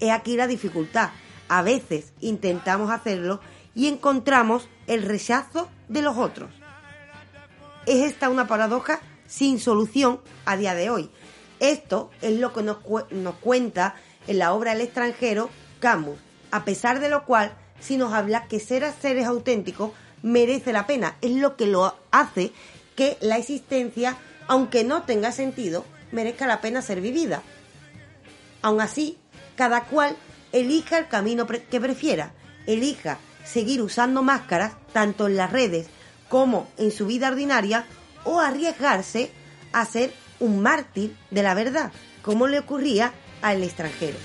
Es 0.00 0.10
aquí 0.10 0.36
la 0.36 0.46
dificultad. 0.46 1.10
A 1.48 1.62
veces 1.62 2.12
intentamos 2.20 2.90
hacerlo 2.90 3.40
y 3.78 3.86
encontramos 3.86 4.68
el 4.88 5.04
rechazo 5.04 5.70
de 5.88 6.02
los 6.02 6.16
otros. 6.16 6.50
Es 7.86 8.10
esta 8.10 8.28
una 8.28 8.48
paradoja 8.48 9.00
sin 9.28 9.60
solución 9.60 10.20
a 10.46 10.56
día 10.56 10.74
de 10.74 10.90
hoy. 10.90 11.10
Esto 11.60 12.10
es 12.20 12.40
lo 12.40 12.52
que 12.52 12.64
nos, 12.64 12.78
nos 13.12 13.36
cuenta 13.36 13.94
en 14.26 14.40
la 14.40 14.52
obra 14.52 14.72
El 14.72 14.80
extranjero 14.80 15.48
Camus, 15.78 16.18
a 16.50 16.64
pesar 16.64 16.98
de 16.98 17.08
lo 17.08 17.24
cual, 17.24 17.52
si 17.78 17.96
nos 17.96 18.12
habla 18.12 18.48
que 18.48 18.58
ser 18.58 18.84
seres 19.00 19.26
auténticos 19.26 19.92
merece 20.22 20.72
la 20.72 20.88
pena, 20.88 21.16
es 21.20 21.36
lo 21.36 21.56
que 21.56 21.68
lo 21.68 21.96
hace 22.10 22.50
que 22.96 23.16
la 23.20 23.36
existencia, 23.36 24.16
aunque 24.48 24.82
no 24.82 25.04
tenga 25.04 25.30
sentido, 25.30 25.84
merezca 26.10 26.48
la 26.48 26.60
pena 26.60 26.82
ser 26.82 27.00
vivida. 27.00 27.42
Aún 28.60 28.80
así, 28.80 29.18
cada 29.54 29.84
cual 29.84 30.16
elija 30.50 30.98
el 30.98 31.06
camino 31.06 31.46
que 31.46 31.80
prefiera, 31.80 32.32
elija 32.66 33.18
seguir 33.48 33.80
usando 33.80 34.22
máscaras 34.22 34.72
tanto 34.92 35.26
en 35.26 35.36
las 35.36 35.50
redes 35.50 35.86
como 36.28 36.68
en 36.76 36.90
su 36.90 37.06
vida 37.06 37.28
ordinaria 37.28 37.86
o 38.24 38.40
arriesgarse 38.40 39.30
a 39.72 39.84
ser 39.86 40.12
un 40.40 40.60
mártir 40.60 41.16
de 41.30 41.42
la 41.42 41.54
verdad, 41.54 41.92
como 42.22 42.46
le 42.46 42.58
ocurría 42.58 43.12
al 43.40 43.62
extranjero. 43.62 44.18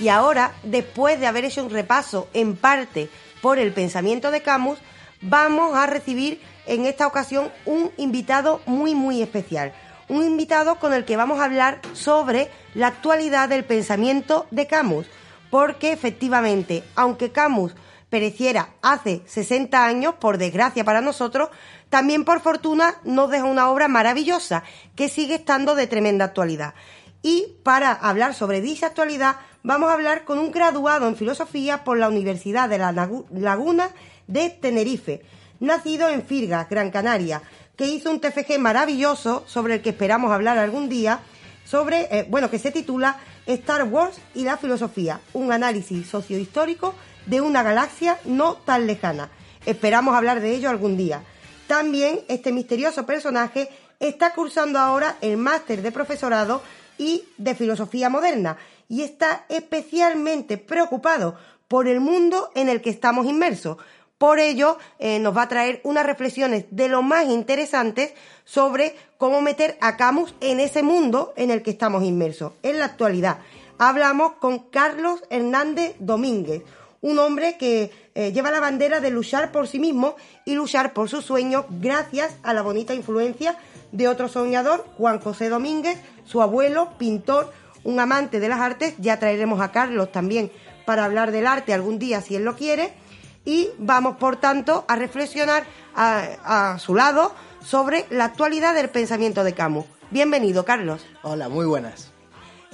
Y 0.00 0.08
ahora, 0.08 0.54
después 0.64 1.20
de 1.20 1.26
haber 1.26 1.44
hecho 1.44 1.64
un 1.64 1.70
repaso 1.70 2.28
en 2.32 2.56
parte 2.56 3.08
por 3.40 3.58
el 3.58 3.72
pensamiento 3.72 4.30
de 4.30 4.42
Camus, 4.42 4.78
vamos 5.20 5.76
a 5.76 5.86
recibir 5.86 6.40
en 6.66 6.86
esta 6.86 7.06
ocasión 7.06 7.52
un 7.66 7.92
invitado 7.96 8.60
muy 8.66 8.94
muy 8.94 9.22
especial. 9.22 9.72
Un 10.08 10.24
invitado 10.24 10.76
con 10.76 10.92
el 10.92 11.04
que 11.04 11.16
vamos 11.16 11.40
a 11.40 11.44
hablar 11.44 11.80
sobre 11.92 12.50
la 12.74 12.88
actualidad 12.88 13.48
del 13.48 13.64
pensamiento 13.64 14.46
de 14.50 14.66
Camus. 14.66 15.06
Porque 15.50 15.92
efectivamente, 15.92 16.82
aunque 16.94 17.30
Camus 17.30 17.74
pereciera 18.08 18.74
hace 18.82 19.22
60 19.26 19.86
años, 19.86 20.14
por 20.14 20.36
desgracia 20.36 20.84
para 20.84 21.00
nosotros, 21.00 21.48
también 21.88 22.24
por 22.24 22.40
fortuna 22.40 22.96
nos 23.04 23.30
deja 23.30 23.44
una 23.44 23.70
obra 23.70 23.88
maravillosa 23.88 24.64
que 24.96 25.08
sigue 25.08 25.36
estando 25.36 25.74
de 25.74 25.86
tremenda 25.86 26.26
actualidad. 26.26 26.74
Y 27.22 27.56
para 27.62 27.92
hablar 27.92 28.34
sobre 28.34 28.60
dicha 28.60 28.88
actualidad, 28.88 29.36
vamos 29.62 29.88
a 29.88 29.94
hablar 29.94 30.24
con 30.24 30.38
un 30.38 30.50
graduado 30.50 31.06
en 31.08 31.16
filosofía 31.16 31.84
por 31.84 31.96
la 31.96 32.08
Universidad 32.08 32.68
de 32.68 32.78
la 32.78 32.92
Laguna 32.92 33.90
de 34.26 34.50
Tenerife, 34.50 35.22
nacido 35.60 36.08
en 36.08 36.22
Firgas, 36.22 36.68
Gran 36.68 36.90
Canaria, 36.90 37.42
que 37.82 37.88
hizo 37.88 38.12
un 38.12 38.20
TFG 38.20 38.60
maravilloso 38.60 39.42
sobre 39.48 39.74
el 39.74 39.82
que 39.82 39.90
esperamos 39.90 40.30
hablar 40.30 40.56
algún 40.56 40.88
día, 40.88 41.18
sobre, 41.64 42.02
eh, 42.16 42.26
bueno, 42.30 42.48
que 42.48 42.60
se 42.60 42.70
titula 42.70 43.18
Star 43.44 43.82
Wars 43.82 44.20
y 44.36 44.44
la 44.44 44.56
filosofía, 44.56 45.20
un 45.32 45.50
análisis 45.50 46.06
sociohistórico 46.06 46.94
de 47.26 47.40
una 47.40 47.64
galaxia 47.64 48.20
no 48.24 48.54
tan 48.54 48.86
lejana. 48.86 49.30
Esperamos 49.66 50.14
hablar 50.14 50.40
de 50.40 50.54
ello 50.54 50.70
algún 50.70 50.96
día. 50.96 51.24
También 51.66 52.20
este 52.28 52.52
misterioso 52.52 53.04
personaje 53.04 53.68
está 53.98 54.32
cursando 54.32 54.78
ahora 54.78 55.16
el 55.20 55.36
máster 55.36 55.82
de 55.82 55.90
profesorado 55.90 56.62
y 56.98 57.24
de 57.36 57.56
filosofía 57.56 58.08
moderna 58.08 58.58
y 58.88 59.02
está 59.02 59.44
especialmente 59.48 60.56
preocupado 60.56 61.36
por 61.66 61.88
el 61.88 61.98
mundo 61.98 62.52
en 62.54 62.68
el 62.68 62.80
que 62.80 62.90
estamos 62.90 63.26
inmersos. 63.26 63.78
Por 64.22 64.38
ello, 64.38 64.78
eh, 65.00 65.18
nos 65.18 65.36
va 65.36 65.42
a 65.42 65.48
traer 65.48 65.80
unas 65.82 66.06
reflexiones 66.06 66.66
de 66.70 66.86
lo 66.86 67.02
más 67.02 67.26
interesantes 67.26 68.12
sobre 68.44 68.94
cómo 69.18 69.42
meter 69.42 69.76
a 69.80 69.96
Camus 69.96 70.32
en 70.40 70.60
ese 70.60 70.84
mundo 70.84 71.32
en 71.34 71.50
el 71.50 71.64
que 71.64 71.72
estamos 71.72 72.04
inmersos. 72.04 72.52
En 72.62 72.78
la 72.78 72.84
actualidad, 72.84 73.38
hablamos 73.78 74.34
con 74.34 74.60
Carlos 74.60 75.24
Hernández 75.28 75.96
Domínguez, 75.98 76.62
un 77.00 77.18
hombre 77.18 77.58
que 77.58 77.90
eh, 78.14 78.30
lleva 78.30 78.52
la 78.52 78.60
bandera 78.60 79.00
de 79.00 79.10
luchar 79.10 79.50
por 79.50 79.66
sí 79.66 79.80
mismo 79.80 80.14
y 80.44 80.54
luchar 80.54 80.92
por 80.92 81.08
sus 81.08 81.24
sueños 81.24 81.64
gracias 81.68 82.36
a 82.44 82.52
la 82.52 82.62
bonita 82.62 82.94
influencia 82.94 83.58
de 83.90 84.06
otro 84.06 84.28
soñador, 84.28 84.86
Juan 84.98 85.18
José 85.18 85.48
Domínguez, 85.48 85.98
su 86.24 86.42
abuelo, 86.42 86.90
pintor, 86.96 87.52
un 87.82 87.98
amante 87.98 88.38
de 88.38 88.48
las 88.48 88.60
artes. 88.60 88.94
Ya 88.98 89.18
traeremos 89.18 89.60
a 89.60 89.72
Carlos 89.72 90.12
también 90.12 90.52
para 90.86 91.06
hablar 91.06 91.32
del 91.32 91.48
arte 91.48 91.74
algún 91.74 91.98
día 91.98 92.20
si 92.20 92.36
él 92.36 92.44
lo 92.44 92.54
quiere. 92.54 93.01
Y 93.44 93.70
vamos, 93.78 94.16
por 94.16 94.36
tanto, 94.36 94.84
a 94.88 94.96
reflexionar 94.96 95.64
a, 95.94 96.72
a 96.72 96.78
su 96.78 96.94
lado 96.94 97.34
sobre 97.64 98.06
la 98.10 98.26
actualidad 98.26 98.74
del 98.74 98.88
pensamiento 98.88 99.44
de 99.44 99.54
Camus. 99.54 99.84
Bienvenido, 100.10 100.64
Carlos. 100.64 101.04
Hola, 101.22 101.48
muy 101.48 101.66
buenas. 101.66 102.12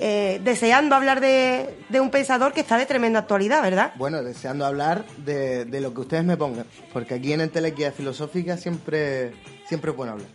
Eh, 0.01 0.41
deseando 0.45 0.95
hablar 0.95 1.21
de, 1.21 1.75
un 2.01 2.11
pensador 2.11 2.53
que 2.53 2.61
está 2.61 2.77
de 2.77 2.87
tremenda 2.87 3.19
actualidad, 3.19 3.63
¿verdad? 3.63 3.93
Bueno, 3.97 4.23
deseando 4.23 4.65
hablar 4.65 5.05
de, 5.25 5.67
lo 5.81 5.93
que 5.93 6.01
ustedes 6.03 6.25
me 6.25 6.37
pongan, 6.37 6.67
porque 6.93 7.15
aquí 7.15 7.33
en 7.33 7.41
Entelequia 7.41 7.91
Filosófica 7.91 8.57
siempre, 8.57 9.33
siempre 9.67 9.91
es 9.91 9.97
bueno 9.97 10.13
hablar. 10.13 10.29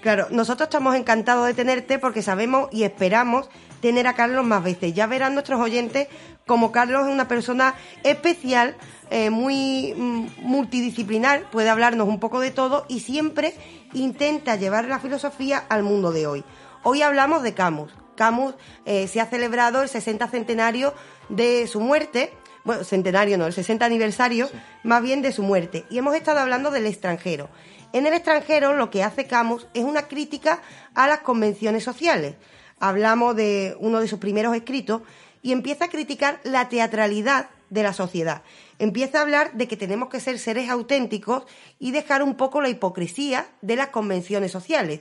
Claro, 0.00 0.28
nosotros 0.30 0.66
estamos 0.66 0.96
encantados 0.96 1.46
de 1.46 1.52
tenerte 1.52 1.98
porque 1.98 2.22
sabemos 2.22 2.68
y 2.72 2.84
esperamos 2.84 3.50
tener 3.82 4.06
a 4.06 4.14
Carlos 4.14 4.46
más 4.46 4.64
veces. 4.64 4.94
Ya 4.94 5.06
verán 5.06 5.34
nuestros 5.34 5.60
oyentes 5.60 6.08
como 6.46 6.72
Carlos 6.72 7.06
es 7.06 7.12
una 7.12 7.28
persona 7.28 7.74
especial, 8.02 8.76
eh, 9.10 9.30
muy 9.30 9.94
mm, 9.96 10.26
multidisciplinar, 10.42 11.50
puede 11.50 11.70
hablarnos 11.70 12.08
un 12.08 12.20
poco 12.20 12.40
de 12.40 12.50
todo 12.50 12.84
y 12.88 13.00
siempre 13.00 13.54
intenta 13.92 14.56
llevar 14.56 14.86
la 14.86 14.98
filosofía 14.98 15.64
al 15.68 15.82
mundo 15.82 16.12
de 16.12 16.26
hoy. 16.26 16.44
Hoy 16.82 17.02
hablamos 17.02 17.42
de 17.42 17.54
Camus. 17.54 17.92
Camus 18.16 18.54
eh, 18.84 19.06
se 19.08 19.20
ha 19.20 19.26
celebrado 19.26 19.82
el 19.82 19.88
60 19.88 20.28
centenario 20.28 20.94
de 21.28 21.66
su 21.66 21.80
muerte, 21.80 22.32
bueno, 22.64 22.84
centenario 22.84 23.38
no, 23.38 23.46
el 23.46 23.52
60 23.52 23.84
aniversario 23.84 24.48
más 24.82 25.02
bien 25.02 25.22
de 25.22 25.32
su 25.32 25.42
muerte. 25.42 25.84
Y 25.90 25.98
hemos 25.98 26.14
estado 26.14 26.40
hablando 26.40 26.70
del 26.70 26.86
extranjero. 26.86 27.48
En 27.92 28.06
el 28.06 28.14
extranjero 28.14 28.74
lo 28.74 28.90
que 28.90 29.02
hace 29.02 29.26
Camus 29.26 29.66
es 29.74 29.84
una 29.84 30.08
crítica 30.08 30.60
a 30.94 31.06
las 31.06 31.20
convenciones 31.20 31.84
sociales. 31.84 32.36
Hablamos 32.80 33.36
de 33.36 33.76
uno 33.78 34.00
de 34.00 34.08
sus 34.08 34.18
primeros 34.18 34.56
escritos 34.56 35.02
y 35.42 35.52
empieza 35.52 35.86
a 35.86 35.90
criticar 35.90 36.40
la 36.44 36.68
teatralidad 36.68 37.50
de 37.70 37.82
la 37.82 37.92
sociedad. 37.92 38.42
Empieza 38.78 39.18
a 39.18 39.22
hablar 39.22 39.54
de 39.54 39.66
que 39.66 39.76
tenemos 39.76 40.08
que 40.08 40.20
ser 40.20 40.38
seres 40.38 40.68
auténticos 40.70 41.44
y 41.78 41.90
dejar 41.90 42.22
un 42.22 42.36
poco 42.36 42.60
la 42.60 42.68
hipocresía 42.68 43.46
de 43.60 43.76
las 43.76 43.88
convenciones 43.88 44.52
sociales. 44.52 45.00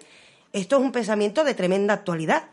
Esto 0.53 0.77
es 0.77 0.81
un 0.81 0.91
pensamiento 0.91 1.43
de 1.43 1.53
tremenda 1.53 1.93
actualidad. 1.93 2.49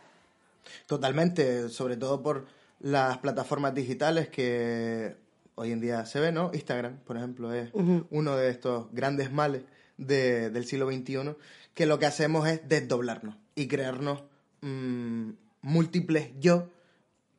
Totalmente, 0.86 1.68
sobre 1.68 1.96
todo 1.96 2.22
por 2.22 2.46
las 2.80 3.18
plataformas 3.18 3.74
digitales 3.74 4.28
que 4.28 5.16
hoy 5.54 5.72
en 5.72 5.80
día 5.80 6.06
se 6.06 6.20
ven, 6.20 6.34
¿no? 6.34 6.50
Instagram, 6.52 6.98
por 6.98 7.16
ejemplo, 7.16 7.52
es 7.52 7.70
uno 8.10 8.36
de 8.36 8.50
estos 8.50 8.86
grandes 8.92 9.32
males 9.32 9.62
del 9.96 10.64
siglo 10.64 10.90
XXI, 10.90 11.34
que 11.74 11.86
lo 11.86 11.98
que 11.98 12.06
hacemos 12.06 12.48
es 12.48 12.68
desdoblarnos 12.68 13.36
y 13.54 13.66
crearnos 13.66 14.22
mm, 14.60 15.30
múltiples 15.62 16.30
yo, 16.38 16.70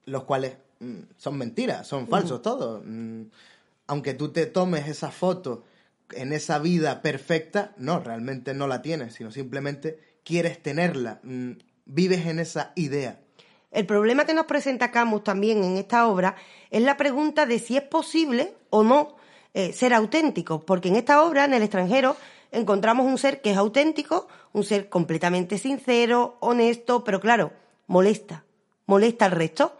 los 0.09 0.23
cuales 0.23 0.57
mm, 0.79 0.99
son 1.17 1.37
mentiras, 1.37 1.87
son 1.87 2.07
falsos 2.07 2.41
todos. 2.41 2.81
Mm, 2.85 3.23
aunque 3.87 4.13
tú 4.13 4.29
te 4.29 4.45
tomes 4.45 4.87
esa 4.87 5.11
foto 5.11 5.63
en 6.11 6.33
esa 6.33 6.59
vida 6.59 7.01
perfecta, 7.01 7.73
no, 7.77 7.99
realmente 7.99 8.53
no 8.53 8.67
la 8.67 8.81
tienes, 8.81 9.13
sino 9.13 9.31
simplemente 9.31 9.99
quieres 10.23 10.61
tenerla, 10.61 11.19
mm, 11.23 11.51
vives 11.85 12.25
en 12.25 12.39
esa 12.39 12.71
idea. 12.75 13.19
El 13.71 13.85
problema 13.85 14.25
que 14.25 14.33
nos 14.33 14.45
presenta 14.45 14.91
Camus 14.91 15.23
también 15.23 15.63
en 15.63 15.77
esta 15.77 16.07
obra 16.07 16.35
es 16.71 16.81
la 16.81 16.97
pregunta 16.97 17.45
de 17.45 17.59
si 17.59 17.77
es 17.77 17.83
posible 17.83 18.53
o 18.71 18.83
no 18.83 19.15
eh, 19.53 19.73
ser 19.73 19.93
auténtico, 19.93 20.65
porque 20.65 20.89
en 20.89 20.95
esta 20.95 21.23
obra, 21.23 21.45
en 21.45 21.53
el 21.53 21.63
extranjero, 21.63 22.15
encontramos 22.51 23.05
un 23.05 23.17
ser 23.17 23.41
que 23.41 23.51
es 23.51 23.57
auténtico, 23.57 24.27
un 24.53 24.63
ser 24.63 24.89
completamente 24.89 25.57
sincero, 25.57 26.37
honesto, 26.39 27.03
pero 27.03 27.19
claro, 27.19 27.51
molesta, 27.87 28.43
molesta 28.85 29.25
al 29.25 29.31
resto. 29.31 29.78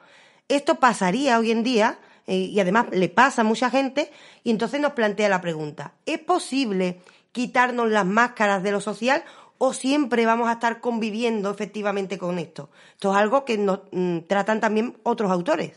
Esto 0.50 0.80
pasaría 0.80 1.38
hoy 1.38 1.52
en 1.52 1.64
día 1.64 2.00
eh, 2.26 2.36
y 2.36 2.60
además 2.60 2.88
le 2.91 3.08
pasa 3.08 3.41
a 3.41 3.45
mucha 3.45 3.70
gente 3.70 4.12
y 4.43 4.50
entonces 4.50 4.82
nos 4.82 4.93
plantea 4.93 5.30
la 5.30 5.41
pregunta, 5.41 5.93
¿es 6.06 6.20
posible 6.20 7.02
quitarnos 7.32 7.89
las 7.89 8.06
máscaras 8.06 8.64
de 8.64 8.72
lo 8.72 8.82
social 8.82 9.24
o 9.60 9.74
siempre 9.74 10.26
vamos 10.26 10.50
a 10.50 10.54
estar 10.54 10.82
conviviendo 10.82 11.52
efectivamente 11.52 12.18
con 12.18 12.39
esto? 12.39 12.72
Esto 12.93 13.12
es 13.12 13.18
algo 13.18 13.45
que 13.45 13.60
nos 13.60 13.82
mm, 13.91 14.22
tratan 14.28 14.60
también 14.60 14.97
otros 15.04 15.32
autores. 15.32 15.74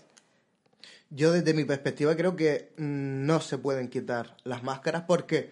Yo 1.10 1.32
desde 1.32 1.52
mi 1.52 1.64
perspectiva 1.64 2.16
creo 2.16 2.34
que 2.34 2.72
mm, 2.78 3.26
no 3.26 3.40
se 3.40 3.58
pueden 3.58 3.88
quitar 3.88 4.36
las 4.44 4.62
máscaras 4.62 5.04
porque 5.06 5.50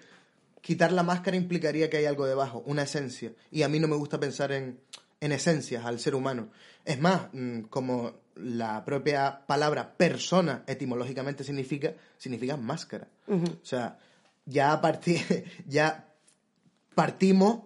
quitar 0.63 0.93
la 0.93 1.03
máscara 1.03 1.37
implicaría 1.37 1.91
que 1.91 1.99
hay 1.99 2.07
algo 2.07 2.27
debajo, 2.27 2.63
una 2.65 2.85
esencia. 2.85 3.33
Y 3.51 3.63
a 3.63 3.69
mí 3.69 3.81
no 3.81 3.89
me 3.89 3.97
gusta 3.97 4.19
pensar 4.19 4.53
en, 4.53 4.81
en 5.21 5.33
esencias 5.33 5.85
al 5.85 5.99
ser 5.99 6.15
humano. 6.15 6.49
Es 6.85 7.01
más, 7.01 7.29
mm, 7.33 7.63
como 7.63 8.21
la 8.37 8.85
propia 8.85 9.45
palabra 9.47 9.97
persona 9.97 10.65
etimológicamente 10.67 11.45
significa, 11.45 11.93
significa 12.17 12.57
máscara. 12.57 13.09
O 13.29 13.65
sea, 13.65 13.99
ya, 14.47 14.81
ya 15.67 16.09
partimos 16.95 17.61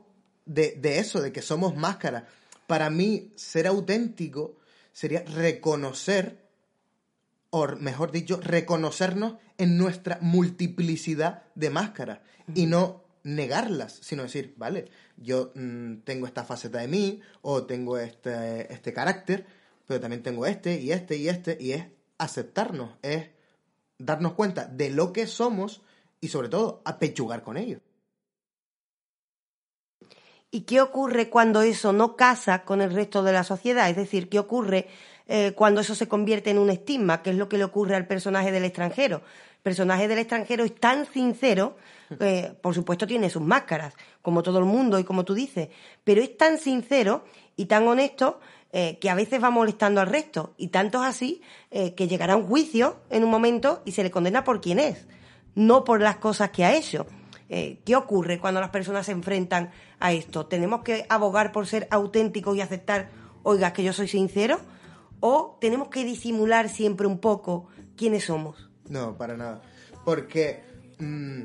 de, 0.44 0.76
de 0.80 0.98
eso, 0.98 1.20
de 1.20 1.32
que 1.32 1.42
somos 1.42 1.76
máscara. 1.76 2.26
Para 2.66 2.90
mí, 2.90 3.32
ser 3.36 3.66
auténtico 3.66 4.56
sería 4.92 5.22
reconocer, 5.22 6.48
o 7.50 7.66
mejor 7.76 8.10
dicho, 8.10 8.40
reconocernos 8.40 9.36
en 9.58 9.78
nuestra 9.78 10.18
multiplicidad 10.20 11.44
de 11.54 11.70
máscaras 11.70 12.20
y 12.54 12.66
no 12.66 13.03
negarlas, 13.24 13.98
sino 14.02 14.22
decir, 14.22 14.54
vale, 14.56 14.90
yo 15.16 15.50
mm, 15.54 16.02
tengo 16.04 16.26
esta 16.26 16.44
faceta 16.44 16.78
de 16.78 16.88
mí 16.88 17.20
o 17.42 17.64
tengo 17.64 17.98
este, 17.98 18.72
este 18.72 18.92
carácter, 18.92 19.46
pero 19.86 20.00
también 20.00 20.22
tengo 20.22 20.46
este 20.46 20.80
y 20.80 20.92
este 20.92 21.16
y 21.16 21.28
este, 21.28 21.56
y 21.60 21.72
es 21.72 21.86
aceptarnos, 22.18 22.92
es 23.02 23.30
darnos 23.98 24.34
cuenta 24.34 24.66
de 24.66 24.90
lo 24.90 25.12
que 25.12 25.26
somos 25.26 25.82
y 26.20 26.28
sobre 26.28 26.48
todo 26.48 26.82
apechugar 26.84 27.42
con 27.42 27.56
ello. 27.56 27.80
¿Y 30.50 30.60
qué 30.62 30.80
ocurre 30.80 31.30
cuando 31.30 31.62
eso 31.62 31.92
no 31.92 32.14
casa 32.14 32.64
con 32.64 32.80
el 32.80 32.92
resto 32.92 33.24
de 33.24 33.32
la 33.32 33.42
sociedad? 33.42 33.90
Es 33.90 33.96
decir, 33.96 34.28
¿qué 34.28 34.38
ocurre 34.38 34.86
eh, 35.26 35.52
cuando 35.56 35.80
eso 35.80 35.96
se 35.96 36.06
convierte 36.06 36.50
en 36.50 36.58
un 36.58 36.70
estigma? 36.70 37.22
¿Qué 37.22 37.30
es 37.30 37.36
lo 37.36 37.48
que 37.48 37.58
le 37.58 37.64
ocurre 37.64 37.96
al 37.96 38.06
personaje 38.06 38.52
del 38.52 38.64
extranjero? 38.64 39.22
Personaje 39.64 40.08
del 40.08 40.18
extranjero 40.18 40.62
es 40.62 40.74
tan 40.74 41.06
sincero, 41.06 41.78
por 42.60 42.74
supuesto 42.74 43.06
tiene 43.06 43.30
sus 43.30 43.40
máscaras, 43.40 43.94
como 44.20 44.42
todo 44.42 44.58
el 44.58 44.66
mundo 44.66 44.98
y 44.98 45.04
como 45.04 45.24
tú 45.24 45.32
dices, 45.32 45.70
pero 46.04 46.20
es 46.20 46.36
tan 46.36 46.58
sincero 46.58 47.24
y 47.56 47.64
tan 47.64 47.88
honesto 47.88 48.40
eh, 48.76 48.98
que 48.98 49.08
a 49.08 49.14
veces 49.14 49.42
va 49.42 49.50
molestando 49.50 50.00
al 50.00 50.08
resto. 50.08 50.52
Y 50.56 50.68
tanto 50.68 51.00
así 51.00 51.40
eh, 51.70 51.94
que 51.94 52.08
llegará 52.08 52.34
a 52.34 52.36
un 52.36 52.46
juicio 52.46 52.96
en 53.08 53.22
un 53.22 53.30
momento 53.30 53.82
y 53.84 53.92
se 53.92 54.02
le 54.02 54.10
condena 54.10 54.44
por 54.44 54.60
quién 54.60 54.80
es, 54.80 55.06
no 55.54 55.84
por 55.84 56.02
las 56.02 56.16
cosas 56.16 56.50
que 56.50 56.64
ha 56.64 56.74
hecho. 56.74 57.06
Eh, 57.48 57.78
¿Qué 57.86 57.94
ocurre 57.96 58.40
cuando 58.40 58.60
las 58.60 58.70
personas 58.70 59.06
se 59.06 59.12
enfrentan 59.12 59.70
a 60.00 60.12
esto? 60.12 60.46
¿Tenemos 60.46 60.82
que 60.82 61.06
abogar 61.08 61.52
por 61.52 61.66
ser 61.66 61.88
auténticos 61.90 62.56
y 62.56 62.60
aceptar, 62.60 63.10
oiga, 63.44 63.72
que 63.72 63.84
yo 63.84 63.92
soy 63.92 64.08
sincero? 64.08 64.60
¿O 65.20 65.56
tenemos 65.60 65.86
que 65.86 66.04
disimular 66.04 66.68
siempre 66.68 67.06
un 67.06 67.18
poco 67.18 67.68
quiénes 67.96 68.24
somos? 68.24 68.73
No, 68.88 69.16
para 69.16 69.36
nada. 69.36 69.62
Porque 70.04 70.62
mm, 70.98 71.42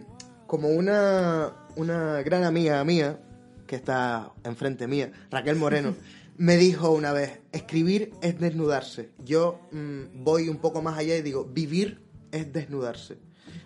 como 0.48 0.70
una, 0.70 1.54
una 1.76 2.22
gran 2.22 2.44
amiga 2.44 2.84
mía, 2.84 3.20
que 3.68 3.76
está 3.76 4.34
enfrente 4.44 4.88
mía, 4.88 5.12
Raquel 5.30 5.56
Moreno, 5.56 5.96
me 6.38 6.58
dijo 6.58 6.92
una 6.92 7.14
vez, 7.14 7.40
escribir 7.52 8.14
es 8.22 8.40
desnudarse. 8.40 9.12
Yo 9.24 9.60
mm, 9.72 10.24
voy 10.24 10.50
un 10.50 10.58
poco 10.58 10.82
más 10.82 10.98
allá 10.98 11.16
y 11.16 11.22
digo, 11.22 11.46
vivir 11.46 12.02
es 12.32 12.52
desnudarse. 12.52 13.18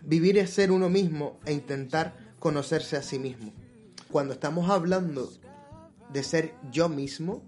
Vivir 0.03 0.38
es 0.38 0.49
ser 0.49 0.71
uno 0.71 0.89
mismo 0.89 1.39
e 1.45 1.53
intentar 1.53 2.15
conocerse 2.39 2.97
a 2.97 3.01
sí 3.01 3.19
mismo. 3.19 3.53
Cuando 4.11 4.34
estamos 4.34 4.69
hablando 4.69 5.32
de 6.11 6.24
ser 6.24 6.53
yo 6.71 6.89
mismo, 6.89 7.43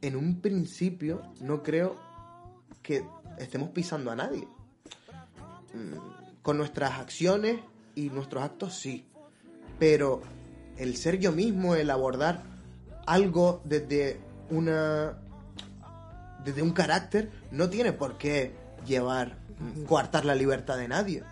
en 0.00 0.16
un 0.16 0.40
principio 0.40 1.22
no 1.40 1.62
creo 1.62 1.96
que 2.82 3.04
estemos 3.38 3.70
pisando 3.70 4.10
a 4.10 4.16
nadie. 4.16 4.46
Mm, 5.74 6.42
con 6.42 6.58
nuestras 6.58 6.98
acciones 7.00 7.60
y 7.94 8.10
nuestros 8.10 8.44
actos 8.44 8.74
sí. 8.74 9.06
Pero 9.78 10.22
el 10.76 10.96
ser 10.96 11.18
yo 11.18 11.32
mismo, 11.32 11.74
el 11.74 11.90
abordar 11.90 12.42
algo 13.06 13.60
desde 13.64 14.20
una 14.50 15.18
desde 16.44 16.62
un 16.62 16.72
carácter 16.72 17.30
no 17.50 17.70
tiene 17.70 17.92
por 17.92 18.18
qué 18.18 18.52
llevar 18.86 19.38
coartar 19.86 20.24
la 20.24 20.34
libertad 20.34 20.76
de 20.76 20.88
nadie. 20.88 21.22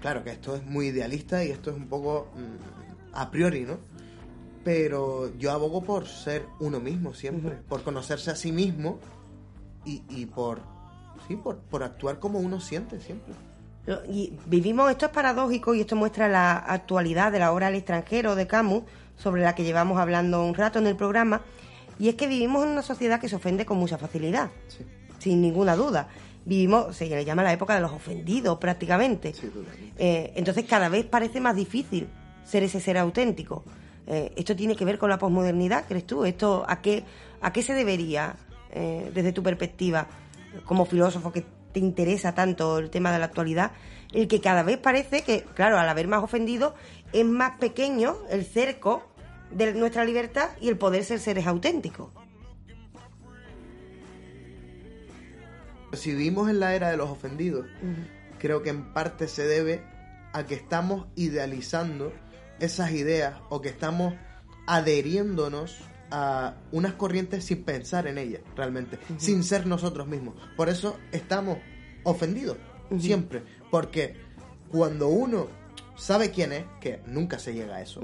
Claro 0.00 0.24
que 0.24 0.30
esto 0.30 0.54
es 0.56 0.64
muy 0.64 0.88
idealista 0.88 1.44
y 1.44 1.50
esto 1.50 1.70
es 1.70 1.76
un 1.76 1.88
poco 1.88 2.28
mm, 2.34 3.14
a 3.14 3.30
priori, 3.30 3.62
¿no? 3.62 3.78
Pero 4.64 5.36
yo 5.38 5.50
abogo 5.50 5.82
por 5.82 6.06
ser 6.06 6.46
uno 6.60 6.80
mismo 6.80 7.14
siempre, 7.14 7.56
por 7.68 7.82
conocerse 7.82 8.30
a 8.30 8.36
sí 8.36 8.52
mismo 8.52 9.00
y, 9.84 10.02
y 10.08 10.26
por 10.26 10.60
sí, 11.26 11.36
por, 11.36 11.58
por 11.58 11.82
actuar 11.82 12.18
como 12.18 12.38
uno 12.38 12.60
siente 12.60 13.00
siempre. 13.00 13.34
Y 14.08 14.32
vivimos, 14.46 14.90
esto 14.90 15.06
es 15.06 15.12
paradójico 15.12 15.74
y 15.74 15.80
esto 15.80 15.96
muestra 15.96 16.28
la 16.28 16.56
actualidad 16.56 17.32
de 17.32 17.40
la 17.40 17.52
obra 17.52 17.66
al 17.66 17.74
extranjero 17.74 18.36
de 18.36 18.46
Camus, 18.46 18.84
sobre 19.16 19.42
la 19.42 19.54
que 19.54 19.64
llevamos 19.64 19.98
hablando 19.98 20.44
un 20.44 20.54
rato 20.54 20.78
en 20.78 20.86
el 20.86 20.96
programa, 20.96 21.42
y 21.98 22.08
es 22.08 22.14
que 22.14 22.26
vivimos 22.26 22.64
en 22.64 22.70
una 22.70 22.82
sociedad 22.82 23.20
que 23.20 23.28
se 23.28 23.36
ofende 23.36 23.66
con 23.66 23.78
mucha 23.78 23.98
facilidad, 23.98 24.50
sin 25.18 25.40
ninguna 25.40 25.76
duda. 25.76 26.08
Vivimos, 26.44 26.96
se 26.96 27.06
le 27.06 27.24
llama 27.24 27.42
la 27.42 27.52
época 27.52 27.74
de 27.74 27.80
los 27.80 27.92
ofendidos 27.92 28.58
prácticamente. 28.58 29.34
Eh, 29.96 30.32
entonces 30.34 30.64
cada 30.64 30.88
vez 30.88 31.04
parece 31.04 31.40
más 31.40 31.54
difícil 31.54 32.08
ser 32.44 32.62
ese 32.64 32.80
ser 32.80 32.98
auténtico. 32.98 33.64
Eh, 34.06 34.32
¿Esto 34.34 34.56
tiene 34.56 34.74
que 34.74 34.84
ver 34.84 34.98
con 34.98 35.10
la 35.10 35.18
posmodernidad, 35.18 35.84
crees 35.86 36.06
tú? 36.06 36.24
¿Esto 36.24 36.64
a 36.66 36.80
qué, 36.80 37.04
a 37.40 37.52
qué 37.52 37.62
se 37.62 37.74
debería, 37.74 38.34
eh, 38.72 39.10
desde 39.14 39.32
tu 39.32 39.42
perspectiva, 39.42 40.08
como 40.64 40.84
filósofo 40.84 41.32
que 41.32 41.44
te 41.72 41.80
interesa 41.80 42.34
tanto 42.34 42.78
el 42.78 42.90
tema 42.90 43.12
de 43.12 43.18
la 43.18 43.26
actualidad, 43.26 43.72
el 44.12 44.28
que 44.28 44.40
cada 44.40 44.62
vez 44.62 44.78
parece 44.78 45.22
que, 45.22 45.42
claro, 45.54 45.78
al 45.78 45.88
haber 45.88 46.06
más 46.06 46.22
ofendido, 46.22 46.74
es 47.12 47.24
más 47.24 47.58
pequeño 47.58 48.16
el 48.30 48.44
cerco 48.44 49.08
de 49.50 49.74
nuestra 49.74 50.04
libertad 50.04 50.50
y 50.60 50.68
el 50.68 50.76
poder 50.76 51.04
ser 51.04 51.18
seres 51.18 51.46
auténticos. 51.46 52.10
Si 55.92 56.10
vivimos 56.10 56.48
en 56.48 56.60
la 56.60 56.74
era 56.74 56.90
de 56.90 56.96
los 56.96 57.10
ofendidos, 57.10 57.66
creo 58.38 58.62
que 58.62 58.70
en 58.70 58.92
parte 58.94 59.28
se 59.28 59.46
debe 59.46 59.84
a 60.32 60.46
que 60.46 60.54
estamos 60.54 61.06
idealizando 61.16 62.12
esas 62.60 62.92
ideas 62.92 63.34
o 63.50 63.60
que 63.60 63.68
estamos 63.68 64.14
adheriéndonos 64.66 65.84
a 66.12 66.54
unas 66.72 66.92
corrientes 66.92 67.44
sin 67.44 67.64
pensar 67.64 68.06
en 68.06 68.18
ellas 68.18 68.42
realmente, 68.54 68.98
sin 69.16 69.42
ser 69.42 69.66
nosotros 69.66 70.06
mismos. 70.06 70.34
Por 70.56 70.68
eso 70.68 70.98
estamos 71.10 71.58
ofendidos 72.04 72.58
siempre, 72.98 73.42
porque 73.70 74.14
cuando 74.68 75.08
uno 75.08 75.48
sabe 75.96 76.30
quién 76.30 76.52
es, 76.52 76.64
que 76.80 77.00
nunca 77.06 77.38
se 77.38 77.54
llega 77.54 77.76
a 77.76 77.82
eso, 77.82 78.02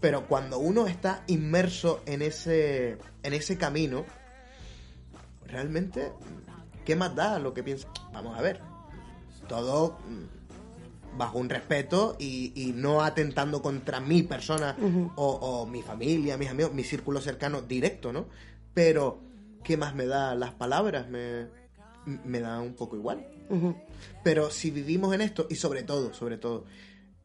pero 0.00 0.26
cuando 0.26 0.58
uno 0.58 0.86
está 0.86 1.24
inmerso 1.26 2.02
en 2.04 2.20
ese, 2.20 2.98
en 3.22 3.32
ese 3.32 3.56
camino, 3.56 4.04
realmente, 5.46 6.12
¿qué 6.84 6.94
más 6.94 7.14
da 7.14 7.38
lo 7.38 7.54
que 7.54 7.62
piensa? 7.62 7.88
Vamos 8.12 8.38
a 8.38 8.42
ver, 8.42 8.60
todo 9.48 9.98
mm, 10.06 10.33
bajo 11.16 11.38
un 11.38 11.48
respeto 11.48 12.16
y, 12.18 12.72
no 12.76 13.02
atentando 13.02 13.62
contra 13.62 14.00
mi 14.00 14.22
persona 14.22 14.76
o, 15.16 15.66
mi 15.66 15.82
familia, 15.82 16.36
mis 16.36 16.48
amigos, 16.48 16.72
mi 16.72 16.84
círculo 16.84 17.20
cercano 17.20 17.62
directo, 17.62 18.12
¿no? 18.12 18.26
Pero, 18.74 19.20
¿qué 19.62 19.76
más 19.76 19.94
me 19.94 20.06
da 20.06 20.34
las 20.34 20.52
palabras? 20.52 21.08
Me, 21.08 21.46
me 22.06 22.40
da 22.40 22.60
un 22.60 22.74
poco 22.74 22.96
igual. 22.96 23.26
Pero 24.22 24.50
si 24.50 24.70
vivimos 24.70 25.14
en 25.14 25.20
esto, 25.20 25.46
y 25.48 25.54
sobre 25.56 25.82
todo, 25.82 26.12
sobre 26.12 26.38
todo, 26.38 26.64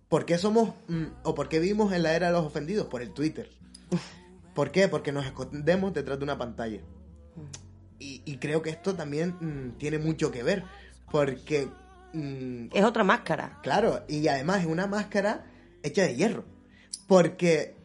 ¿por 0.09 0.25
qué 0.25 0.37
somos 0.37 0.73
mm, 0.87 1.05
o 1.23 1.33
por 1.33 1.49
qué 1.49 1.59
vivimos 1.59 1.93
en 1.93 2.03
la 2.03 2.13
era 2.13 2.27
de 2.27 2.33
los 2.33 2.45
ofendidos? 2.45 2.87
Por 2.87 3.01
el 3.01 3.11
Twitter. 3.11 3.49
¿Por 4.53 4.71
qué? 4.71 4.87
Porque 4.87 5.11
nos 5.11 5.25
escondemos 5.25 5.93
detrás 5.93 6.19
de 6.19 6.23
una 6.23 6.37
pantalla. 6.37 6.81
Y, 7.97 8.21
y 8.25 8.37
creo 8.37 8.61
que 8.61 8.69
esto 8.69 8.95
también 8.95 9.35
mm, 9.39 9.77
tiene 9.77 9.97
mucho 9.97 10.31
que 10.31 10.43
ver, 10.43 10.63
porque... 11.11 11.67
mm, 12.13 12.67
Es 12.73 12.83
otra 12.83 13.03
máscara. 13.03 13.59
Claro, 13.63 14.03
y 14.07 14.27
además 14.27 14.61
es 14.61 14.67
una 14.67 14.87
máscara 14.87 15.45
hecha 15.83 16.03
de 16.03 16.15
hierro. 16.15 16.45
Porque 17.07 17.75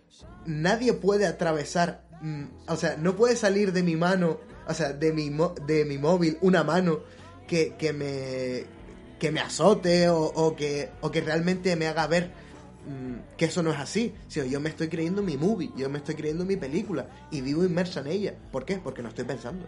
nadie 0.46 0.92
puede 0.92 1.26
atravesar, 1.26 2.06
mm, 2.20 2.44
o 2.68 2.76
sea, 2.76 2.96
no 2.96 3.16
puede 3.16 3.36
salir 3.36 3.72
de 3.72 3.82
mi 3.82 3.96
mano, 3.96 4.38
o 4.66 4.74
sea, 4.74 4.92
de 4.92 5.12
mi, 5.12 5.30
de 5.66 5.84
mi 5.84 5.98
móvil 5.98 6.38
una 6.40 6.64
mano 6.64 7.00
que, 7.46 7.74
que 7.76 7.92
me 7.92 8.64
que 9.18 9.30
me 9.30 9.40
azote 9.40 10.08
o, 10.08 10.20
o 10.22 10.54
que, 10.56 10.90
o 11.00 11.10
que 11.10 11.20
realmente 11.22 11.76
me 11.76 11.86
haga 11.86 12.06
ver 12.06 12.30
mm, 12.86 13.36
que 13.38 13.46
eso 13.46 13.62
no 13.62 13.72
es 13.72 13.78
así. 13.78 14.12
Sino 14.28 14.44
yo 14.44 14.60
me 14.60 14.68
estoy 14.68 14.88
creyendo 14.88 15.22
mi 15.22 15.38
movie, 15.38 15.70
yo 15.76 15.88
me 15.88 15.98
estoy 15.98 16.14
creyendo 16.14 16.44
mi 16.44 16.56
película 16.56 17.08
y 17.30 17.40
vivo 17.40 17.64
inmersa 17.64 18.00
en 18.00 18.08
ella. 18.08 18.34
¿Por 18.52 18.64
qué? 18.66 18.76
Porque 18.76 19.02
no 19.02 19.08
estoy 19.08 19.24
pensando. 19.24 19.66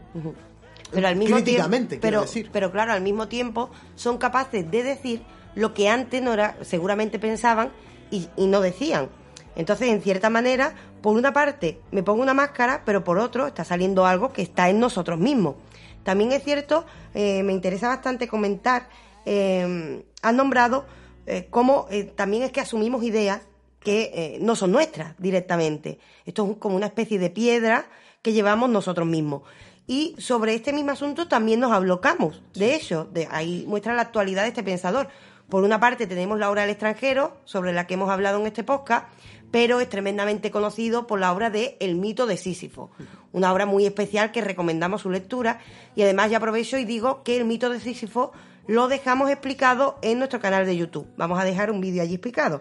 Pero 0.92 1.08
al 1.08 1.16
mismo 1.16 1.36
Críticamente, 1.36 1.96
tiempo, 1.96 2.02
pero, 2.02 2.20
decir. 2.22 2.50
pero 2.52 2.70
claro, 2.70 2.92
al 2.92 3.00
mismo 3.00 3.28
tiempo 3.28 3.70
son 3.96 4.18
capaces 4.18 4.70
de 4.70 4.82
decir 4.82 5.22
lo 5.54 5.74
que 5.74 5.88
antes 5.88 6.22
no 6.22 6.32
era, 6.32 6.56
seguramente 6.62 7.18
pensaban 7.18 7.70
y, 8.10 8.28
y 8.36 8.46
no 8.46 8.60
decían. 8.60 9.08
Entonces, 9.56 9.88
en 9.88 10.02
cierta 10.02 10.30
manera, 10.30 10.74
por 11.02 11.16
una 11.16 11.32
parte 11.32 11.80
me 11.90 12.02
pongo 12.02 12.22
una 12.22 12.34
máscara, 12.34 12.82
pero 12.84 13.02
por 13.02 13.18
otro 13.18 13.46
está 13.46 13.64
saliendo 13.64 14.06
algo 14.06 14.32
que 14.32 14.42
está 14.42 14.68
en 14.68 14.78
nosotros 14.78 15.18
mismos. 15.18 15.56
También 16.04 16.30
es 16.32 16.44
cierto, 16.44 16.86
eh, 17.14 17.42
me 17.42 17.52
interesa 17.52 17.88
bastante 17.88 18.28
comentar, 18.28 18.88
eh, 19.24 20.04
han 20.22 20.36
nombrado 20.36 20.86
eh, 21.26 21.48
cómo 21.50 21.86
eh, 21.90 22.04
también 22.04 22.44
es 22.44 22.52
que 22.52 22.60
asumimos 22.60 23.02
ideas 23.02 23.42
que 23.80 24.12
eh, 24.14 24.38
no 24.40 24.56
son 24.56 24.72
nuestras 24.72 25.14
directamente. 25.18 25.98
Esto 26.24 26.48
es 26.50 26.56
como 26.58 26.76
una 26.76 26.86
especie 26.86 27.18
de 27.18 27.30
piedra 27.30 27.86
que 28.22 28.32
llevamos 28.32 28.70
nosotros 28.70 29.06
mismos. 29.06 29.42
Y 29.86 30.14
sobre 30.18 30.54
este 30.54 30.72
mismo 30.72 30.90
asunto 30.90 31.28
también 31.28 31.60
nos 31.60 31.72
ablocamos. 31.72 32.42
De 32.54 32.74
hecho, 32.74 33.08
de 33.12 33.28
ahí 33.30 33.64
muestra 33.68 33.94
la 33.94 34.02
actualidad 34.02 34.42
de 34.42 34.48
este 34.48 34.62
pensador. 34.62 35.08
Por 35.48 35.62
una 35.62 35.78
parte 35.78 36.08
tenemos 36.08 36.38
la 36.38 36.50
obra 36.50 36.62
del 36.62 36.70
extranjero, 36.70 37.36
sobre 37.44 37.72
la 37.72 37.86
que 37.86 37.94
hemos 37.94 38.10
hablado 38.10 38.40
en 38.40 38.46
este 38.48 38.64
podcast, 38.64 39.06
pero 39.52 39.80
es 39.80 39.88
tremendamente 39.88 40.50
conocido 40.50 41.06
por 41.06 41.20
la 41.20 41.32
obra 41.32 41.50
de 41.50 41.76
El 41.78 41.94
mito 41.94 42.26
de 42.26 42.36
Sísifo, 42.36 42.90
una 43.32 43.52
obra 43.52 43.64
muy 43.64 43.86
especial 43.86 44.32
que 44.32 44.40
recomendamos 44.40 45.02
su 45.02 45.10
lectura 45.10 45.60
y 45.94 46.02
además 46.02 46.32
ya 46.32 46.38
aprovecho 46.38 46.78
y 46.78 46.84
digo 46.84 47.22
que 47.22 47.36
el 47.36 47.44
mito 47.44 47.70
de 47.70 47.78
Sísifo 47.78 48.32
lo 48.66 48.88
dejamos 48.88 49.30
explicado 49.30 49.98
en 50.02 50.18
nuestro 50.18 50.40
canal 50.40 50.66
de 50.66 50.76
YouTube. 50.76 51.06
Vamos 51.16 51.38
a 51.38 51.44
dejar 51.44 51.70
un 51.70 51.80
vídeo 51.80 52.02
allí 52.02 52.14
explicado. 52.14 52.60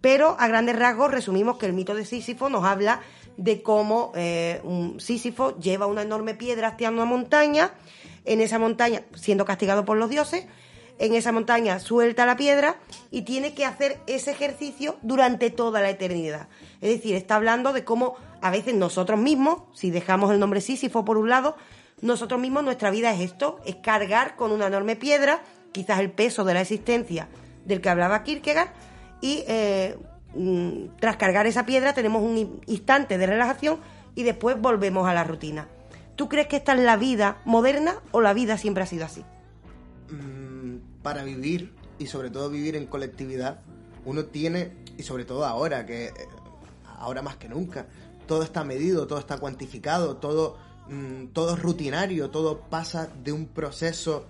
Pero 0.00 0.36
a 0.38 0.48
grandes 0.48 0.78
rasgos 0.78 1.10
resumimos 1.10 1.58
que 1.58 1.66
el 1.66 1.72
mito 1.72 1.94
de 1.94 2.04
Sísifo 2.04 2.48
nos 2.48 2.64
habla 2.64 3.00
de 3.40 3.62
cómo 3.62 4.12
eh, 4.14 4.60
un 4.64 5.00
Sísifo 5.00 5.58
lleva 5.58 5.86
una 5.86 6.02
enorme 6.02 6.34
piedra 6.34 6.68
hacia 6.68 6.90
una 6.90 7.06
montaña, 7.06 7.72
en 8.26 8.42
esa 8.42 8.58
montaña, 8.58 9.02
siendo 9.14 9.46
castigado 9.46 9.86
por 9.86 9.96
los 9.96 10.10
dioses, 10.10 10.44
en 10.98 11.14
esa 11.14 11.32
montaña 11.32 11.78
suelta 11.78 12.26
la 12.26 12.36
piedra 12.36 12.76
y 13.10 13.22
tiene 13.22 13.54
que 13.54 13.64
hacer 13.64 13.98
ese 14.06 14.32
ejercicio 14.32 14.98
durante 15.00 15.48
toda 15.48 15.80
la 15.80 15.88
eternidad. 15.88 16.48
Es 16.82 16.90
decir, 16.90 17.14
está 17.16 17.36
hablando 17.36 17.72
de 17.72 17.82
cómo 17.82 18.16
a 18.42 18.50
veces 18.50 18.74
nosotros 18.74 19.18
mismos, 19.18 19.62
si 19.72 19.90
dejamos 19.90 20.30
el 20.32 20.38
nombre 20.38 20.60
Sísifo 20.60 21.06
por 21.06 21.16
un 21.16 21.30
lado, 21.30 21.56
nosotros 22.02 22.38
mismos 22.38 22.62
nuestra 22.62 22.90
vida 22.90 23.10
es 23.14 23.20
esto, 23.20 23.58
es 23.64 23.76
cargar 23.76 24.36
con 24.36 24.52
una 24.52 24.66
enorme 24.66 24.96
piedra, 24.96 25.42
quizás 25.72 26.00
el 26.00 26.10
peso 26.10 26.44
de 26.44 26.52
la 26.52 26.60
existencia 26.60 27.28
del 27.64 27.80
que 27.80 27.88
hablaba 27.88 28.22
Kierkegaard, 28.22 28.68
y 29.22 29.44
eh, 29.48 29.96
tras 31.00 31.16
cargar 31.16 31.46
esa 31.46 31.66
piedra 31.66 31.92
tenemos 31.92 32.22
un 32.22 32.38
in- 32.38 32.60
instante 32.66 33.18
de 33.18 33.26
relajación 33.26 33.78
y 34.14 34.22
después 34.22 34.60
volvemos 34.60 35.08
a 35.08 35.14
la 35.14 35.24
rutina. 35.24 35.68
¿Tú 36.16 36.28
crees 36.28 36.46
que 36.48 36.56
esta 36.56 36.74
es 36.74 36.80
la 36.80 36.96
vida 36.96 37.38
moderna 37.44 37.96
o 38.12 38.20
la 38.20 38.32
vida 38.34 38.58
siempre 38.58 38.82
ha 38.82 38.86
sido 38.86 39.04
así? 39.06 39.24
mm, 40.10 41.02
para 41.02 41.22
vivir 41.24 41.72
y 41.98 42.06
sobre 42.06 42.30
todo 42.30 42.50
vivir 42.50 42.76
en 42.76 42.86
colectividad, 42.86 43.60
uno 44.04 44.24
tiene, 44.26 44.72
y 44.96 45.02
sobre 45.02 45.24
todo 45.24 45.44
ahora, 45.44 45.86
que 45.86 46.06
eh, 46.06 46.12
ahora 46.98 47.22
más 47.22 47.36
que 47.36 47.48
nunca, 47.48 47.86
todo 48.26 48.42
está 48.42 48.64
medido, 48.64 49.06
todo 49.06 49.18
está 49.18 49.38
cuantificado, 49.38 50.16
todo, 50.16 50.56
mm, 50.88 51.26
todo 51.32 51.54
es 51.54 51.62
rutinario, 51.62 52.30
todo 52.30 52.60
pasa 52.60 53.08
de 53.22 53.32
un 53.32 53.46
proceso 53.46 54.26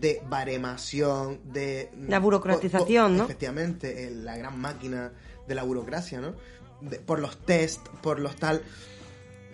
de 0.00 0.20
baremación, 0.28 1.40
de... 1.52 1.90
mm, 1.96 2.08
La 2.08 2.18
burocratización, 2.20 3.12
po- 3.12 3.12
po- 3.12 3.18
¿no? 3.18 3.24
Efectivamente, 3.24 4.06
el- 4.06 4.24
la 4.24 4.36
gran 4.36 4.58
máquina 4.58 5.12
de 5.46 5.54
la 5.54 5.62
burocracia, 5.62 6.20
¿no? 6.20 6.34
De- 6.80 6.98
por 6.98 7.20
los 7.20 7.36
test, 7.38 7.86
por 8.02 8.18
los 8.18 8.36
tal... 8.36 8.62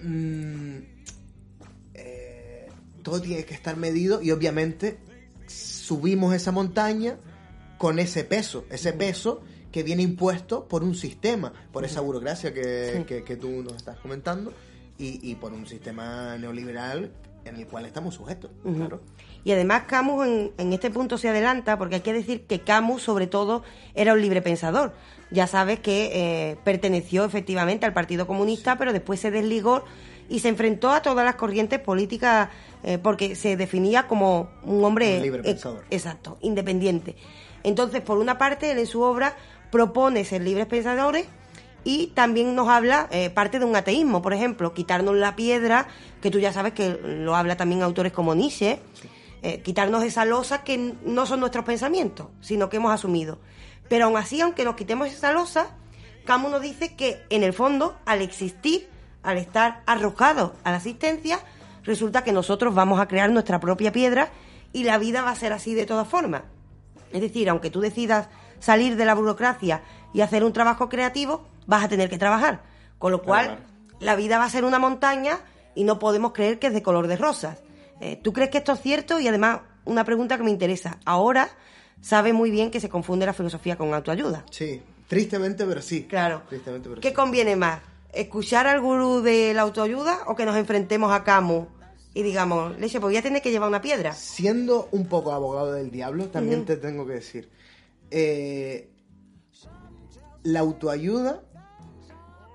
mm, 0.02 0.76
eh, 1.94 2.68
todo 3.02 3.20
tiene 3.20 3.44
que 3.44 3.54
estar 3.54 3.76
medido 3.76 4.22
y 4.22 4.30
obviamente 4.30 4.98
subimos 5.46 6.34
esa 6.34 6.52
montaña 6.52 7.18
con 7.78 7.98
ese 7.98 8.24
peso, 8.24 8.64
ese 8.70 8.92
peso 8.92 9.42
que 9.72 9.82
viene 9.82 10.02
impuesto 10.02 10.66
por 10.68 10.82
un 10.82 10.94
sistema, 10.94 11.52
por 11.72 11.84
esa 11.84 12.00
burocracia 12.00 12.52
que, 12.52 12.94
Sí. 12.98 13.04
que- 13.04 13.24
que 13.24 13.36
tú 13.36 13.62
nos 13.62 13.74
estás 13.76 13.98
comentando 13.98 14.52
y, 14.98 15.30
y 15.30 15.34
por 15.36 15.52
un 15.52 15.66
sistema 15.66 16.36
neoliberal 16.38 17.10
en 17.44 17.56
el 17.56 17.66
cual 17.66 17.86
estamos 17.86 18.14
sujetos. 18.14 18.50
Claro. 18.62 19.00
Y 19.44 19.52
además 19.52 19.84
Camus 19.86 20.26
en, 20.26 20.52
en 20.58 20.72
este 20.72 20.90
punto 20.90 21.18
se 21.18 21.28
adelanta 21.28 21.78
porque 21.78 21.96
hay 21.96 22.00
que 22.02 22.12
decir 22.12 22.42
que 22.42 22.60
Camus 22.60 23.02
sobre 23.02 23.26
todo 23.26 23.62
era 23.94 24.12
un 24.12 24.20
libre 24.20 24.42
pensador. 24.42 24.92
Ya 25.30 25.46
sabes 25.46 25.80
que 25.80 26.10
eh, 26.12 26.56
perteneció 26.64 27.24
efectivamente 27.24 27.86
al 27.86 27.92
Partido 27.92 28.26
Comunista, 28.26 28.76
pero 28.76 28.92
después 28.92 29.20
se 29.20 29.30
desligó 29.30 29.84
y 30.28 30.40
se 30.40 30.48
enfrentó 30.48 30.90
a 30.90 31.02
todas 31.02 31.24
las 31.24 31.34
corrientes 31.34 31.80
políticas 31.80 32.48
eh, 32.82 32.98
porque 32.98 33.34
se 33.34 33.56
definía 33.56 34.06
como 34.06 34.48
un 34.64 34.82
hombre 34.84 35.16
Un 35.16 35.22
libre 35.22 35.40
eh, 35.40 35.44
pensador. 35.44 35.84
exacto, 35.90 36.38
independiente. 36.40 37.16
Entonces, 37.62 38.00
por 38.00 38.18
una 38.18 38.38
parte, 38.38 38.70
él 38.70 38.78
en 38.78 38.86
su 38.86 39.02
obra 39.02 39.36
propone 39.70 40.24
ser 40.24 40.42
libres 40.42 40.66
pensadores 40.66 41.26
y 41.84 42.08
también 42.08 42.54
nos 42.54 42.68
habla 42.68 43.08
eh, 43.10 43.30
parte 43.30 43.58
de 43.58 43.64
un 43.64 43.76
ateísmo, 43.76 44.22
por 44.22 44.32
ejemplo, 44.32 44.72
quitarnos 44.72 45.16
la 45.16 45.36
piedra, 45.36 45.88
que 46.20 46.30
tú 46.30 46.38
ya 46.38 46.52
sabes 46.52 46.72
que 46.72 46.98
lo 47.04 47.36
habla 47.36 47.56
también 47.56 47.82
autores 47.82 48.12
como 48.12 48.34
Nietzsche, 48.34 48.78
eh, 49.42 49.62
quitarnos 49.62 50.04
esa 50.04 50.24
losa 50.24 50.62
que 50.62 50.94
no 51.04 51.26
son 51.26 51.40
nuestros 51.40 51.64
pensamientos, 51.64 52.28
sino 52.40 52.68
que 52.68 52.76
hemos 52.76 52.92
asumido. 52.92 53.38
Pero 53.88 54.06
aún 54.06 54.16
así, 54.16 54.40
aunque 54.40 54.64
nos 54.64 54.76
quitemos 54.76 55.08
esa 55.08 55.32
losa, 55.32 55.68
Camus 56.24 56.50
nos 56.50 56.62
dice 56.62 56.94
que 56.94 57.22
en 57.30 57.42
el 57.42 57.52
fondo, 57.52 57.96
al 58.06 58.22
existir, 58.22 58.88
al 59.22 59.38
estar 59.38 59.82
arrojados 59.86 60.52
a 60.64 60.70
la 60.70 60.76
existencia, 60.76 61.40
resulta 61.84 62.22
que 62.22 62.32
nosotros 62.32 62.74
vamos 62.74 63.00
a 63.00 63.08
crear 63.08 63.30
nuestra 63.30 63.60
propia 63.60 63.92
piedra 63.92 64.30
y 64.72 64.84
la 64.84 64.98
vida 64.98 65.22
va 65.22 65.30
a 65.30 65.36
ser 65.36 65.52
así 65.52 65.74
de 65.74 65.86
todas 65.86 66.06
formas. 66.06 66.42
Es 67.12 67.20
decir, 67.20 67.48
aunque 67.48 67.70
tú 67.70 67.80
decidas 67.80 68.28
salir 68.60 68.96
de 68.96 69.04
la 69.04 69.14
burocracia 69.14 69.82
y 70.12 70.20
hacer 70.20 70.44
un 70.44 70.52
trabajo 70.52 70.88
creativo, 70.88 71.44
vas 71.66 71.84
a 71.84 71.88
tener 71.88 72.08
que 72.08 72.18
trabajar. 72.18 72.62
Con 72.98 73.12
lo 73.12 73.22
cual, 73.22 73.58
la 73.98 74.14
vida 74.14 74.38
va 74.38 74.44
a 74.44 74.50
ser 74.50 74.64
una 74.64 74.78
montaña 74.78 75.40
y 75.74 75.84
no 75.84 75.98
podemos 75.98 76.32
creer 76.32 76.58
que 76.58 76.68
es 76.68 76.74
de 76.74 76.82
color 76.82 77.06
de 77.06 77.16
rosas. 77.16 77.58
Eh, 78.00 78.18
¿Tú 78.22 78.32
crees 78.32 78.50
que 78.50 78.58
esto 78.58 78.72
es 78.72 78.80
cierto? 78.80 79.20
Y 79.20 79.28
además, 79.28 79.60
una 79.84 80.04
pregunta 80.04 80.36
que 80.36 80.42
me 80.42 80.50
interesa. 80.50 80.98
Ahora 81.04 81.48
sabe 82.00 82.32
muy 82.32 82.50
bien 82.50 82.70
que 82.70 82.80
se 82.80 82.88
confunde 82.88 83.26
la 83.26 83.32
filosofía 83.34 83.76
con 83.76 83.92
autoayuda. 83.92 84.44
Sí, 84.50 84.82
tristemente, 85.06 85.66
pero 85.66 85.82
sí. 85.82 86.04
Claro. 86.04 86.42
Tristemente, 86.48 86.88
pero 86.88 87.00
¿Qué 87.00 87.08
sí. 87.10 87.14
conviene 87.14 87.56
más? 87.56 87.80
¿Escuchar 88.12 88.66
al 88.66 88.80
gurú 88.80 89.20
de 89.20 89.52
la 89.54 89.62
autoayuda 89.62 90.20
o 90.26 90.34
que 90.34 90.44
nos 90.44 90.56
enfrentemos 90.56 91.12
a 91.12 91.22
Camus 91.24 91.66
y 92.14 92.22
digamos, 92.24 92.76
leche, 92.78 92.98
pues 92.98 93.12
voy 93.12 93.16
a 93.18 93.22
tener 93.22 93.40
que 93.42 93.50
llevar 93.52 93.68
una 93.68 93.80
piedra? 93.80 94.12
Siendo 94.14 94.88
un 94.90 95.06
poco 95.06 95.32
abogado 95.32 95.72
del 95.72 95.90
diablo, 95.92 96.28
también 96.28 96.64
te 96.64 96.76
tengo 96.76 97.06
que 97.06 97.12
decir. 97.14 97.50
eh, 98.10 98.86
la 100.42 100.60
autoayuda 100.60 101.42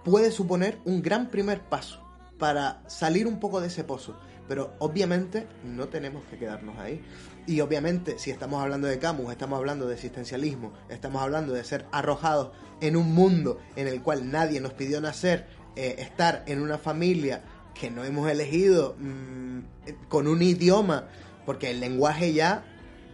puede 0.03 0.31
suponer 0.31 0.79
un 0.85 1.01
gran 1.01 1.29
primer 1.29 1.61
paso 1.61 2.01
para 2.39 2.81
salir 2.89 3.27
un 3.27 3.39
poco 3.39 3.61
de 3.61 3.67
ese 3.67 3.83
pozo. 3.83 4.15
Pero 4.47 4.73
obviamente 4.79 5.47
no 5.63 5.87
tenemos 5.87 6.23
que 6.25 6.37
quedarnos 6.37 6.77
ahí. 6.77 7.01
Y 7.47 7.61
obviamente, 7.61 8.17
si 8.19 8.31
estamos 8.31 8.61
hablando 8.61 8.87
de 8.87 8.99
Camus, 8.99 9.31
estamos 9.31 9.57
hablando 9.57 9.87
de 9.87 9.95
existencialismo, 9.95 10.73
estamos 10.89 11.21
hablando 11.21 11.53
de 11.53 11.63
ser 11.63 11.85
arrojados 11.91 12.51
en 12.81 12.95
un 12.95 13.13
mundo 13.13 13.59
en 13.75 13.87
el 13.87 14.01
cual 14.01 14.31
nadie 14.31 14.59
nos 14.61 14.73
pidió 14.73 15.01
nacer, 15.01 15.47
eh, 15.75 15.95
estar 15.99 16.43
en 16.47 16.61
una 16.61 16.77
familia 16.77 17.43
que 17.73 17.91
no 17.91 18.03
hemos 18.03 18.29
elegido, 18.29 18.95
mm, 18.97 19.59
eh, 19.85 19.95
con 20.07 20.27
un 20.27 20.41
idioma, 20.41 21.07
porque 21.45 21.71
el 21.71 21.79
lenguaje 21.79 22.33
ya, 22.33 22.63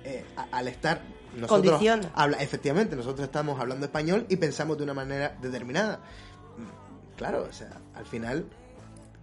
eh, 0.04 0.24
al 0.52 0.68
estar 0.68 1.02
nosotros 1.36 1.62
Condiciona. 1.80 2.12
habla, 2.14 2.38
efectivamente, 2.38 2.96
nosotros 2.96 3.26
estamos 3.26 3.60
hablando 3.60 3.86
español 3.86 4.26
y 4.28 4.36
pensamos 4.36 4.78
de 4.78 4.84
una 4.84 4.94
manera 4.94 5.38
determinada. 5.42 5.98
Mm, 6.58 7.18
Claro, 7.18 7.46
o 7.48 7.54
sea, 7.54 7.70
al 7.94 8.06
final, 8.06 8.46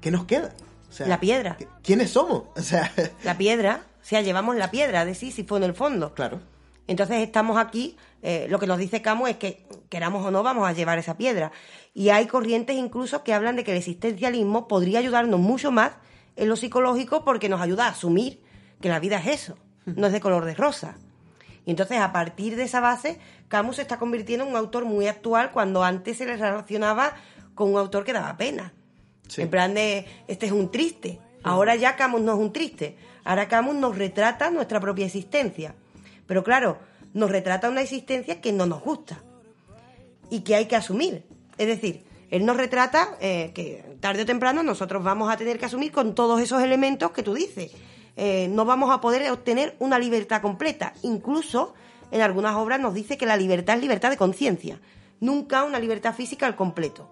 ¿qué 0.01 0.11
nos 0.11 0.25
queda? 0.25 0.55
O 0.89 0.93
sea, 0.93 1.07
La 1.07 1.21
piedra. 1.21 1.57
¿Quiénes 1.83 2.11
somos? 2.11 2.45
O 2.57 2.63
sea, 2.63 2.93
La 3.25 3.37
piedra, 3.37 3.83
o 4.01 4.05
sea, 4.05 4.23
llevamos 4.23 4.57
la 4.57 4.71
piedra 4.71 5.05
de 5.05 5.15
Sísifo 5.15 5.57
en 5.57 5.65
el 5.65 5.75
fondo. 5.75 6.15
claro. 6.15 6.41
Entonces 6.89 7.19
estamos 7.19 7.59
aquí, 7.59 7.97
eh, 8.23 8.47
lo 8.49 8.59
que 8.59 8.67
nos 8.67 8.79
dice 8.79 9.03
Camus 9.03 9.29
es 9.29 9.37
que 9.37 9.67
queramos 9.91 10.25
o 10.25 10.31
no 10.31 10.43
vamos 10.43 10.67
a 10.67 10.73
llevar 10.73 10.99
esa 10.99 11.19
piedra. 11.19 11.53
Y 11.93 12.09
hay 12.09 12.27
corrientes 12.27 12.77
incluso 12.77 13.23
que 13.23 13.35
hablan 13.35 13.57
de 13.57 13.65
que 13.65 13.73
el 13.73 13.77
existencialismo 13.77 14.67
podría 14.69 14.99
ayudarnos 14.99 15.39
mucho 15.39 15.71
más 15.71 15.93
en 16.37 16.49
lo 16.49 16.57
psicológico 16.57 17.25
porque 17.25 17.51
nos 17.51 17.61
ayuda 17.61 17.85
a 17.85 17.91
asumir 17.91 18.43
que 18.81 18.89
la 18.89 19.01
vida 19.01 19.19
es 19.19 19.27
eso, 19.27 19.59
no 19.85 20.07
es 20.07 20.15
de 20.15 20.21
color 20.21 20.47
de 20.47 20.55
rosa. 20.55 20.97
Y 21.67 21.71
entonces 21.73 21.99
a 22.01 22.11
partir 22.11 22.57
de 22.57 22.63
esa 22.63 22.81
base, 22.81 23.21
Camus 23.49 23.77
se 23.77 23.83
está 23.83 23.99
convirtiendo 23.99 24.47
en 24.47 24.53
un 24.53 24.57
autor 24.57 24.87
muy 24.87 25.07
actual 25.09 25.51
cuando 25.53 25.85
antes 25.85 26.17
se 26.17 26.25
le 26.25 26.39
relacionaba 26.39 27.13
con 27.55 27.71
un 27.71 27.79
autor 27.79 28.05
que 28.05 28.15
daba 28.15 28.39
pena. 28.39 28.73
Sí. 29.29 29.43
En 29.43 29.51
plan 29.51 29.75
de, 29.75 30.07
este 30.27 30.47
es 30.47 30.53
un 30.53 30.71
triste. 30.71 31.21
Ahora 31.43 31.77
ya 31.77 31.97
Camus 31.97 32.21
no 32.21 32.33
es 32.33 32.39
un 32.39 32.53
triste. 32.53 32.97
Ahora 33.25 33.49
Camus 33.49 33.77
nos 33.77 33.97
retrata 33.97 34.51
nuestra 34.51 34.81
propia 34.81 35.07
existencia. 35.07 35.75
Pero 36.27 36.43
claro, 36.43 36.79
nos 37.15 37.31
retrata 37.31 37.69
una 37.69 37.83
existencia 37.83 38.41
que 38.41 38.53
no 38.53 38.67
nos 38.67 38.83
gusta 38.83 39.23
y 40.31 40.41
que 40.41 40.55
hay 40.55 40.67
que 40.67 40.77
asumir. 40.77 41.25
Es 41.57 41.67
decir, 41.67 42.05
él 42.31 42.45
nos 42.45 42.57
retrata 42.57 43.17
eh, 43.21 43.53
que 43.55 43.97
tarde 44.01 44.23
o 44.23 44.27
temprano 44.27 44.63
nosotros 44.63 45.03
vamos 45.03 45.33
a 45.33 45.37
tener 45.37 45.59
que 45.59 45.67
asumir 45.67 45.93
con 45.93 46.15
todos 46.15 46.41
esos 46.41 46.63
elementos 46.63 47.11
que 47.13 47.23
tú 47.23 47.35
dices. 47.35 47.73
Eh, 48.17 48.49
no 48.49 48.65
vamos 48.65 48.91
a 48.91 49.01
poder 49.01 49.31
obtener 49.31 49.77
una 49.79 49.99
libertad 49.99 50.43
completa. 50.43 50.93
Incluso 51.03 51.75
en 52.11 52.21
algunas 52.21 52.57
obras 52.57 52.81
nos 52.81 52.95
dice 52.95 53.17
que 53.17 53.27
la 53.27 53.37
libertad 53.37 53.77
es 53.77 53.83
libertad 53.83 54.11
de 54.11 54.17
conciencia, 54.17 54.81
nunca 55.21 55.65
una 55.65 55.79
libertad 55.79 56.15
física 56.15 56.47
al 56.47 56.57
completo. 56.57 57.09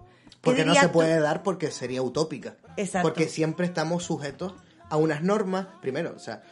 ¿Qué 0.55 0.61
Porque 0.63 0.65
no 0.65 0.73
se 0.75 0.87
tú? 0.87 0.93
puede 0.93 1.19
dar 1.19 1.43
porque 1.43 1.71
sería 1.71 2.01
utópica. 2.01 2.55
Exacto. 2.77 3.07
Porque 3.07 3.27
siempre 3.27 3.65
estamos 3.65 4.03
sujetos 4.03 4.53
a 4.89 4.97
unas 4.97 5.23
normas. 5.23 5.67
Primero, 5.81 6.13
o 6.15 6.19
sea, 6.19 6.43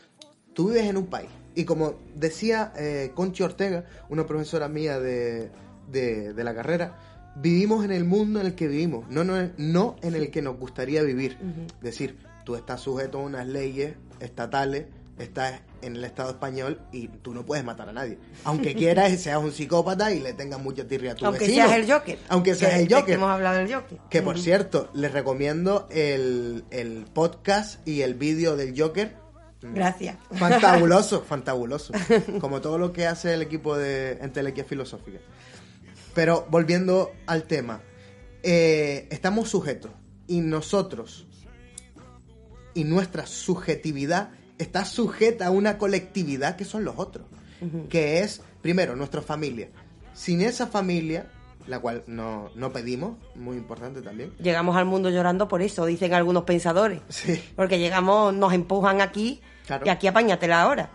tú 0.54 0.70
vives 0.70 0.86
en 0.86 0.98
un 0.98 1.08
país. 1.08 1.30
Y 1.56 1.64
como 1.66 1.96
decía 2.16 2.74
eh, 2.78 3.12
Conchi 3.16 3.44
Ortega, 3.44 3.86
una 4.10 4.26
profesora 4.26 4.68
mía 4.68 5.00
de, 5.00 5.50
de- 5.92 6.34
de 6.34 6.44
la 6.44 6.54
carrera, 6.54 6.98
vivimos 7.38 7.84
en 7.86 7.92
el 7.92 8.04
mundo 8.06 8.40
en 8.42 8.46
el 8.48 8.56
que 8.56 8.68
vivimos, 8.68 9.08
no, 9.10 9.24
no, 9.24 9.50
no 9.58 9.96
en 10.02 10.16
el 10.16 10.32
que 10.32 10.42
nos 10.42 10.58
gustaría 10.58 11.02
vivir. 11.04 11.38
Es 11.78 11.82
decir, 11.82 12.18
tú 12.44 12.56
estás 12.56 12.82
sujeto 12.82 13.20
a 13.20 13.24
unas 13.24 13.48
leyes 13.48 13.96
estatales, 14.20 14.86
estás 15.18 15.62
en 15.82 15.96
el 15.96 16.04
Estado 16.04 16.30
español 16.32 16.82
y 16.92 17.08
tú 17.08 17.34
no 17.34 17.46
puedes 17.46 17.64
matar 17.64 17.88
a 17.90 17.94
nadie. 17.94 18.18
Aunque 18.44 18.76
quieras 18.76 19.12
y 19.14 19.18
seas 19.18 19.38
un 19.40 19.52
psicópata 19.52 20.12
y 20.12 20.20
le 20.20 20.34
tengas 20.34 20.60
mucha 20.62 20.88
tirria 20.88 21.14
a 21.14 21.16
tu 21.16 21.26
Aunque 21.26 21.46
vecino. 21.48 21.66
seas 21.68 21.78
el 21.80 21.92
Joker. 21.92 22.20
Aunque 22.28 22.56
seas 22.56 22.74
Que- 22.74 22.80
el 22.82 22.88
que 22.88 22.96
Joker. 22.96 23.14
hemos 23.16 23.30
hablado 23.30 23.58
del 23.60 23.74
Joker. 23.74 23.98
Que 24.10 24.22
por 24.22 24.38
cierto, 24.40 24.90
les 24.94 25.12
recomiendo 25.12 25.88
el, 25.92 26.66
el 26.72 27.06
podcast 27.14 27.88
y 27.88 28.02
el 28.02 28.16
vídeo 28.16 28.56
del 28.58 28.80
Joker. 28.80 29.16
Gracias. 29.62 30.18
Fantabuloso, 30.34 31.22
fantabuloso. 31.28 31.94
Como 32.42 32.62
todo 32.62 32.78
lo 32.78 32.92
que 32.94 33.08
hace 33.08 33.34
el 33.34 33.42
equipo 33.42 33.78
de 33.78 34.14
Entelequia 34.22 34.64
Filosófica. 34.66 35.20
Pero 36.14 36.46
volviendo 36.50 37.12
al 37.26 37.44
tema, 37.44 37.82
eh, 38.44 39.08
estamos 39.12 39.50
sujetos 39.50 39.92
y 40.28 40.42
nosotros 40.42 41.26
y 42.74 42.84
nuestra 42.84 43.26
subjetividad 43.26 44.30
está 44.58 44.86
sujeta 44.86 45.48
a 45.48 45.52
una 45.52 45.78
colectividad 45.78 46.56
que 46.56 46.66
son 46.66 46.86
los 46.86 46.96
otros, 46.98 47.26
que 47.90 48.20
es, 48.22 48.42
primero, 48.62 48.96
nuestra 48.96 49.22
familia. 49.22 49.70
Sin 50.14 50.42
esa 50.42 50.68
familia, 50.68 51.28
la 51.68 51.80
cual 51.80 52.04
no, 52.08 52.50
no 52.56 52.72
pedimos, 52.72 53.18
muy 53.36 53.58
importante 53.58 54.02
también. 54.02 54.32
Llegamos 54.40 54.76
al 54.78 54.86
mundo 54.86 55.10
llorando 55.10 55.48
por 55.48 55.62
eso, 55.62 55.86
dicen 55.86 56.14
algunos 56.14 56.44
pensadores. 56.44 57.02
Sí. 57.10 57.42
Porque 57.56 57.80
llegamos, 57.80 58.34
nos 58.34 58.54
empujan 58.54 59.02
aquí 59.02 59.42
Claro. 59.66 59.86
y 59.86 59.90
aquí 59.90 60.08
apáñatela 60.08 60.62
ahora. 60.62 60.90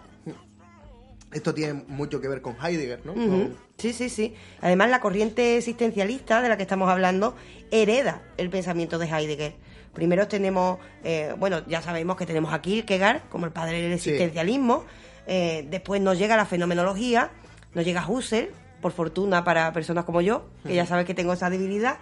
Esto 1.32 1.54
tiene 1.54 1.84
mucho 1.86 2.20
que 2.20 2.26
ver 2.28 2.42
con 2.42 2.56
Heidegger, 2.60 3.06
¿no? 3.06 3.14
Con- 3.14 3.56
Sí, 3.78 3.92
sí, 3.92 4.08
sí. 4.08 4.34
Además, 4.60 4.90
la 4.90 5.00
corriente 5.00 5.56
existencialista 5.58 6.42
de 6.42 6.48
la 6.48 6.56
que 6.56 6.64
estamos 6.64 6.88
hablando 6.90 7.34
hereda 7.70 8.22
el 8.36 8.50
pensamiento 8.50 8.98
de 8.98 9.06
Heidegger. 9.06 9.54
Primero 9.94 10.28
tenemos, 10.28 10.78
eh, 11.02 11.34
bueno, 11.38 11.66
ya 11.66 11.82
sabemos 11.82 12.16
que 12.16 12.26
tenemos 12.26 12.52
a 12.52 12.60
Kierkegaard 12.62 13.28
como 13.28 13.46
el 13.46 13.52
padre 13.52 13.82
del 13.82 13.98
Sí. 13.98 14.10
existencialismo. 14.10 14.84
Eh, 15.26 15.66
después 15.68 16.00
nos 16.00 16.18
llega 16.18 16.36
la 16.36 16.46
fenomenología, 16.46 17.30
nos 17.74 17.84
llega 17.84 18.06
Husserl, 18.08 18.50
por 18.80 18.92
fortuna 18.92 19.44
para 19.44 19.72
personas 19.72 20.04
como 20.04 20.20
yo, 20.22 20.48
que 20.66 20.74
ya 20.74 20.86
sabes 20.86 21.04
que 21.06 21.14
tengo 21.14 21.32
esa 21.32 21.50
debilidad. 21.50 21.98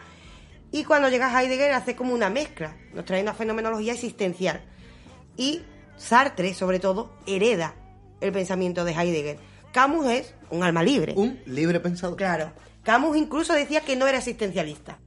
Y 0.71 0.85
cuando 0.85 1.09
llega 1.09 1.29
Heidegger 1.43 1.73
hace 1.73 1.97
como 1.97 2.15
una 2.15 2.31
mezcla, 2.31 2.77
nos 2.95 3.05
trae 3.05 3.23
una 3.23 3.35
fenomenología 3.35 3.95
existencial. 3.95 4.61
Y 5.37 5.63
Sartre, 5.97 6.55
sobre 6.55 6.79
todo, 6.79 7.11
hereda 7.27 7.75
el 8.21 8.33
pensamiento 8.33 8.85
de 8.85 8.93
Heidegger. 8.93 9.39
Camus 9.73 10.07
es 10.07 10.35
un 10.51 10.63
alma 10.63 10.83
libre. 10.83 11.15
Un 11.17 11.41
libre 11.47 11.81
pensador. 11.81 12.17
Claro. 12.17 12.53
Camus 12.85 13.17
incluso 13.17 13.55
decía 13.55 13.81
que 13.81 13.97
no 13.97 14.07
era 14.07 14.19
existencialista. 14.19 14.99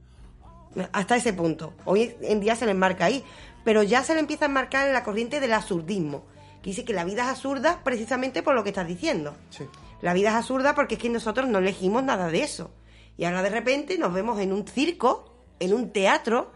Hasta 0.92 1.16
ese 1.16 1.32
punto. 1.32 1.74
Hoy 1.84 2.14
en 2.22 2.40
día 2.40 2.56
se 2.56 2.66
le 2.66 2.72
enmarca 2.72 3.06
ahí. 3.06 3.24
Pero 3.64 3.82
ya 3.82 4.02
se 4.02 4.14
le 4.14 4.20
empieza 4.20 4.46
a 4.46 4.48
enmarcar 4.48 4.86
en 4.88 4.92
la 4.92 5.04
corriente 5.04 5.40
del 5.40 5.52
absurdismo. 5.52 6.24
Que 6.62 6.70
dice 6.70 6.84
que 6.84 6.92
la 6.92 7.04
vida 7.04 7.22
es 7.22 7.28
absurda 7.28 7.80
precisamente 7.84 8.42
por 8.42 8.54
lo 8.54 8.62
que 8.64 8.70
estás 8.70 8.86
diciendo. 8.86 9.34
Sí. 9.50 9.64
La 10.00 10.12
vida 10.14 10.30
es 10.30 10.34
absurda 10.34 10.74
porque 10.74 10.94
es 10.94 11.00
que 11.00 11.08
nosotros 11.08 11.48
no 11.48 11.58
elegimos 11.58 12.02
nada 12.02 12.28
de 12.28 12.42
eso. 12.42 12.70
Y 13.16 13.24
ahora 13.24 13.42
de 13.42 13.50
repente 13.50 13.98
nos 13.98 14.12
vemos 14.12 14.40
en 14.40 14.52
un 14.52 14.66
circo, 14.66 15.32
en 15.60 15.74
un 15.74 15.92
teatro, 15.92 16.50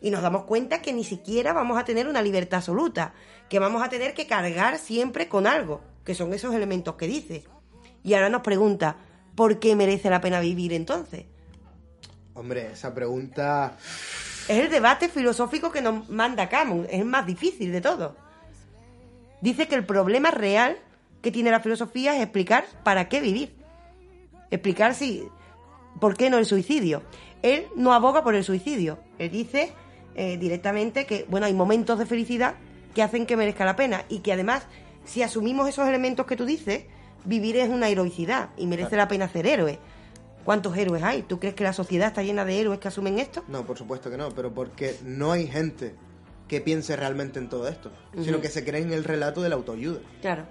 y 0.00 0.10
nos 0.10 0.20
damos 0.20 0.44
cuenta 0.44 0.82
que 0.82 0.92
ni 0.92 1.04
siquiera 1.04 1.52
vamos 1.52 1.78
a 1.78 1.84
tener 1.84 2.08
una 2.08 2.20
libertad 2.20 2.58
absoluta, 2.58 3.14
que 3.48 3.58
vamos 3.58 3.82
a 3.82 3.88
tener 3.88 4.14
que 4.14 4.26
cargar 4.26 4.78
siempre 4.78 5.28
con 5.28 5.46
algo, 5.46 5.80
que 6.04 6.14
son 6.14 6.34
esos 6.34 6.54
elementos 6.54 6.96
que 6.96 7.06
dice. 7.06 7.44
Y 8.02 8.14
ahora 8.14 8.28
nos 8.28 8.42
pregunta, 8.42 8.96
¿por 9.36 9.58
qué 9.58 9.76
merece 9.76 10.10
la 10.10 10.20
pena 10.20 10.40
vivir 10.40 10.72
entonces? 10.72 11.26
Hombre, 12.34 12.72
esa 12.72 12.94
pregunta. 12.94 13.76
Es 14.48 14.58
el 14.58 14.70
debate 14.70 15.08
filosófico 15.08 15.70
que 15.70 15.82
nos 15.82 16.08
manda 16.08 16.48
Camus, 16.48 16.86
es 16.90 17.00
el 17.00 17.04
más 17.04 17.26
difícil 17.26 17.72
de 17.72 17.80
todo. 17.80 18.16
Dice 19.40 19.68
que 19.68 19.74
el 19.74 19.84
problema 19.84 20.30
real 20.30 20.78
que 21.20 21.30
tiene 21.30 21.50
la 21.50 21.60
filosofía 21.60 22.16
es 22.16 22.22
explicar 22.22 22.64
para 22.84 23.08
qué 23.08 23.20
vivir. 23.20 23.54
Explicar 24.50 24.94
si, 24.94 25.24
por 26.00 26.16
qué 26.16 26.30
no 26.30 26.38
el 26.38 26.46
suicidio. 26.46 27.02
Él 27.42 27.66
no 27.76 27.92
aboga 27.92 28.22
por 28.22 28.34
el 28.34 28.44
suicidio. 28.44 28.98
Él 29.18 29.30
dice 29.30 29.72
eh, 30.14 30.36
directamente 30.36 31.06
que, 31.06 31.26
bueno, 31.28 31.46
hay 31.46 31.54
momentos 31.54 31.98
de 31.98 32.06
felicidad 32.06 32.54
que 32.94 33.02
hacen 33.02 33.26
que 33.26 33.36
merezca 33.36 33.64
la 33.64 33.76
pena 33.76 34.04
y 34.08 34.20
que 34.20 34.32
además, 34.32 34.66
si 35.04 35.22
asumimos 35.22 35.68
esos 35.68 35.88
elementos 35.88 36.26
que 36.26 36.36
tú 36.36 36.44
dices, 36.44 36.84
vivir 37.24 37.56
es 37.56 37.68
una 37.68 37.88
heroicidad 37.88 38.50
y 38.56 38.66
merece 38.66 38.96
la 38.96 39.08
pena 39.08 39.28
ser 39.28 39.46
héroe. 39.46 39.78
¿Cuántos 40.44 40.76
héroes 40.76 41.02
hay? 41.02 41.22
¿Tú 41.22 41.38
crees 41.38 41.54
que 41.54 41.64
la 41.64 41.72
sociedad 41.72 42.08
está 42.08 42.22
llena 42.22 42.44
de 42.44 42.60
héroes 42.60 42.78
que 42.78 42.88
asumen 42.88 43.18
esto? 43.18 43.44
No, 43.48 43.64
por 43.64 43.78
supuesto 43.78 44.10
que 44.10 44.16
no, 44.16 44.30
pero 44.30 44.52
porque 44.52 44.96
no 45.04 45.32
hay 45.32 45.46
gente 45.46 45.94
que 46.48 46.60
piense 46.60 46.96
realmente 46.96 47.38
en 47.38 47.48
todo 47.48 47.68
esto, 47.68 47.90
sino 48.22 48.40
que 48.40 48.48
se 48.48 48.64
cree 48.64 48.82
en 48.82 48.92
el 48.92 49.04
relato 49.04 49.40
de 49.40 49.48
la 49.48 49.54
autoayuda. 49.54 50.00
Claro. 50.20 50.44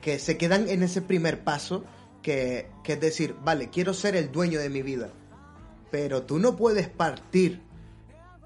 Que 0.00 0.18
se 0.18 0.36
quedan 0.38 0.68
en 0.68 0.82
ese 0.82 1.02
primer 1.02 1.42
paso, 1.42 1.84
que, 2.22 2.68
que 2.84 2.92
es 2.92 3.00
decir, 3.00 3.34
vale, 3.42 3.70
quiero 3.70 3.94
ser 3.94 4.14
el 4.14 4.30
dueño 4.30 4.60
de 4.60 4.70
mi 4.70 4.82
vida, 4.82 5.10
pero 5.90 6.22
tú 6.22 6.38
no 6.38 6.56
puedes 6.56 6.88
partir 6.88 7.62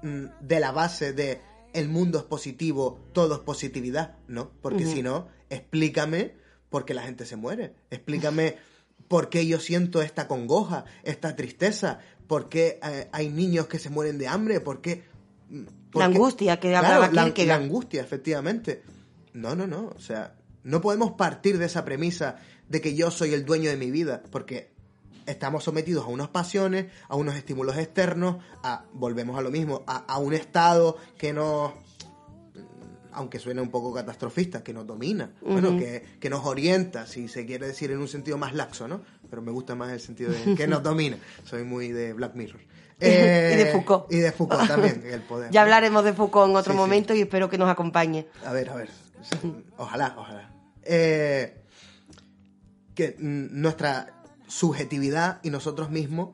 mm, 0.01 0.25
de 0.41 0.59
la 0.59 0.71
base 0.71 1.13
de 1.13 1.41
el 1.73 1.89
mundo 1.89 2.19
es 2.19 2.23
positivo, 2.23 2.99
todo 3.11 3.35
es 3.35 3.41
positividad, 3.41 4.15
¿no? 4.27 4.49
Porque 4.61 4.85
si 4.85 5.03
no, 5.03 5.27
explícame 5.49 6.33
por 6.69 6.85
qué 6.85 6.93
la 6.93 7.03
gente 7.03 7.25
se 7.25 7.35
muere, 7.35 7.73
explícame 7.91 8.55
por 9.07 9.29
qué 9.29 9.45
yo 9.47 9.59
siento 9.59 10.01
esta 10.01 10.27
congoja, 10.27 10.85
esta 11.03 11.35
tristeza, 11.35 11.99
por 12.27 12.49
qué 12.49 12.79
eh, 12.83 13.07
hay 13.11 13.29
niños 13.29 13.67
que 13.67 13.79
se 13.79 13.89
mueren 13.89 14.17
de 14.17 14.27
hambre, 14.27 14.59
por 14.59 14.81
qué... 14.81 15.03
mm, 15.49 15.63
por 15.91 15.99
La 15.99 16.05
angustia 16.05 16.59
que 16.59 16.69
Claro, 16.69 16.87
hablaba 16.87 17.13
la, 17.13 17.23
Kierkegaard. 17.25 17.59
la 17.59 17.65
angustia, 17.65 18.01
efectivamente. 18.01 18.83
No, 19.33 19.55
no, 19.55 19.67
no, 19.67 19.91
o 19.95 19.99
sea, 19.99 20.35
no 20.63 20.81
podemos 20.81 21.11
partir 21.11 21.57
de 21.57 21.65
esa 21.65 21.85
premisa 21.85 22.37
de 22.67 22.81
que 22.81 22.95
yo 22.95 23.11
soy 23.11 23.33
el 23.33 23.45
dueño 23.45 23.69
de 23.69 23.77
mi 23.77 23.91
vida, 23.91 24.23
porque 24.31 24.73
estamos 25.25 25.63
sometidos 25.63 26.05
a 26.05 26.07
unas 26.09 26.29
pasiones, 26.29 26.87
a 27.07 27.15
unos 27.15 27.35
estímulos 27.35 27.77
externos, 27.77 28.37
a, 28.63 28.85
volvemos 28.93 29.37
a 29.37 29.41
lo 29.41 29.51
mismo, 29.51 29.83
a, 29.87 29.97
a 29.97 30.17
un 30.17 30.33
estado 30.33 30.97
que 31.17 31.31
nos, 31.33 31.73
aunque 33.15 33.39
suene 33.39 33.61
un 33.61 33.69
poco 33.69 33.93
catastrofista, 33.93 34.63
que 34.63 34.73
nos 34.73 34.85
domina, 34.85 35.31
bueno, 35.41 35.77
que, 35.77 36.03
que 36.19 36.29
nos 36.29 36.45
orienta, 36.45 37.07
si 37.07 37.27
se 37.27 37.45
quiere 37.45 37.67
decir 37.67 37.91
en 37.91 37.99
un 37.99 38.07
sentido 38.07 38.37
más 38.37 38.53
laxo, 38.53 38.87
¿no? 38.87 39.01
Pero 39.29 39.41
me 39.41 39.51
gusta 39.51 39.73
más 39.75 39.91
el 39.91 39.99
sentido 39.99 40.31
de 40.31 40.55
que 40.55 40.67
nos 40.67 40.83
domina. 40.83 41.17
Soy 41.43 41.63
muy 41.63 41.89
de 41.91 42.13
Black 42.13 42.35
Mirror. 42.35 42.61
Eh, 42.99 43.51
Y 43.55 43.57
de 43.63 43.71
Foucault. 43.71 44.11
Y 44.11 44.17
de 44.17 44.31
Foucault 44.31 44.67
también, 44.67 45.03
el 45.05 45.21
poder. 45.21 45.51
Ya 45.51 45.61
hablaremos 45.63 46.03
de 46.03 46.13
Foucault 46.13 46.49
en 46.49 46.55
otro 46.55 46.73
Sí, 46.73 46.77
sí. 46.77 46.81
momento 46.81 47.13
y 47.15 47.21
espero 47.21 47.49
que 47.49 47.57
nos 47.57 47.69
acompañe. 47.69 48.27
A 48.45 48.51
ver, 48.53 48.69
a 48.69 48.75
ver. 48.75 48.89
Ojalá, 49.77 50.13
ojalá. 50.17 50.51
Eh, 50.83 51.61
que 52.93 53.15
nuestra 53.19 54.13
subjetividad 54.47 55.39
y 55.43 55.49
nosotros 55.49 55.89
mismos 55.89 56.29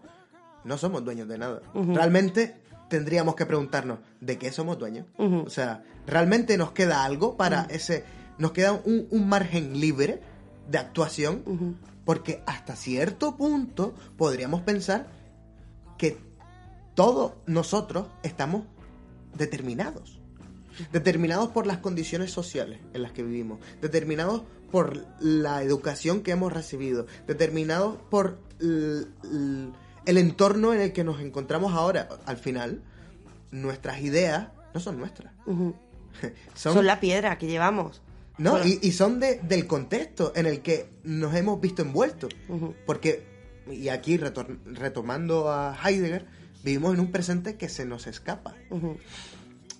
no 0.63 0.77
somos 0.77 1.03
dueños 1.03 1.27
de 1.27 1.37
nada. 1.37 1.61
Realmente 1.73 2.60
tendríamos 2.91 3.35
que 3.35 3.45
preguntarnos 3.45 3.99
de 4.19 4.37
qué 4.37 4.51
somos 4.51 4.77
dueños. 4.77 5.07
O 5.17 5.49
sea, 5.49 5.81
realmente 6.05 6.57
nos 6.57 6.73
queda 6.73 7.05
algo 7.05 7.37
para 7.37 7.63
ese. 7.69 8.03
Nos 8.37 8.51
queda 8.51 8.73
un, 8.73 9.07
un 9.09 9.29
margen 9.29 9.79
libre 9.79 10.21
de 10.69 10.77
actuación, 10.77 11.77
porque 12.03 12.43
hasta 12.45 12.75
cierto 12.75 13.37
punto 13.37 13.95
podríamos 14.17 14.61
pensar 14.61 15.07
que 15.97 16.17
todos 16.93 17.33
nosotros 17.45 18.07
estamos 18.23 18.63
determinados. 19.37 20.19
Determinados 20.91 21.49
por 21.49 21.67
las 21.67 21.77
condiciones 21.77 22.31
sociales 22.31 22.79
en 22.93 23.03
las 23.03 23.13
que 23.13 23.23
vivimos, 23.23 23.59
determinados 23.81 24.41
por 24.69 25.05
la 25.19 25.63
educación 25.63 26.23
que 26.23 26.31
hemos 26.31 26.51
recibido, 26.51 27.05
determinados 27.25 27.97
por 28.09 28.39
el 30.05 30.17
entorno 30.17 30.73
en 30.73 30.81
el 30.81 30.93
que 30.93 31.03
nos 31.03 31.19
encontramos 31.21 31.73
ahora. 31.73 32.09
Al 32.25 32.37
final, 32.37 32.81
nuestras 33.51 34.01
ideas 34.01 34.49
no 34.73 34.79
son 34.79 34.97
nuestras. 34.97 35.33
Son, 36.55 36.73
Son 36.73 36.85
la 36.85 36.99
piedra 36.99 37.37
que 37.37 37.47
llevamos. 37.47 38.01
no, 38.37 38.63
y, 38.65 38.79
y 38.81 38.91
son 38.91 39.19
de, 39.21 39.35
del 39.43 39.65
contexto 39.65 40.33
en 40.35 40.45
el 40.45 40.61
que 40.61 40.89
nos 41.03 41.33
hemos 41.35 41.61
visto 41.61 41.81
envueltos. 41.81 42.31
Porque, 42.85 43.23
y 43.71 43.87
aquí 43.87 44.17
retomando 44.17 45.49
a 45.51 45.77
Heidegger, 45.83 46.25
vivimos 46.63 46.93
en 46.93 46.99
un 46.99 47.11
presente 47.11 47.55
que 47.55 47.69
se 47.69 47.85
nos 47.85 48.07
escapa. 48.07 48.55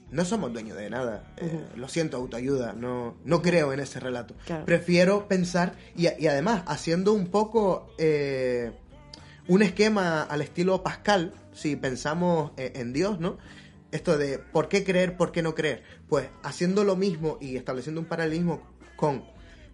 No 0.10 0.26
somos 0.26 0.52
dueños 0.54 0.78
de 0.78 0.90
nada. 0.90 1.34
Eh, 1.38 1.66
lo 1.76 1.88
siento, 1.90 2.18
autoayuda. 2.18 2.74
No, 2.74 3.16
no 3.26 3.42
creo 3.42 3.72
en 3.74 3.80
ese 3.82 4.00
relato. 4.00 4.36
Claro. 4.46 4.66
Prefiero 4.66 5.28
pensar, 5.28 5.76
y, 5.96 6.08
y 6.22 6.28
además, 6.28 6.64
haciendo 6.66 7.14
un 7.14 7.28
poco 7.28 7.94
eh, 7.98 8.72
un 9.48 9.62
esquema 9.62 10.24
al 10.24 10.42
estilo 10.42 10.84
Pascal, 10.84 11.34
si 11.54 11.76
pensamos 11.76 12.52
eh, 12.58 12.74
en 12.76 12.94
Dios, 12.94 13.20
¿no? 13.20 13.38
Esto 13.92 14.18
de 14.18 14.40
por 14.40 14.70
qué 14.70 14.84
creer, 14.84 15.18
por 15.18 15.32
qué 15.32 15.42
no 15.42 15.54
creer. 15.56 15.84
Pues 16.08 16.28
haciendo 16.44 16.84
lo 16.84 16.96
mismo 16.96 17.38
y 17.42 17.58
estableciendo 17.58 18.00
un 18.00 18.08
paralelismo 18.08 18.62
con 18.96 19.26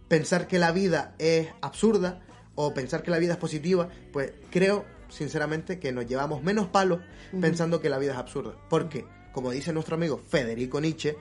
pensar 0.07 0.47
que 0.47 0.57
la 0.57 0.71
vida 0.71 1.13
es 1.19 1.49
absurda 1.61 2.21
o 2.55 2.73
pensar 2.73 3.03
que 3.03 3.11
la 3.11 3.19
vida 3.19 3.33
es 3.33 3.39
positiva, 3.39 3.89
pues 4.11 4.31
creo 4.49 4.85
sinceramente 5.09 5.79
que 5.79 5.91
nos 5.91 6.07
llevamos 6.07 6.43
menos 6.43 6.67
palos 6.67 6.99
pensando 7.39 7.79
que 7.81 7.89
la 7.89 7.99
vida 7.99 8.13
es 8.13 8.17
absurda. 8.17 8.55
Porque, 8.69 9.05
como 9.31 9.51
dice 9.51 9.71
nuestro 9.73 9.95
amigo 9.95 10.17
Federico 10.17 10.81
Nietzsche, 10.81 11.15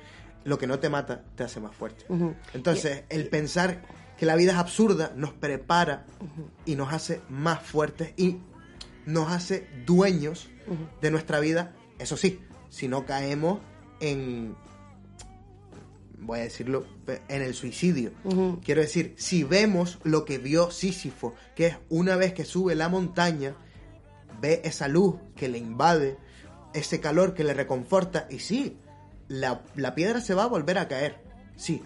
lo 0.44 0.58
que 0.58 0.66
no 0.66 0.78
te 0.78 0.88
mata 0.88 1.24
te 1.34 1.44
hace 1.44 1.60
más 1.60 1.74
fuerte. 1.74 2.06
Entonces, 2.54 3.02
el 3.10 3.28
pensar 3.28 3.82
que 4.16 4.26
la 4.26 4.36
vida 4.36 4.52
es 4.52 4.58
absurda 4.58 5.12
nos 5.16 5.32
prepara 5.32 6.06
y 6.64 6.74
nos 6.74 6.92
hace 6.92 7.20
más 7.28 7.62
fuertes 7.62 8.12
y 8.16 8.38
nos 9.04 9.30
hace 9.30 9.68
dueños 9.84 10.48
de 11.00 11.10
nuestra 11.10 11.40
vida. 11.40 11.74
Eso 11.98 12.16
sí, 12.16 12.40
si 12.68 12.88
no 12.88 13.06
caemos 13.06 13.60
en, 14.00 14.56
voy 16.18 16.40
a 16.40 16.42
decirlo, 16.42 16.86
en 17.28 17.42
el 17.42 17.54
suicidio. 17.54 18.12
Quiero 18.64 18.80
decir, 18.80 19.14
si 19.16 19.44
vemos 19.44 19.98
lo 20.02 20.24
que 20.24 20.38
vio 20.38 20.70
Sísifo, 20.70 21.34
que 21.54 21.66
es 21.66 21.76
una 21.88 22.16
vez 22.16 22.32
que 22.34 22.44
sube 22.44 22.74
la 22.74 22.88
montaña, 22.88 23.54
ve 24.40 24.60
esa 24.64 24.88
luz 24.88 25.16
que 25.34 25.48
le 25.48 25.58
invade, 25.58 26.18
ese 26.74 27.00
calor 27.00 27.34
que 27.34 27.44
le 27.44 27.54
reconforta, 27.54 28.26
y 28.30 28.40
sí, 28.40 28.78
la, 29.28 29.62
la 29.74 29.94
piedra 29.94 30.20
se 30.20 30.34
va 30.34 30.44
a 30.44 30.48
volver 30.48 30.78
a 30.78 30.88
caer, 30.88 31.22
sí, 31.56 31.82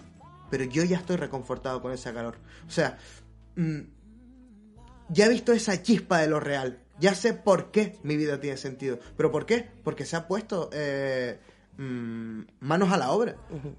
pero 0.51 0.65
yo 0.65 0.83
ya 0.83 0.97
estoy 0.97 1.15
reconfortado 1.15 1.81
con 1.81 1.91
ese 1.91 2.13
calor. 2.13 2.37
O 2.67 2.69
sea, 2.69 2.99
mm, 3.55 3.79
ya 5.09 5.25
he 5.25 5.29
visto 5.29 5.53
esa 5.53 5.81
chispa 5.81 6.19
de 6.19 6.27
lo 6.27 6.39
real, 6.39 6.77
ya 6.99 7.15
sé 7.15 7.33
por 7.33 7.71
qué 7.71 7.97
mi 8.03 8.15
vida 8.17 8.39
tiene 8.39 8.57
sentido. 8.57 8.99
¿Pero 9.17 9.31
por 9.31 9.47
qué? 9.47 9.67
Porque 9.83 10.05
se 10.05 10.15
ha 10.15 10.27
puesto 10.27 10.69
eh, 10.71 11.39
mm, 11.77 12.41
manos 12.59 12.91
a 12.91 12.97
la 12.97 13.11
obra, 13.11 13.37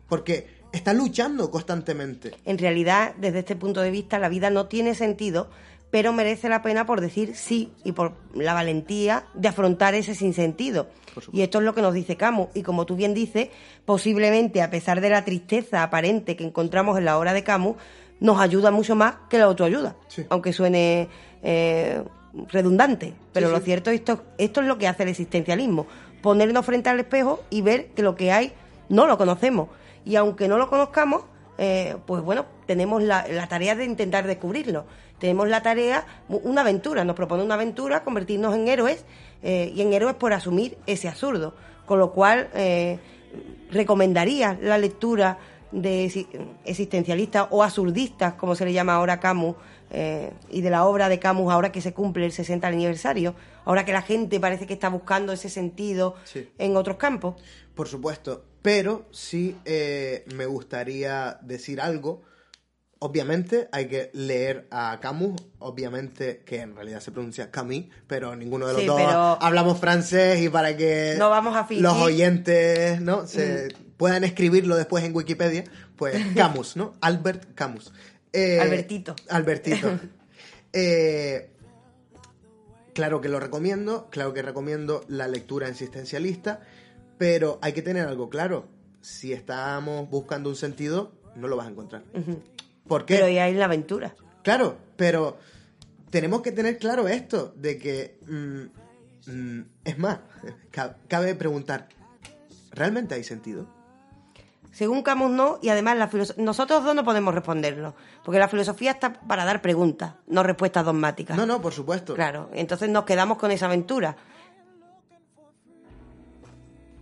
porque 0.09 0.62
está 0.73 0.93
luchando 0.93 1.51
constantemente. 1.51 2.35
En 2.45 2.59
realidad, 2.59 3.14
desde 3.18 3.41
este 3.41 3.55
punto 3.55 3.81
de 3.81 3.91
vista, 3.91 4.18
la 4.18 4.29
vida 4.29 4.51
no 4.51 4.66
tiene 4.66 4.95
sentido, 4.95 5.51
pero 5.93 6.12
merece 6.12 6.49
la 6.49 6.62
pena 6.62 6.87
por 6.87 7.01
decir 7.01 7.37
sí 7.37 7.70
y 7.85 7.93
por 7.93 8.14
la 8.35 8.55
valentía 8.55 9.27
de 9.35 9.49
afrontar 9.49 9.95
ese 9.95 10.14
sinsentido. 10.14 10.89
Y 11.32 11.42
esto 11.42 11.58
es 11.58 11.64
lo 11.64 11.74
que 11.74 11.82
nos 11.82 11.94
dice 11.94 12.16
Camus. 12.16 12.48
Y 12.54 12.62
como 12.62 12.86
tú 12.86 12.96
bien 12.96 13.14
dices, 13.14 13.48
posiblemente, 13.84 14.62
a 14.62 14.70
pesar 14.70 15.00
de 15.00 15.10
la 15.10 15.24
tristeza 15.24 15.82
aparente 15.82 16.36
que 16.36 16.44
encontramos 16.44 16.96
en 16.98 17.04
la 17.04 17.18
obra 17.18 17.32
de 17.32 17.42
Camus, 17.44 17.76
nos 18.20 18.40
ayuda 18.40 18.70
mucho 18.70 18.94
más 18.94 19.14
que 19.28 19.38
la 19.38 19.44
autoayuda. 19.44 19.96
Sí. 20.08 20.24
Aunque 20.30 20.52
suene 20.52 21.08
eh, 21.42 22.02
redundante. 22.48 23.14
Pero 23.32 23.48
Sí, 23.48 23.52
lo 23.52 23.58
sí. 23.58 23.64
cierto, 23.64 23.90
esto, 23.90 24.22
esto 24.38 24.60
es 24.60 24.66
lo 24.66 24.78
que 24.78 24.88
hace 24.88 25.02
el 25.02 25.08
existencialismo. 25.08 25.86
Ponernos 26.22 26.64
frente 26.64 26.88
al 26.88 27.00
espejo 27.00 27.42
y 27.50 27.62
ver 27.62 27.88
que 27.88 28.02
lo 28.02 28.14
que 28.14 28.30
hay 28.32 28.52
no 28.88 29.06
lo 29.06 29.18
conocemos. 29.18 29.68
Y 30.04 30.16
aunque 30.16 30.48
no 30.48 30.56
lo 30.58 30.68
conozcamos, 30.68 31.24
eh, 31.64 31.96
pues 32.06 32.22
bueno, 32.22 32.44
tenemos 32.66 33.02
la, 33.04 33.24
la 33.28 33.46
tarea 33.46 33.76
de 33.76 33.84
intentar 33.84 34.26
descubrirlo. 34.26 34.84
Tenemos 35.20 35.48
la 35.48 35.62
tarea, 35.62 36.04
una 36.28 36.62
aventura, 36.62 37.04
nos 37.04 37.14
propone 37.14 37.44
una 37.44 37.54
aventura, 37.54 38.02
convertirnos 38.02 38.54
en 38.56 38.66
héroes, 38.66 39.04
eh, 39.44 39.70
y 39.72 39.80
en 39.80 39.92
héroes 39.92 40.16
por 40.16 40.32
asumir 40.32 40.76
ese 40.86 41.08
absurdo. 41.08 41.54
Con 41.86 42.00
lo 42.00 42.10
cual, 42.10 42.48
eh, 42.54 42.98
recomendaría 43.70 44.58
la 44.60 44.76
lectura 44.78 45.38
de 45.70 46.06
exi- 46.06 46.26
existencialistas 46.64 47.46
o 47.50 47.62
absurdistas, 47.62 48.34
como 48.34 48.54
se 48.54 48.64
le 48.64 48.72
llama 48.72 48.94
ahora 48.94 49.20
Camus, 49.20 49.54
eh, 49.93 50.32
y 50.51 50.62
de 50.62 50.70
la 50.70 50.84
obra 50.86 51.09
de 51.09 51.18
Camus 51.18 51.53
ahora 51.53 51.70
que 51.70 51.80
se 51.80 51.93
cumple 51.93 52.24
el 52.26 52.32
60 52.32 52.66
aniversario, 52.66 53.34
ahora 53.64 53.84
que 53.84 53.93
la 53.93 54.03
gente 54.03 54.40
parece 54.40 54.66
que 54.66 54.72
está 54.74 54.88
buscando 54.88 55.32
ese 55.32 55.49
sentido 55.51 56.16
Sí. 56.24 56.49
en 56.59 56.76
otros 56.76 56.97
campos. 56.97 57.34
Por 57.74 57.86
supuesto, 57.88 58.45
pero 58.62 59.07
sí 59.12 59.57
eh, 59.64 60.24
me 60.34 60.47
gustaría 60.47 61.38
decir 61.43 61.80
algo. 61.80 62.22
Obviamente 63.05 63.68
hay 63.72 63.86
que 63.88 64.11
leer 64.14 64.68
a 64.70 64.99
Camus, 65.01 65.34
obviamente 65.59 66.43
que 66.47 66.61
en 66.61 66.76
realidad 66.76 67.01
se 67.01 67.11
pronuncia 67.11 67.51
Camus, 67.51 67.86
pero 68.07 68.36
ninguno 68.36 68.66
de 68.68 68.74
los 68.74 68.82
Sí, 68.82 68.86
dos 68.86 68.97
pero- 68.97 69.43
hablamos 69.43 69.80
francés 69.80 70.40
y 70.40 70.49
para 70.49 70.76
que 70.76 71.16
No 71.18 71.28
vamos 71.28 71.57
a 71.57 71.64
fingir. 71.64 71.82
los 71.82 71.97
oyentes 71.97 73.01
no 73.01 73.26
se 73.26 73.74
puedan 73.97 74.22
escribirlo 74.22 74.76
después 74.76 75.03
en 75.03 75.16
Wikipedia, 75.16 75.64
pues 75.97 76.14
Camus, 76.36 76.76
¿no? 76.76 76.95
Albert 77.01 77.55
Camus. 77.57 77.93
Eh, 78.33 78.59
Albertito. 78.61 79.14
Albertito. 79.28 79.99
Eh, 80.74 81.51
Claro 82.95 83.20
que 83.22 83.28
lo 83.30 83.41
recomiendo, 83.41 84.09
claro 84.11 84.35
que 84.35 84.43
recomiendo 84.43 85.03
la 85.09 85.26
lectura 85.28 85.66
existencialista, 85.68 86.61
pero 87.18 87.59
hay 87.62 87.72
que 87.72 87.80
tener 87.83 88.07
algo 88.07 88.28
claro. 88.28 88.68
Si 89.01 89.33
estamos 89.33 90.09
buscando 90.11 90.51
un 90.51 90.57
sentido, 90.57 91.12
no 91.35 91.49
lo 91.49 91.57
vas 91.57 91.66
a 91.66 91.70
encontrar. 91.70 92.05
¿Por 92.87 93.06
qué? 93.06 93.15
Pero 93.15 93.27
ahí 93.27 93.39
hay 93.39 93.55
la 93.55 93.65
aventura. 93.65 94.15
Claro, 94.43 94.77
pero 94.97 95.39
tenemos 96.11 96.43
que 96.43 96.52
tener 96.52 96.77
claro 96.78 97.09
esto, 97.09 97.55
de 97.56 97.78
que... 97.78 98.19
mm, 98.27 99.31
mm, 99.31 99.65
es 99.85 99.98
más, 99.98 100.19
ca- 100.70 100.98
cabe 101.09 101.35
preguntar, 101.35 101.89
¿realmente 102.73 103.15
hay 103.15 103.24
sentido? 103.24 103.66
Según 104.73 105.03
Camus 105.03 105.31
no, 105.31 105.59
y 105.61 105.69
además 105.69 105.99
la 105.99 106.11
nosotros 106.39 106.82
dos 106.82 106.94
no 106.94 107.05
podemos 107.05 107.35
responderlo, 107.35 107.94
porque 108.24 108.39
la 108.39 108.49
filosofía 108.49 108.93
está 108.93 109.12
para 109.12 109.44
dar 109.44 109.61
preguntas, 109.61 110.15
no 110.27 110.43
respuestas 110.43 110.85
dogmáticas. 110.85 111.36
No, 111.36 111.44
no, 111.44 111.61
por 111.61 111.74
supuesto. 111.74 112.15
Claro, 112.15 112.49
entonces 112.55 112.89
nos 112.89 113.05
quedamos 113.05 113.36
con 113.36 113.51
esa 113.51 113.66
aventura. 113.66 114.16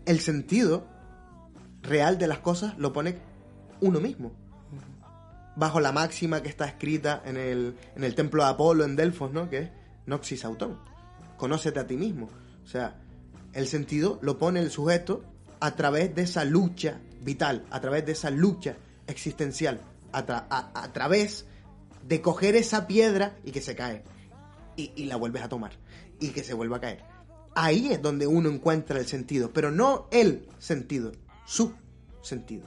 el 0.05 0.19
sentido 0.19 0.87
real 1.83 2.19
de 2.19 2.27
las 2.27 2.41
cosas 2.41 2.77
lo 2.77 2.93
pone 2.93 3.19
uno 3.81 4.01
mismo. 4.01 4.33
Bajo 5.55 5.79
la 5.79 5.93
máxima 5.93 6.43
que 6.43 6.49
está 6.49 6.65
escrita 6.65 7.23
en 7.25 7.37
el, 7.37 7.77
en 7.95 8.03
el 8.03 8.17
templo 8.17 8.43
de 8.43 8.51
Apolo 8.51 8.85
en 8.85 8.97
Delfos, 8.97 9.33
¿no? 9.33 9.49
Que 9.49 9.59
es 9.59 9.71
Noxis 10.07 10.45
Autón. 10.45 10.79
Conócete 11.37 11.79
a 11.79 11.87
ti 11.87 11.97
mismo. 11.97 12.29
O 12.65 12.67
sea, 12.67 12.97
el 13.53 13.69
sentido 13.69 14.19
lo 14.23 14.39
pone 14.39 14.59
el 14.59 14.71
sujeto 14.71 15.23
a 15.61 15.77
través 15.77 16.15
de 16.15 16.23
esa 16.23 16.45
lucha 16.45 17.01
vital, 17.21 17.65
a 17.71 17.81
través 17.81 18.05
de 18.07 18.13
esa 18.13 18.31
lucha 18.31 18.77
existencial, 19.07 19.81
a, 20.13 20.27
tra- 20.27 20.47
a- 20.51 20.71
a 20.75 20.93
través 20.93 21.47
de 22.07 22.21
coger 22.21 22.57
esa 22.57 22.87
piedra 22.87 23.37
y 23.45 23.51
que 23.53 23.61
se 23.61 23.75
cae. 23.75 24.03
Y, 24.77 24.93
y 24.97 25.05
la 25.07 25.17
vuelves 25.17 25.43
a 25.43 25.49
tomar. 25.49 25.73
Y 26.21 26.29
que 26.31 26.43
se 26.43 26.55
vuelva 26.55 26.79
a 26.79 26.81
caer. 26.81 27.03
Ahí 27.55 27.93
es 27.93 28.01
donde 28.01 28.27
uno 28.27 28.49
encuentra 28.49 28.99
el 28.99 29.07
sentido, 29.07 29.51
pero 29.53 29.71
no 29.71 30.07
el 30.13 30.47
sentido, 30.59 31.13
su 31.47 31.73
sentido. 32.23 32.67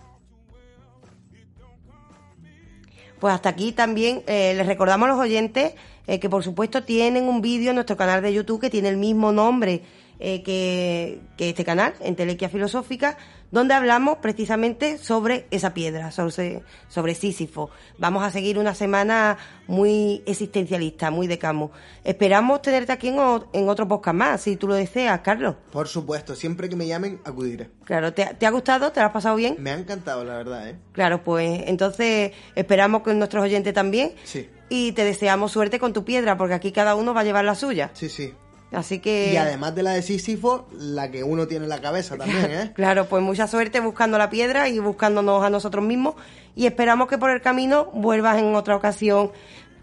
Pues 3.20 3.34
hasta 3.34 3.50
aquí 3.50 3.72
también 3.72 4.24
eh, 4.28 4.54
les 4.56 4.68
recordamos 4.68 5.08
a 5.08 5.12
los 5.14 5.20
oyentes 5.22 5.74
eh, 6.08 6.20
que 6.20 6.30
por 6.30 6.44
supuesto 6.44 6.84
tienen 6.84 7.26
un 7.30 7.42
vídeo 7.42 7.70
en 7.70 7.76
nuestro 7.76 7.96
canal 7.96 8.22
de 8.22 8.34
YouTube 8.34 8.60
que 8.60 8.70
tiene 8.70 8.90
el 8.90 8.98
mismo 8.98 9.32
nombre 9.32 9.82
eh, 10.20 10.44
que, 10.44 11.22
que 11.38 11.50
este 11.50 11.64
canal, 11.64 11.94
en 12.02 12.16
Telequia 12.18 12.50
Filosófica, 12.50 13.18
donde 13.54 13.76
hablamos 13.76 14.18
precisamente 14.18 14.98
sobre 14.98 15.46
esa 15.52 15.76
piedra, 15.76 16.10
sobre, 16.12 16.64
sobre 16.90 17.14
Sísifo. 17.14 17.70
Vamos 18.00 18.24
a 18.24 18.32
seguir 18.32 18.58
una 18.58 18.74
semana 18.74 19.38
muy 19.68 20.24
existencialista, 20.26 21.12
muy 21.12 21.28
de 21.28 21.38
Camus. 21.38 21.70
Esperamos 22.04 22.64
tenerte 22.64 22.92
aquí 22.92 23.10
en, 23.10 23.18
en 23.54 23.70
otro 23.70 23.88
podcast 23.88 24.16
más, 24.18 24.42
si 24.42 24.56
tú 24.58 24.68
lo 24.68 24.74
deseas, 24.74 25.20
Carlos. 25.20 25.56
Por 25.72 25.88
supuesto, 25.88 26.34
siempre 26.36 26.68
que 26.68 26.76
me 26.76 26.88
llamen, 26.88 27.22
acudiré. 27.26 27.70
Claro, 27.86 28.12
¿te, 28.12 28.26
te 28.26 28.48
ha 28.48 28.50
gustado? 28.50 28.92
¿Te 28.92 29.00
lo 29.02 29.06
has 29.06 29.14
pasado 29.14 29.36
bien? 29.36 29.56
Me 29.60 29.70
ha 29.70 29.76
encantado, 29.78 30.24
la 30.24 30.36
verdad, 30.36 30.70
¿eh? 30.70 30.76
Claro, 30.92 31.24
pues 31.24 31.62
entonces 31.68 32.32
esperamos 32.56 33.04
que 33.04 33.14
nuestros 33.14 33.44
oyentes 33.44 33.72
también 33.76 34.14
Sí. 34.24 34.50
y 34.70 34.94
te 34.94 35.04
deseamos 35.04 35.52
suerte 35.52 35.78
con 35.78 35.94
tu 35.94 36.04
piedra, 36.04 36.38
porque 36.38 36.56
aquí 36.56 36.72
cada 36.72 36.96
uno 36.96 37.14
va 37.14 37.22
a 37.22 37.24
llevar 37.24 37.46
la 37.46 37.54
suya. 37.54 37.92
Sí, 37.94 38.10
sí. 38.10 38.34
Así 38.74 39.00
que... 39.00 39.34
Y 39.34 39.38
además 39.38 39.76
de 39.76 39.84
la 39.84 39.92
de 39.92 40.02
Sísifo, 40.02 40.68
la 40.78 41.12
que 41.12 41.24
uno 41.24 41.48
tiene 41.48 41.66
en 41.66 41.70
la 41.70 41.82
cabeza 41.82 42.18
también, 42.18 42.46
¿eh? 42.52 42.72
Claro, 42.74 43.06
pues 43.06 43.22
mucha 43.22 43.48
suerte 43.48 43.80
buscando 43.80 44.18
la 44.18 44.30
piedra 44.30 44.68
y 44.68 44.80
buscándonos 44.80 45.44
a 45.44 45.50
nosotros 45.50 45.86
mismos 45.86 46.16
y 46.56 46.66
esperamos 46.66 47.08
que 47.08 47.18
por 47.18 47.30
el 47.30 47.42
camino 47.42 47.86
vuelvas 47.94 48.38
en 48.38 48.56
otra 48.56 48.76
ocasión 48.76 49.32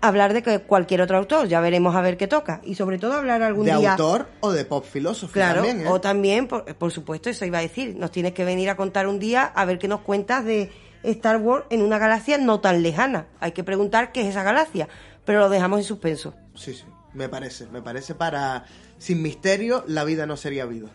a 0.00 0.08
hablar 0.08 0.32
de 0.32 0.42
que 0.42 0.60
cualquier 0.60 1.02
otro 1.02 1.18
autor, 1.18 1.46
ya 1.46 1.60
veremos 1.60 1.94
a 1.94 2.00
ver 2.00 2.16
qué 2.16 2.26
toca 2.26 2.60
y 2.64 2.74
sobre 2.74 2.98
todo 2.98 3.14
hablar 3.14 3.42
algún 3.42 3.66
de 3.66 3.76
día 3.76 3.92
autor 3.92 4.28
o 4.40 4.50
de 4.50 4.64
pop 4.64 4.84
philosophy 4.84 5.34
Claro, 5.34 5.62
también, 5.62 5.86
¿eh? 5.86 5.90
o 5.90 6.00
también, 6.00 6.48
por, 6.48 6.64
por 6.76 6.90
supuesto, 6.90 7.28
eso 7.28 7.44
iba 7.44 7.58
a 7.58 7.62
decir, 7.62 7.96
nos 7.96 8.10
tienes 8.10 8.32
que 8.32 8.44
venir 8.44 8.70
a 8.70 8.76
contar 8.76 9.06
un 9.06 9.18
día 9.18 9.44
a 9.44 9.64
ver 9.64 9.78
qué 9.78 9.88
nos 9.88 10.00
cuentas 10.00 10.44
de 10.44 10.72
Star 11.02 11.36
Wars 11.36 11.66
en 11.70 11.82
una 11.82 11.98
galaxia 11.98 12.38
no 12.38 12.60
tan 12.60 12.82
lejana. 12.82 13.26
Hay 13.40 13.52
que 13.52 13.64
preguntar 13.64 14.12
qué 14.12 14.22
es 14.22 14.28
esa 14.28 14.42
galaxia, 14.42 14.88
pero 15.24 15.40
lo 15.40 15.48
dejamos 15.48 15.78
en 15.80 15.84
suspenso. 15.84 16.34
Sí, 16.54 16.74
sí, 16.74 16.84
me 17.14 17.28
parece, 17.28 17.66
me 17.68 17.82
parece 17.82 18.14
para... 18.14 18.64
Sin 18.98 19.22
misterio, 19.22 19.84
la 19.86 20.04
vida 20.04 20.26
no 20.26 20.36
sería 20.36 20.66
vida. 20.66 20.88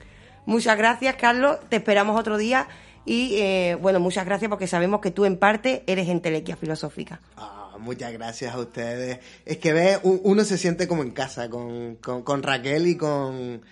Muchas 0.46 0.76
gracias, 0.76 1.14
Carlos. 1.16 1.58
Te 1.68 1.76
esperamos 1.76 2.18
otro 2.18 2.36
día. 2.36 2.66
Y 3.04 3.36
eh, 3.36 3.76
bueno, 3.80 4.00
muchas 4.00 4.24
gracias 4.24 4.48
porque 4.48 4.66
sabemos 4.66 5.00
que 5.00 5.10
tú 5.10 5.24
en 5.24 5.36
parte 5.36 5.82
eres 5.86 6.08
entelequia 6.08 6.56
filosófica. 6.56 7.20
Ah, 7.36 7.76
muchas 7.80 8.12
gracias 8.12 8.54
a 8.54 8.58
ustedes. 8.58 9.18
Es 9.44 9.58
que 9.58 9.72
ve, 9.72 9.98
uno 10.02 10.44
se 10.44 10.58
siente 10.58 10.86
como 10.88 11.02
en 11.02 11.10
casa 11.12 11.48
con, 11.48 11.96
con, 11.96 12.22
con 12.22 12.42
Raquel 12.42 12.86
y 12.86 12.96
con... 12.96 13.62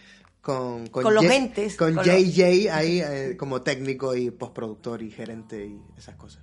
Con, 0.41 0.87
Con 0.87 1.13
los 1.15 1.23
Ye- 1.23 1.29
gentes, 1.29 1.77
Con 1.77 1.95
con 1.95 2.03
JJ 2.05 2.71
ahí 2.73 3.03
eh, 3.03 3.37
como 3.39 3.61
técnico 3.61 4.17
y 4.17 4.31
postproductor 4.31 5.03
y 5.03 5.11
gerente 5.11 5.67
y 5.67 5.79
esas 5.99 6.15
cosas. 6.17 6.43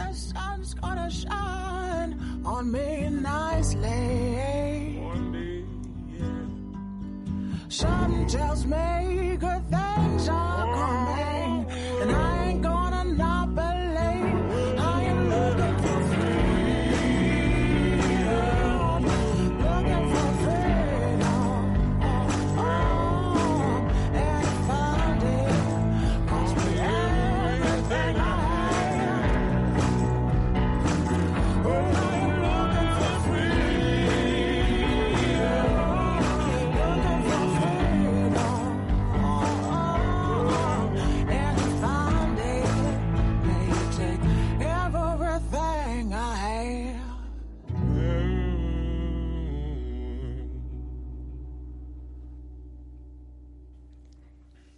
The 0.00 0.14
sun's 0.14 0.72
gonna 0.72 1.10
shine 1.10 2.18
on 2.42 2.72
me 2.72 3.10
nicely. 3.10 4.98
Something 7.68 8.26
tells 8.26 8.64
me 8.64 9.36
good 9.38 9.62
things 9.68 10.28
are 10.30 10.66
oh, 10.66 10.74
coming, 10.80 11.66
and 12.00 12.12
I 12.12 12.48
ain't 12.48 12.62
gonna 12.62 12.69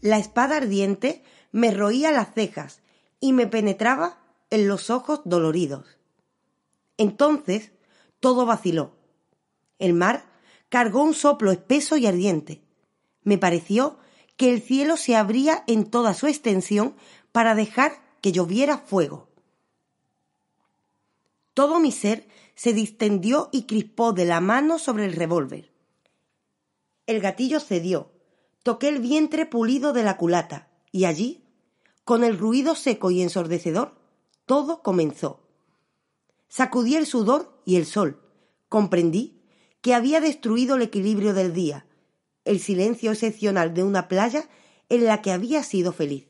La 0.03 0.19
espada 0.19 0.57
ardiente 0.57 1.23
me 1.53 1.71
roía 1.71 2.11
las 2.11 2.35
cejas 2.35 2.83
y 3.21 3.33
me 3.33 3.47
penetraba 3.47 4.19
en 4.51 4.67
los 4.67 4.91
ojos 4.91 5.21
doloridos. 5.25 5.97
Entonces 6.99 7.71
todo 8.19 8.45
vaciló. 8.45 8.97
El 9.79 9.95
mar 9.95 10.25
cargó 10.69 11.05
un 11.05 11.15
soplo 11.15 11.53
espeso 11.53 11.97
y 11.97 12.07
ardiente. 12.07 12.65
Me 13.23 13.39
pareció 13.39 13.99
que 14.37 14.53
el 14.53 14.61
cielo 14.61 14.97
se 14.97 15.15
abría 15.15 15.63
en 15.69 15.89
toda 15.89 16.15
su 16.15 16.27
extensión 16.27 16.97
para 17.31 17.55
dejar 17.55 17.93
que 18.21 18.33
lloviera 18.33 18.79
fuego. 18.79 19.29
Todo 21.55 21.79
mi 21.79 21.93
ser 21.93 22.27
se 22.57 22.73
distendió 22.73 23.51
y 23.53 23.65
crispó 23.67 24.13
de 24.13 24.25
la 24.25 24.41
mano 24.41 24.81
sobre 24.81 25.05
el 25.05 25.13
revólver. 25.13 25.71
El 27.07 27.21
gatillo 27.21 27.61
cedió, 27.61 28.12
toqué 28.63 28.89
el 28.89 29.01
vientre 29.01 29.47
pulido 29.47 29.93
de 29.93 30.03
la 30.03 30.17
culata, 30.17 30.69
y 30.91 31.05
allí, 31.05 31.45
con 32.05 32.25
el 32.25 32.39
ruido 32.39 32.75
seco 32.75 33.11
y 33.11 33.23
ensordecedor, 33.23 33.95
todo 34.47 34.83
comenzó. 34.83 35.41
Sacudí 36.49 36.97
el 36.97 37.07
sudor 37.07 37.63
y 37.65 37.77
el 37.77 37.87
sol. 37.87 38.21
Comprendí 38.69 39.41
que 39.81 39.95
había 39.95 40.21
destruido 40.21 40.77
el 40.77 40.83
equilibrio 40.83 41.35
del 41.35 41.53
día, 41.53 41.87
el 42.45 42.61
silencio 42.61 43.13
excepcional 43.13 43.75
de 43.75 43.83
una 43.83 44.09
playa 44.09 44.49
en 44.89 45.07
la 45.07 45.23
que 45.23 45.33
había 45.33 45.63
sido 45.63 45.93
feliz. 45.93 46.29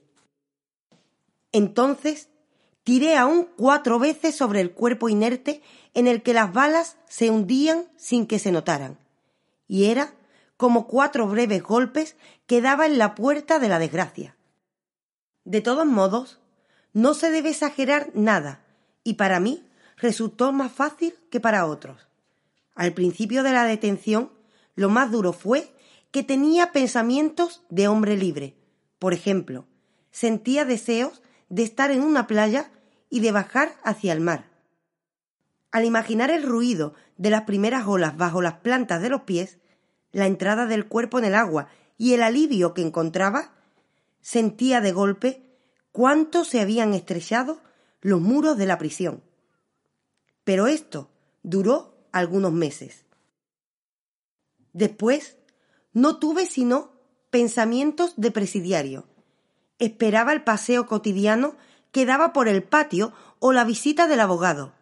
Entonces 1.53 2.29
tiré 2.85 3.17
aún 3.17 3.49
cuatro 3.57 3.99
veces 3.99 4.35
sobre 4.35 4.61
el 4.61 4.73
cuerpo 4.73 5.09
inerte 5.09 5.63
en 5.95 6.07
el 6.07 6.23
que 6.23 6.35
las 6.35 6.53
balas 6.53 6.97
se 7.09 7.31
hundían 7.31 7.89
sin 7.97 8.27
que 8.27 8.39
se 8.39 8.53
notaran, 8.53 8.99
y 9.69 9.85
era 9.85 10.15
como 10.63 10.87
cuatro 10.87 11.27
breves 11.27 11.61
golpes 11.61 12.15
que 12.47 12.61
daba 12.61 12.87
en 12.87 12.97
la 12.97 13.17
puerta 13.17 13.59
de 13.59 13.69
la 13.69 13.81
desgracia. 13.81 14.37
De 15.43 15.61
todos 15.61 15.87
modos, 15.87 16.39
no 16.93 17.15
se 17.15 17.33
debe 17.33 17.51
exagerar 17.51 18.13
nada, 18.15 18.65
y 19.03 19.15
para 19.15 19.41
mí 19.41 19.67
resultó 19.97 20.53
más 20.53 20.71
fácil 20.71 21.17
que 21.33 21.41
para 21.41 21.67
otros. 21.67 22.07
Al 22.77 22.93
principio 22.93 23.43
de 23.43 23.51
la 23.51 23.65
detención, 23.65 24.31
lo 24.77 24.89
más 24.89 25.11
duro 25.11 25.33
fue 25.33 25.75
que 26.13 26.23
tenía 26.23 26.71
pensamientos 26.71 27.65
de 27.69 27.89
hombre 27.89 28.17
libre. 28.17 28.55
Por 29.01 29.15
ejemplo, 29.15 29.67
sentía 30.13 30.65
deseos 30.65 31.23
de 31.49 31.65
estar 31.65 31.91
en 31.91 32.05
una 32.05 32.29
playa 32.29 32.71
y 33.11 33.19
de 33.19 33.33
bajar 33.33 33.75
hacia 33.83 34.13
el 34.13 34.21
mar. 34.21 34.49
Al 35.73 35.87
imaginar 35.87 36.31
el 36.31 36.45
ruido 36.45 36.95
de 37.17 37.31
las 37.31 37.43
primeras 37.43 37.85
olas 37.89 38.17
bajo 38.17 38.43
las 38.43 38.61
plantas 38.61 39.03
de 39.03 39.09
los 39.09 39.23
pies, 39.23 39.59
la 40.13 40.27
entrada 40.27 40.67
del 40.67 40.87
cuerpo 40.87 41.19
en 41.19 41.25
el 41.25 41.35
agua 41.35 41.69
y 41.99 42.15
el 42.15 42.23
alivio 42.23 42.75
que 42.75 42.83
encontraba, 42.83 43.53
sentía 44.21 44.81
de 44.81 44.93
golpe 44.93 45.43
cuánto 45.91 46.45
se 46.45 46.61
habían 46.61 46.95
estrechado 46.95 47.61
los 48.01 48.21
muros 48.21 48.57
de 48.57 48.67
la 48.67 48.79
prisión. 48.79 49.23
Pero 50.45 50.67
esto 50.67 51.11
duró 51.43 51.95
algunos 52.13 52.53
meses. 52.53 53.05
Después 54.73 55.37
no 55.93 56.19
tuve 56.19 56.47
sino 56.47 56.93
pensamientos 57.31 58.15
de 58.17 58.31
presidiario. 58.31 59.07
Esperaba 59.79 60.33
el 60.33 60.43
paseo 60.45 60.87
cotidiano 60.87 61.57
que 61.91 62.07
daba 62.07 62.33
por 62.33 62.49
el 62.49 62.63
patio 62.63 63.13
o 63.39 63.53
la 63.53 63.65
visita 63.65 64.09
del 64.09 64.21
abogado. 64.21 64.73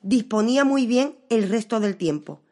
Disponía 0.00 0.64
muy 0.64 0.86
bien 0.86 1.18
el 1.28 1.48
resto 1.48 1.80
del 1.80 1.96
tiempo. 1.96 2.42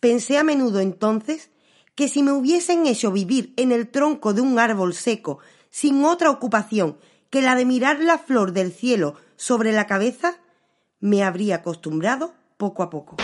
Pensé 0.00 0.38
a 0.38 0.44
menudo 0.44 0.80
entonces 0.80 1.50
que 1.94 2.08
si 2.08 2.22
me 2.22 2.32
hubiesen 2.32 2.86
hecho 2.86 3.12
vivir 3.12 3.52
en 3.58 3.70
el 3.70 3.90
tronco 3.90 4.32
de 4.32 4.40
un 4.40 4.58
árbol 4.58 4.94
seco 4.94 5.40
sin 5.68 6.06
otra 6.06 6.30
ocupación 6.30 6.96
que 7.28 7.42
la 7.42 7.54
de 7.54 7.66
mirar 7.66 8.00
la 8.00 8.16
flor 8.16 8.52
del 8.52 8.72
cielo 8.72 9.14
sobre 9.36 9.72
la 9.72 9.86
cabeza, 9.86 10.38
me 11.00 11.22
habría 11.22 11.56
acostumbrado 11.56 12.32
poco 12.56 12.82
a 12.82 12.88
poco. 12.88 13.16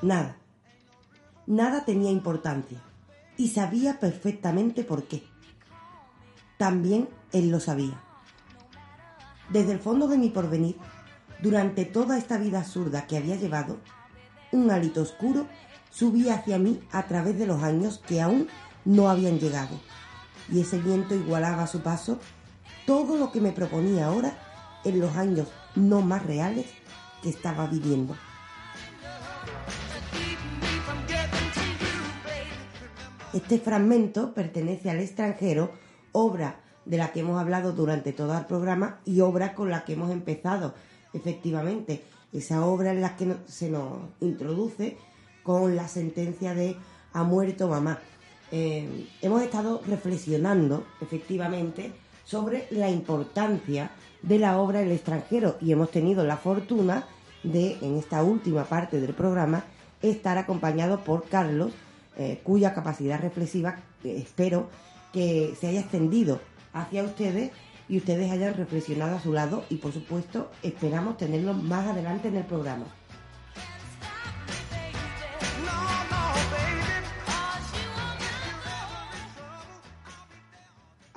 Nada. 0.00 0.36
Nada 1.46 1.84
tenía 1.84 2.10
importancia. 2.10 2.78
Y 3.36 3.48
sabía 3.48 3.98
perfectamente 4.00 4.84
por 4.84 5.04
qué. 5.04 5.24
También 6.56 7.08
él 7.32 7.50
lo 7.50 7.60
sabía. 7.60 8.00
Desde 9.50 9.72
el 9.72 9.78
fondo 9.78 10.08
de 10.08 10.18
mi 10.18 10.30
porvenir, 10.30 10.76
durante 11.42 11.84
toda 11.84 12.16
esta 12.16 12.38
vida 12.38 12.60
absurda 12.60 13.06
que 13.06 13.16
había 13.16 13.36
llevado, 13.36 13.78
un 14.52 14.70
hálito 14.70 15.02
oscuro 15.02 15.46
subía 15.90 16.34
hacia 16.34 16.58
mí 16.58 16.80
a 16.92 17.04
través 17.04 17.38
de 17.38 17.46
los 17.46 17.62
años 17.62 18.00
que 18.06 18.22
aún 18.22 18.48
no 18.84 19.08
habían 19.08 19.38
llegado. 19.38 19.78
Y 20.50 20.60
ese 20.60 20.78
viento 20.78 21.14
igualaba 21.14 21.64
a 21.64 21.66
su 21.66 21.80
paso 21.80 22.18
todo 22.86 23.16
lo 23.16 23.32
que 23.32 23.40
me 23.40 23.52
proponía 23.52 24.06
ahora 24.06 24.36
en 24.84 25.00
los 25.00 25.16
años 25.16 25.48
no 25.74 26.02
más 26.02 26.24
reales 26.24 26.66
que 27.22 27.30
estaba 27.30 27.66
viviendo. 27.66 28.16
Este 33.34 33.58
fragmento 33.58 34.32
pertenece 34.32 34.90
al 34.90 35.00
extranjero, 35.00 35.72
obra 36.12 36.60
de 36.84 36.98
la 36.98 37.10
que 37.10 37.18
hemos 37.18 37.40
hablado 37.40 37.72
durante 37.72 38.12
todo 38.12 38.38
el 38.38 38.46
programa 38.46 39.00
y 39.04 39.22
obra 39.22 39.54
con 39.54 39.72
la 39.72 39.84
que 39.84 39.94
hemos 39.94 40.12
empezado 40.12 40.72
efectivamente, 41.12 42.04
esa 42.32 42.64
obra 42.64 42.92
en 42.92 43.00
la 43.00 43.16
que 43.16 43.34
se 43.46 43.70
nos 43.70 43.98
introduce 44.20 44.96
con 45.42 45.74
la 45.74 45.88
sentencia 45.88 46.54
de 46.54 46.76
ha 47.12 47.24
muerto 47.24 47.66
mamá. 47.66 47.98
Eh, 48.52 49.08
hemos 49.20 49.42
estado 49.42 49.82
reflexionando, 49.84 50.86
efectivamente, 51.00 51.90
sobre 52.24 52.68
la 52.70 52.88
importancia 52.88 53.90
de 54.22 54.38
la 54.38 54.58
obra 54.58 54.80
el 54.80 54.92
extranjero 54.92 55.56
y 55.60 55.72
hemos 55.72 55.90
tenido 55.90 56.24
la 56.24 56.36
fortuna 56.36 57.08
de, 57.42 57.78
en 57.82 57.96
esta 57.96 58.22
última 58.22 58.62
parte 58.62 59.00
del 59.00 59.12
programa, 59.12 59.64
estar 60.02 60.38
acompañado 60.38 61.02
por 61.02 61.24
Carlos, 61.24 61.72
eh, 62.16 62.40
cuya 62.42 62.74
capacidad 62.74 63.20
reflexiva 63.20 63.76
eh, 64.04 64.16
espero 64.18 64.68
que 65.12 65.54
se 65.60 65.68
haya 65.68 65.80
extendido 65.80 66.40
hacia 66.72 67.02
ustedes 67.02 67.50
y 67.88 67.98
ustedes 67.98 68.30
hayan 68.30 68.54
reflexionado 68.54 69.16
a 69.16 69.20
su 69.20 69.32
lado 69.32 69.64
y 69.68 69.76
por 69.76 69.92
supuesto 69.92 70.50
esperamos 70.62 71.16
tenerlo 71.16 71.54
más 71.54 71.86
adelante 71.86 72.28
en 72.28 72.36
el 72.36 72.44
programa. 72.44 72.86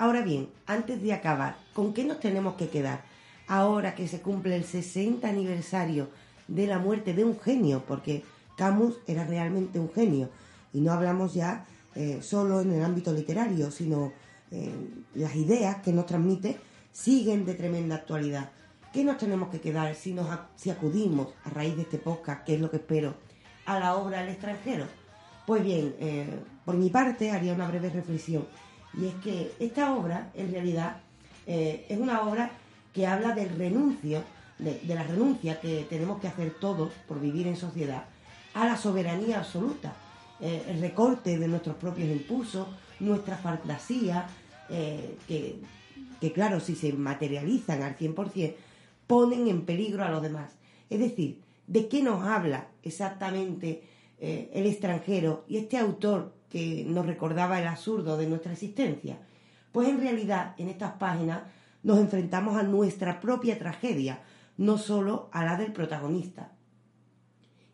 Ahora 0.00 0.22
bien, 0.22 0.48
antes 0.66 1.02
de 1.02 1.12
acabar, 1.12 1.56
¿con 1.74 1.92
qué 1.92 2.04
nos 2.04 2.20
tenemos 2.20 2.54
que 2.54 2.68
quedar? 2.68 3.02
Ahora 3.48 3.96
que 3.96 4.06
se 4.06 4.20
cumple 4.20 4.54
el 4.54 4.62
60 4.62 5.28
aniversario 5.28 6.08
de 6.46 6.68
la 6.68 6.78
muerte 6.78 7.14
de 7.14 7.24
un 7.24 7.38
genio, 7.40 7.82
porque 7.86 8.22
Camus 8.56 8.96
era 9.08 9.24
realmente 9.24 9.80
un 9.80 9.90
genio, 9.92 10.30
y 10.72 10.80
no 10.80 10.92
hablamos 10.92 11.34
ya 11.34 11.66
eh, 11.94 12.20
solo 12.22 12.60
en 12.60 12.72
el 12.72 12.84
ámbito 12.84 13.12
literario, 13.12 13.70
sino 13.70 14.12
eh, 14.50 14.72
las 15.14 15.34
ideas 15.34 15.82
que 15.82 15.92
nos 15.92 16.06
transmite 16.06 16.60
siguen 16.92 17.44
de 17.44 17.54
tremenda 17.54 17.96
actualidad. 17.96 18.50
¿Qué 18.92 19.04
nos 19.04 19.18
tenemos 19.18 19.48
que 19.48 19.60
quedar 19.60 19.94
si, 19.94 20.12
nos, 20.12 20.28
si 20.54 20.70
acudimos 20.70 21.28
a 21.44 21.50
raíz 21.50 21.76
de 21.76 21.82
este 21.82 21.98
podcast, 21.98 22.44
que 22.44 22.54
es 22.54 22.60
lo 22.60 22.70
que 22.70 22.76
espero, 22.76 23.14
a 23.66 23.78
la 23.78 23.96
obra 23.96 24.20
al 24.20 24.28
extranjero? 24.28 24.84
Pues 25.46 25.64
bien, 25.64 25.94
eh, 25.98 26.38
por 26.64 26.76
mi 26.76 26.90
parte 26.90 27.30
haría 27.30 27.54
una 27.54 27.68
breve 27.68 27.90
reflexión. 27.90 28.46
Y 28.94 29.06
es 29.06 29.14
que 29.16 29.52
esta 29.58 29.92
obra, 29.94 30.30
en 30.34 30.52
realidad, 30.52 30.98
es 31.46 31.98
una 31.98 32.22
obra 32.22 32.50
que 32.92 33.06
habla 33.06 33.34
del 33.34 33.48
renuncio, 33.56 34.22
de, 34.58 34.80
de 34.80 34.94
la 34.94 35.02
renuncia 35.02 35.60
que 35.60 35.86
tenemos 35.88 36.20
que 36.20 36.28
hacer 36.28 36.54
todos 36.60 36.92
por 37.06 37.20
vivir 37.20 37.46
en 37.46 37.56
sociedad, 37.56 38.04
a 38.54 38.66
la 38.66 38.76
soberanía 38.76 39.38
absoluta, 39.38 39.94
eh, 40.40 40.64
el 40.68 40.80
recorte 40.80 41.38
de 41.38 41.48
nuestros 41.48 41.76
propios 41.76 42.08
impulsos, 42.08 42.68
nuestra 43.00 43.36
fantasía, 43.36 44.26
eh, 44.68 45.16
que, 45.26 45.60
que 46.20 46.32
claro, 46.32 46.60
si 46.60 46.74
se 46.74 46.92
materializan 46.92 47.82
al 47.82 47.96
100%, 47.96 48.54
ponen 49.06 49.48
en 49.48 49.62
peligro 49.62 50.04
a 50.04 50.10
los 50.10 50.22
demás. 50.22 50.52
Es 50.90 51.00
decir, 51.00 51.40
¿de 51.66 51.88
qué 51.88 52.02
nos 52.02 52.24
habla 52.24 52.68
exactamente 52.82 53.82
eh, 54.20 54.50
el 54.52 54.66
extranjero 54.66 55.44
y 55.48 55.56
este 55.56 55.78
autor 55.78 56.34
que 56.50 56.84
nos 56.86 57.06
recordaba 57.06 57.60
el 57.60 57.66
absurdo 57.66 58.16
de 58.16 58.28
nuestra 58.28 58.52
existencia? 58.52 59.18
Pues 59.72 59.88
en 59.88 60.00
realidad 60.00 60.54
en 60.58 60.68
estas 60.68 60.92
páginas 60.92 61.42
nos 61.82 61.98
enfrentamos 61.98 62.56
a 62.56 62.62
nuestra 62.62 63.20
propia 63.20 63.58
tragedia, 63.58 64.22
no 64.56 64.78
solo 64.78 65.28
a 65.32 65.44
la 65.44 65.56
del 65.56 65.72
protagonista. 65.72 66.52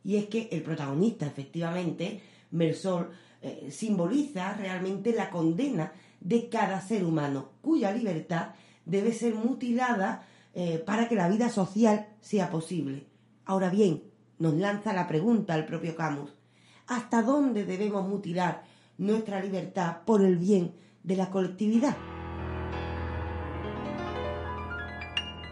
Y 0.02 0.16
es 0.16 0.26
que 0.26 0.48
el 0.52 0.62
protagonista, 0.62 1.26
efectivamente, 1.26 2.20
Mersol, 2.54 3.10
eh, 3.42 3.68
simboliza 3.70 4.54
realmente 4.54 5.12
la 5.12 5.28
condena 5.28 5.92
de 6.20 6.48
cada 6.48 6.80
ser 6.80 7.04
humano, 7.04 7.50
cuya 7.60 7.92
libertad 7.92 8.54
debe 8.86 9.12
ser 9.12 9.34
mutilada 9.34 10.26
eh, 10.54 10.78
para 10.78 11.08
que 11.08 11.14
la 11.14 11.28
vida 11.28 11.50
social 11.50 12.08
sea 12.20 12.50
posible. 12.50 13.06
Ahora 13.44 13.68
bien, 13.68 14.04
nos 14.38 14.54
lanza 14.54 14.92
la 14.92 15.06
pregunta 15.06 15.54
el 15.54 15.66
propio 15.66 15.94
Camus, 15.94 16.32
¿hasta 16.86 17.22
dónde 17.22 17.64
debemos 17.64 18.08
mutilar 18.08 18.62
nuestra 18.96 19.40
libertad 19.40 19.98
por 20.06 20.24
el 20.24 20.38
bien 20.38 20.74
de 21.02 21.16
la 21.16 21.30
colectividad? 21.30 21.96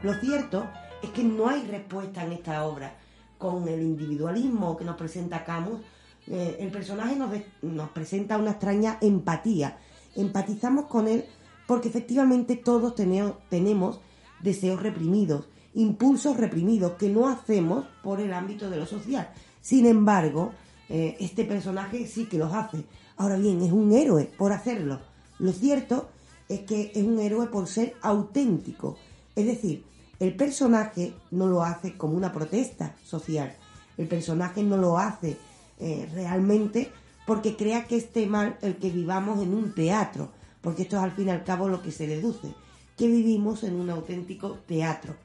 Lo 0.02 0.14
cierto 0.14 0.68
es 1.02 1.10
que 1.10 1.22
no 1.22 1.48
hay 1.48 1.62
respuesta 1.66 2.24
en 2.24 2.32
esta 2.32 2.64
obra. 2.64 2.96
Con 3.38 3.68
el 3.68 3.82
individualismo 3.82 4.76
que 4.76 4.84
nos 4.84 4.96
presenta 4.96 5.44
Camus, 5.44 5.80
eh, 6.28 6.56
el 6.60 6.70
personaje 6.70 7.16
nos, 7.16 7.30
de- 7.30 7.46
nos 7.62 7.90
presenta 7.90 8.38
una 8.38 8.52
extraña 8.52 8.98
empatía. 9.00 9.78
Empatizamos 10.14 10.86
con 10.86 11.08
él 11.08 11.24
porque 11.66 11.88
efectivamente 11.88 12.56
todos 12.56 12.94
tenemos 12.94 14.00
deseos 14.42 14.82
reprimidos, 14.82 15.48
impulsos 15.74 16.36
reprimidos 16.36 16.92
que 16.92 17.08
no 17.08 17.28
hacemos 17.28 17.86
por 18.02 18.20
el 18.20 18.32
ámbito 18.32 18.68
de 18.68 18.76
lo 18.76 18.86
social. 18.86 19.30
Sin 19.60 19.86
embargo, 19.86 20.52
eh, 20.88 21.16
este 21.20 21.44
personaje 21.44 22.06
sí 22.06 22.26
que 22.26 22.38
los 22.38 22.52
hace. 22.52 22.84
Ahora 23.16 23.36
bien, 23.36 23.62
es 23.62 23.72
un 23.72 23.92
héroe 23.92 24.30
por 24.36 24.52
hacerlo. 24.52 25.00
Lo 25.38 25.52
cierto 25.52 26.08
es 26.48 26.60
que 26.60 26.92
es 26.94 27.02
un 27.04 27.18
héroe 27.20 27.46
por 27.46 27.66
ser 27.68 27.94
auténtico. 28.02 28.96
Es 29.34 29.46
decir, 29.46 29.84
el 30.18 30.34
personaje 30.36 31.14
no 31.30 31.46
lo 31.46 31.62
hace 31.62 31.96
como 31.96 32.16
una 32.16 32.32
protesta 32.32 32.94
social. 33.04 33.54
El 33.96 34.08
personaje 34.08 34.62
no 34.62 34.76
lo 34.76 34.98
hace 34.98 35.36
eh, 35.82 36.08
realmente 36.14 36.92
porque 37.26 37.56
crea 37.56 37.88
que 37.88 37.96
esté 37.96 38.28
mal 38.28 38.56
el 38.62 38.76
que 38.76 38.88
vivamos 38.88 39.42
en 39.42 39.52
un 39.52 39.74
teatro. 39.74 40.30
Porque 40.60 40.82
esto 40.82 40.96
es 40.96 41.02
al 41.02 41.10
fin 41.10 41.26
y 41.26 41.30
al 41.30 41.42
cabo 41.42 41.68
lo 41.68 41.82
que 41.82 41.90
se 41.90 42.06
deduce. 42.06 42.54
Que 42.96 43.08
vivimos 43.08 43.64
en 43.64 43.74
un 43.74 43.90
auténtico 43.90 44.58
teatro. 44.68 45.16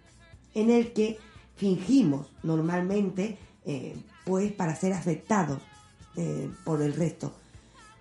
En 0.55 0.71
el 0.71 0.93
que 0.93 1.19
fingimos 1.57 2.31
normalmente 2.41 3.37
eh, 3.65 3.95
pues 4.25 4.51
para 4.51 4.75
ser 4.75 4.93
aceptados 4.93 5.61
eh, 6.15 6.49
por 6.63 6.81
el 6.81 6.93
resto. 6.93 7.33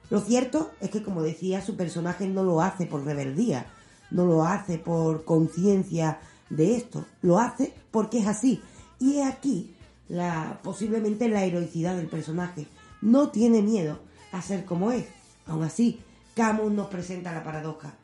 Lo 0.09 0.21
cierto 0.21 0.71
es 0.81 0.91
que, 0.91 1.03
como 1.03 1.23
decía, 1.23 1.61
su 1.61 1.77
personaje 1.77 2.27
no 2.27 2.43
lo 2.43 2.63
hace 2.63 2.87
por 2.87 3.05
rebeldía, 3.05 3.67
no 4.11 4.25
lo 4.25 4.45
hace 4.45 4.79
por 4.79 5.25
conciencia 5.25 6.21
de 6.49 6.77
esto, 6.77 7.05
lo 7.21 7.39
hace 7.39 7.75
porque 7.91 8.21
es 8.21 8.27
así. 8.27 8.63
Y 8.99 9.19
es 9.19 9.27
aquí 9.27 9.76
la, 10.09 10.61
posiblemente 10.63 11.29
la 11.29 11.45
heroicidad 11.45 11.97
del 11.97 12.09
personaje. 12.09 12.67
No 13.03 13.31
tiene 13.31 13.63
miedo 13.63 13.99
a 14.33 14.43
ser 14.43 14.65
como 14.65 14.93
es. 14.93 15.07
Aún 15.47 15.65
así, 15.65 16.01
Camus 16.35 16.73
nos 16.73 16.89
presenta 16.89 17.33
la 17.33 17.45
paradoja. 17.45 17.95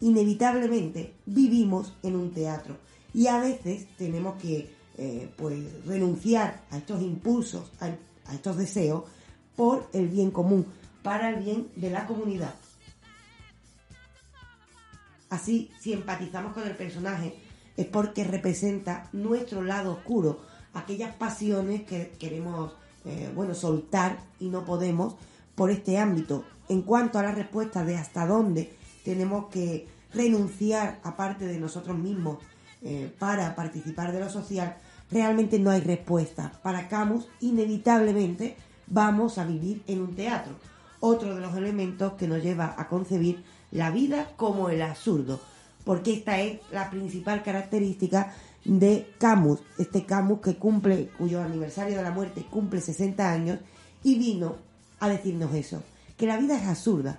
Inevitablemente 0.00 1.14
vivimos 1.26 1.92
en 2.02 2.16
un 2.16 2.32
teatro 2.32 2.78
y 3.12 3.26
a 3.26 3.38
veces 3.38 3.86
tenemos 3.98 4.40
que 4.40 4.74
eh, 4.96 5.30
pues 5.36 5.84
renunciar 5.86 6.62
a 6.70 6.78
estos 6.78 7.02
impulsos, 7.02 7.70
a, 7.80 7.86
a 8.26 8.34
estos 8.34 8.56
deseos 8.56 9.04
por 9.56 9.88
el 9.92 10.08
bien 10.08 10.30
común, 10.30 10.66
para 11.02 11.30
el 11.30 11.42
bien 11.42 11.68
de 11.76 11.90
la 11.90 12.06
comunidad. 12.06 12.54
Así, 15.28 15.70
si 15.80 15.92
empatizamos 15.92 16.52
con 16.52 16.66
el 16.66 16.76
personaje, 16.76 17.34
es 17.76 17.86
porque 17.86 18.24
representa 18.24 19.08
nuestro 19.12 19.62
lado 19.62 19.92
oscuro, 19.92 20.40
aquellas 20.74 21.14
pasiones 21.14 21.82
que 21.82 22.12
queremos, 22.18 22.72
eh, 23.04 23.30
bueno, 23.34 23.54
soltar 23.54 24.18
y 24.38 24.48
no 24.48 24.64
podemos 24.64 25.14
por 25.54 25.70
este 25.70 25.98
ámbito. 25.98 26.44
En 26.68 26.82
cuanto 26.82 27.18
a 27.18 27.22
la 27.22 27.32
respuesta 27.32 27.84
de 27.84 27.96
hasta 27.96 28.26
dónde 28.26 28.72
tenemos 29.04 29.46
que 29.46 29.88
renunciar 30.12 31.00
aparte 31.02 31.46
de 31.46 31.58
nosotros 31.58 31.98
mismos 31.98 32.38
eh, 32.82 33.12
para 33.18 33.54
participar 33.54 34.12
de 34.12 34.20
lo 34.20 34.30
social, 34.30 34.76
realmente 35.10 35.58
no 35.58 35.70
hay 35.70 35.80
respuesta. 35.80 36.52
Para 36.62 36.88
Camus, 36.88 37.28
inevitablemente 37.40 38.56
vamos 38.86 39.38
a 39.38 39.44
vivir 39.44 39.82
en 39.86 40.00
un 40.00 40.14
teatro. 40.14 40.54
Otro 41.00 41.34
de 41.34 41.40
los 41.40 41.56
elementos 41.56 42.14
que 42.14 42.28
nos 42.28 42.42
lleva 42.42 42.74
a 42.76 42.88
concebir 42.88 43.42
la 43.70 43.90
vida 43.90 44.32
como 44.36 44.68
el 44.68 44.82
absurdo, 44.82 45.40
porque 45.84 46.12
esta 46.12 46.40
es 46.40 46.60
la 46.70 46.90
principal 46.90 47.42
característica 47.42 48.34
de 48.64 49.12
Camus, 49.18 49.60
este 49.78 50.04
Camus 50.04 50.40
que 50.40 50.56
cumple, 50.56 51.08
cuyo 51.18 51.42
aniversario 51.42 51.96
de 51.96 52.02
la 52.02 52.10
muerte 52.10 52.44
cumple 52.50 52.80
60 52.80 53.30
años 53.30 53.58
y 54.02 54.18
vino 54.18 54.56
a 55.00 55.08
decirnos 55.08 55.54
eso, 55.54 55.82
que 56.16 56.26
la 56.26 56.36
vida 56.36 56.56
es 56.58 56.66
absurda. 56.66 57.18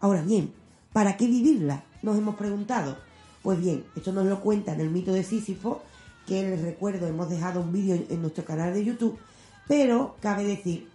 Ahora 0.00 0.22
bien, 0.22 0.52
¿para 0.92 1.16
qué 1.16 1.26
vivirla? 1.26 1.84
Nos 2.02 2.16
hemos 2.16 2.36
preguntado. 2.36 2.96
Pues 3.42 3.60
bien, 3.60 3.84
esto 3.96 4.12
nos 4.12 4.26
lo 4.26 4.40
cuenta 4.40 4.72
en 4.72 4.80
el 4.80 4.90
mito 4.90 5.12
de 5.12 5.22
Sísifo, 5.24 5.82
que 6.26 6.42
les 6.42 6.60
recuerdo, 6.62 7.06
hemos 7.06 7.28
dejado 7.30 7.60
un 7.60 7.72
vídeo 7.72 7.94
en- 8.08 8.20
nuestro 8.22 8.44
canal 8.44 8.72
de 8.74 8.84
YouTube, 8.84 9.18
pero 9.66 10.16
cabe 10.20 10.44
decir 10.44 10.88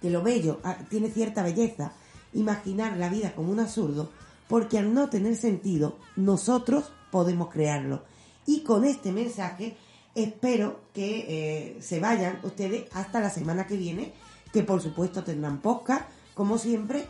que 0.00 0.10
lo 0.10 0.22
bello 0.22 0.60
ah, 0.64 0.76
tiene 0.88 1.10
cierta 1.10 1.42
belleza, 1.42 1.92
imaginar 2.34 2.96
la 2.96 3.08
vida 3.08 3.34
como 3.34 3.50
un 3.52 3.60
absurdo, 3.60 4.10
porque 4.48 4.78
al 4.78 4.92
no 4.92 5.08
tener 5.08 5.36
sentido, 5.36 5.96
nosotros 6.16 6.92
podemos 7.10 7.48
crearlo. 7.50 8.02
Y 8.46 8.62
con 8.62 8.84
este 8.84 9.12
mensaje 9.12 9.76
espero 10.14 10.80
que 10.92 11.26
eh, 11.28 11.76
se 11.80 12.00
vayan 12.00 12.40
ustedes 12.42 12.84
hasta 12.92 13.20
la 13.20 13.30
semana 13.30 13.66
que 13.66 13.76
viene, 13.76 14.12
que 14.52 14.62
por 14.62 14.80
supuesto 14.80 15.24
tendrán 15.24 15.60
podcast, 15.60 16.04
como 16.34 16.58
siempre, 16.58 17.04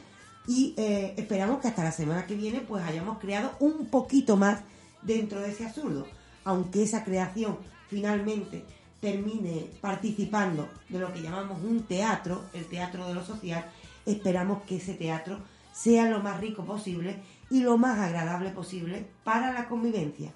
y 0.46 0.74
eh, 0.76 1.14
esperamos 1.16 1.60
que 1.60 1.68
hasta 1.68 1.84
la 1.84 1.92
semana 1.92 2.26
que 2.26 2.34
viene 2.34 2.60
pues 2.60 2.84
hayamos 2.84 3.18
creado 3.18 3.52
un 3.60 3.86
poquito 3.86 4.36
más 4.36 4.60
dentro 5.02 5.40
de 5.40 5.50
ese 5.50 5.66
absurdo, 5.66 6.06
aunque 6.44 6.82
esa 6.82 7.04
creación 7.04 7.58
finalmente 7.88 8.64
termine 9.00 9.70
participando 9.80 10.68
de 10.88 10.98
lo 10.98 11.12
que 11.12 11.22
llamamos 11.22 11.62
un 11.62 11.82
teatro, 11.82 12.42
el 12.54 12.66
teatro 12.66 13.06
de 13.06 13.14
lo 13.14 13.24
social, 13.24 13.66
esperamos 14.06 14.62
que 14.62 14.76
ese 14.76 14.94
teatro 14.94 15.38
sea 15.72 16.08
lo 16.08 16.20
más 16.20 16.40
rico 16.40 16.64
posible 16.64 17.16
y 17.50 17.60
lo 17.60 17.76
más 17.76 17.98
agradable 17.98 18.50
posible 18.50 19.06
para 19.24 19.52
la 19.52 19.68
convivencia. 19.68 20.32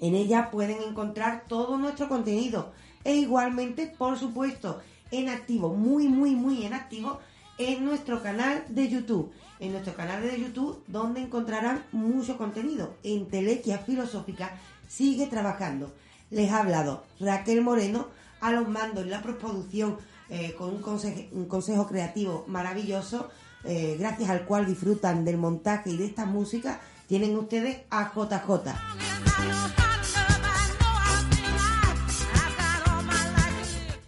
En 0.00 0.14
ella 0.14 0.50
pueden 0.50 0.80
encontrar 0.82 1.44
todo 1.46 1.76
nuestro 1.76 2.08
contenido 2.08 2.72
e 3.04 3.16
igualmente, 3.16 3.86
por 3.86 4.18
supuesto, 4.18 4.80
en 5.10 5.28
activo, 5.28 5.74
muy, 5.74 6.08
muy, 6.08 6.34
muy 6.34 6.64
en 6.64 6.72
activo, 6.72 7.20
en 7.58 7.84
nuestro 7.84 8.22
canal 8.22 8.64
de 8.70 8.88
YouTube. 8.88 9.30
En 9.58 9.72
nuestro 9.72 9.94
canal 9.94 10.22
de 10.22 10.40
YouTube, 10.40 10.82
donde 10.86 11.20
encontrarán 11.20 11.84
mucho 11.92 12.38
contenido. 12.38 12.94
En 13.02 13.28
Telequia 13.28 13.76
Filosófica 13.78 14.58
sigue 14.88 15.26
trabajando. 15.26 15.92
Les 16.30 16.50
ha 16.50 16.60
hablado 16.60 17.04
Raquel 17.18 17.60
Moreno 17.60 18.06
a 18.40 18.52
los 18.52 18.68
mandos 18.68 19.04
en 19.04 19.10
la 19.10 19.22
postproducción 19.22 19.98
eh, 20.28 20.54
con 20.56 20.70
un 20.70 21.46
consejo, 21.48 21.86
creativo 21.88 22.44
maravilloso, 22.46 23.28
eh, 23.64 23.96
gracias 23.98 24.30
al 24.30 24.44
cual 24.44 24.64
disfrutan 24.64 25.24
del 25.24 25.36
montaje 25.38 25.90
y 25.90 25.96
de 25.96 26.06
esta 26.06 26.24
música. 26.24 26.80
Tienen 27.08 27.36
ustedes 27.36 27.78
a 27.90 28.12
JJ. 28.14 28.70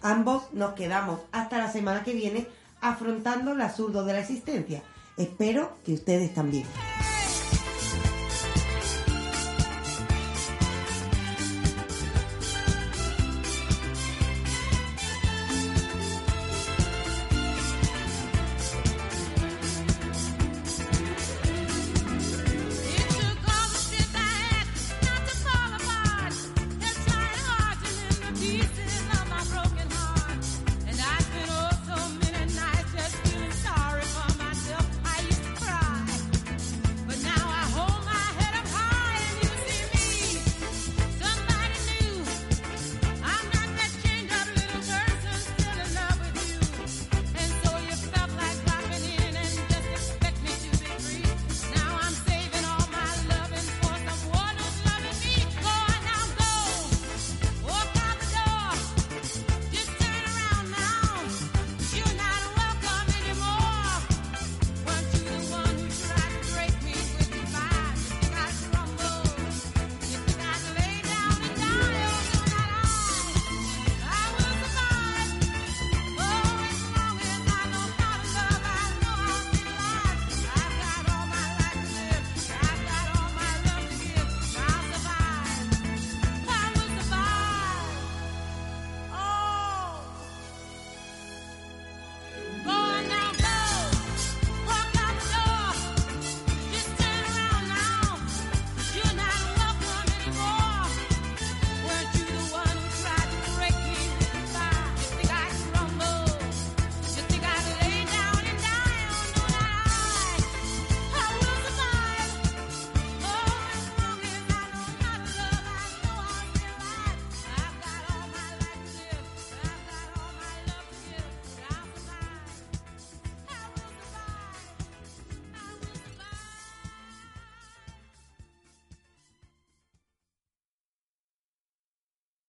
Ambos 0.01 0.43
nos 0.53 0.73
quedamos 0.73 1.19
hasta 1.33 1.57
la 1.57 1.71
semana 1.71 2.03
que 2.03 2.13
viene 2.13 2.47
afrontando 2.79 3.51
el 3.51 3.61
absurdo 3.61 4.05
de 4.05 4.13
la 4.13 4.19
existencia. 4.19 4.81
Espero 5.17 5.73
que 5.85 5.93
ustedes 5.93 6.33
también. 6.33 6.65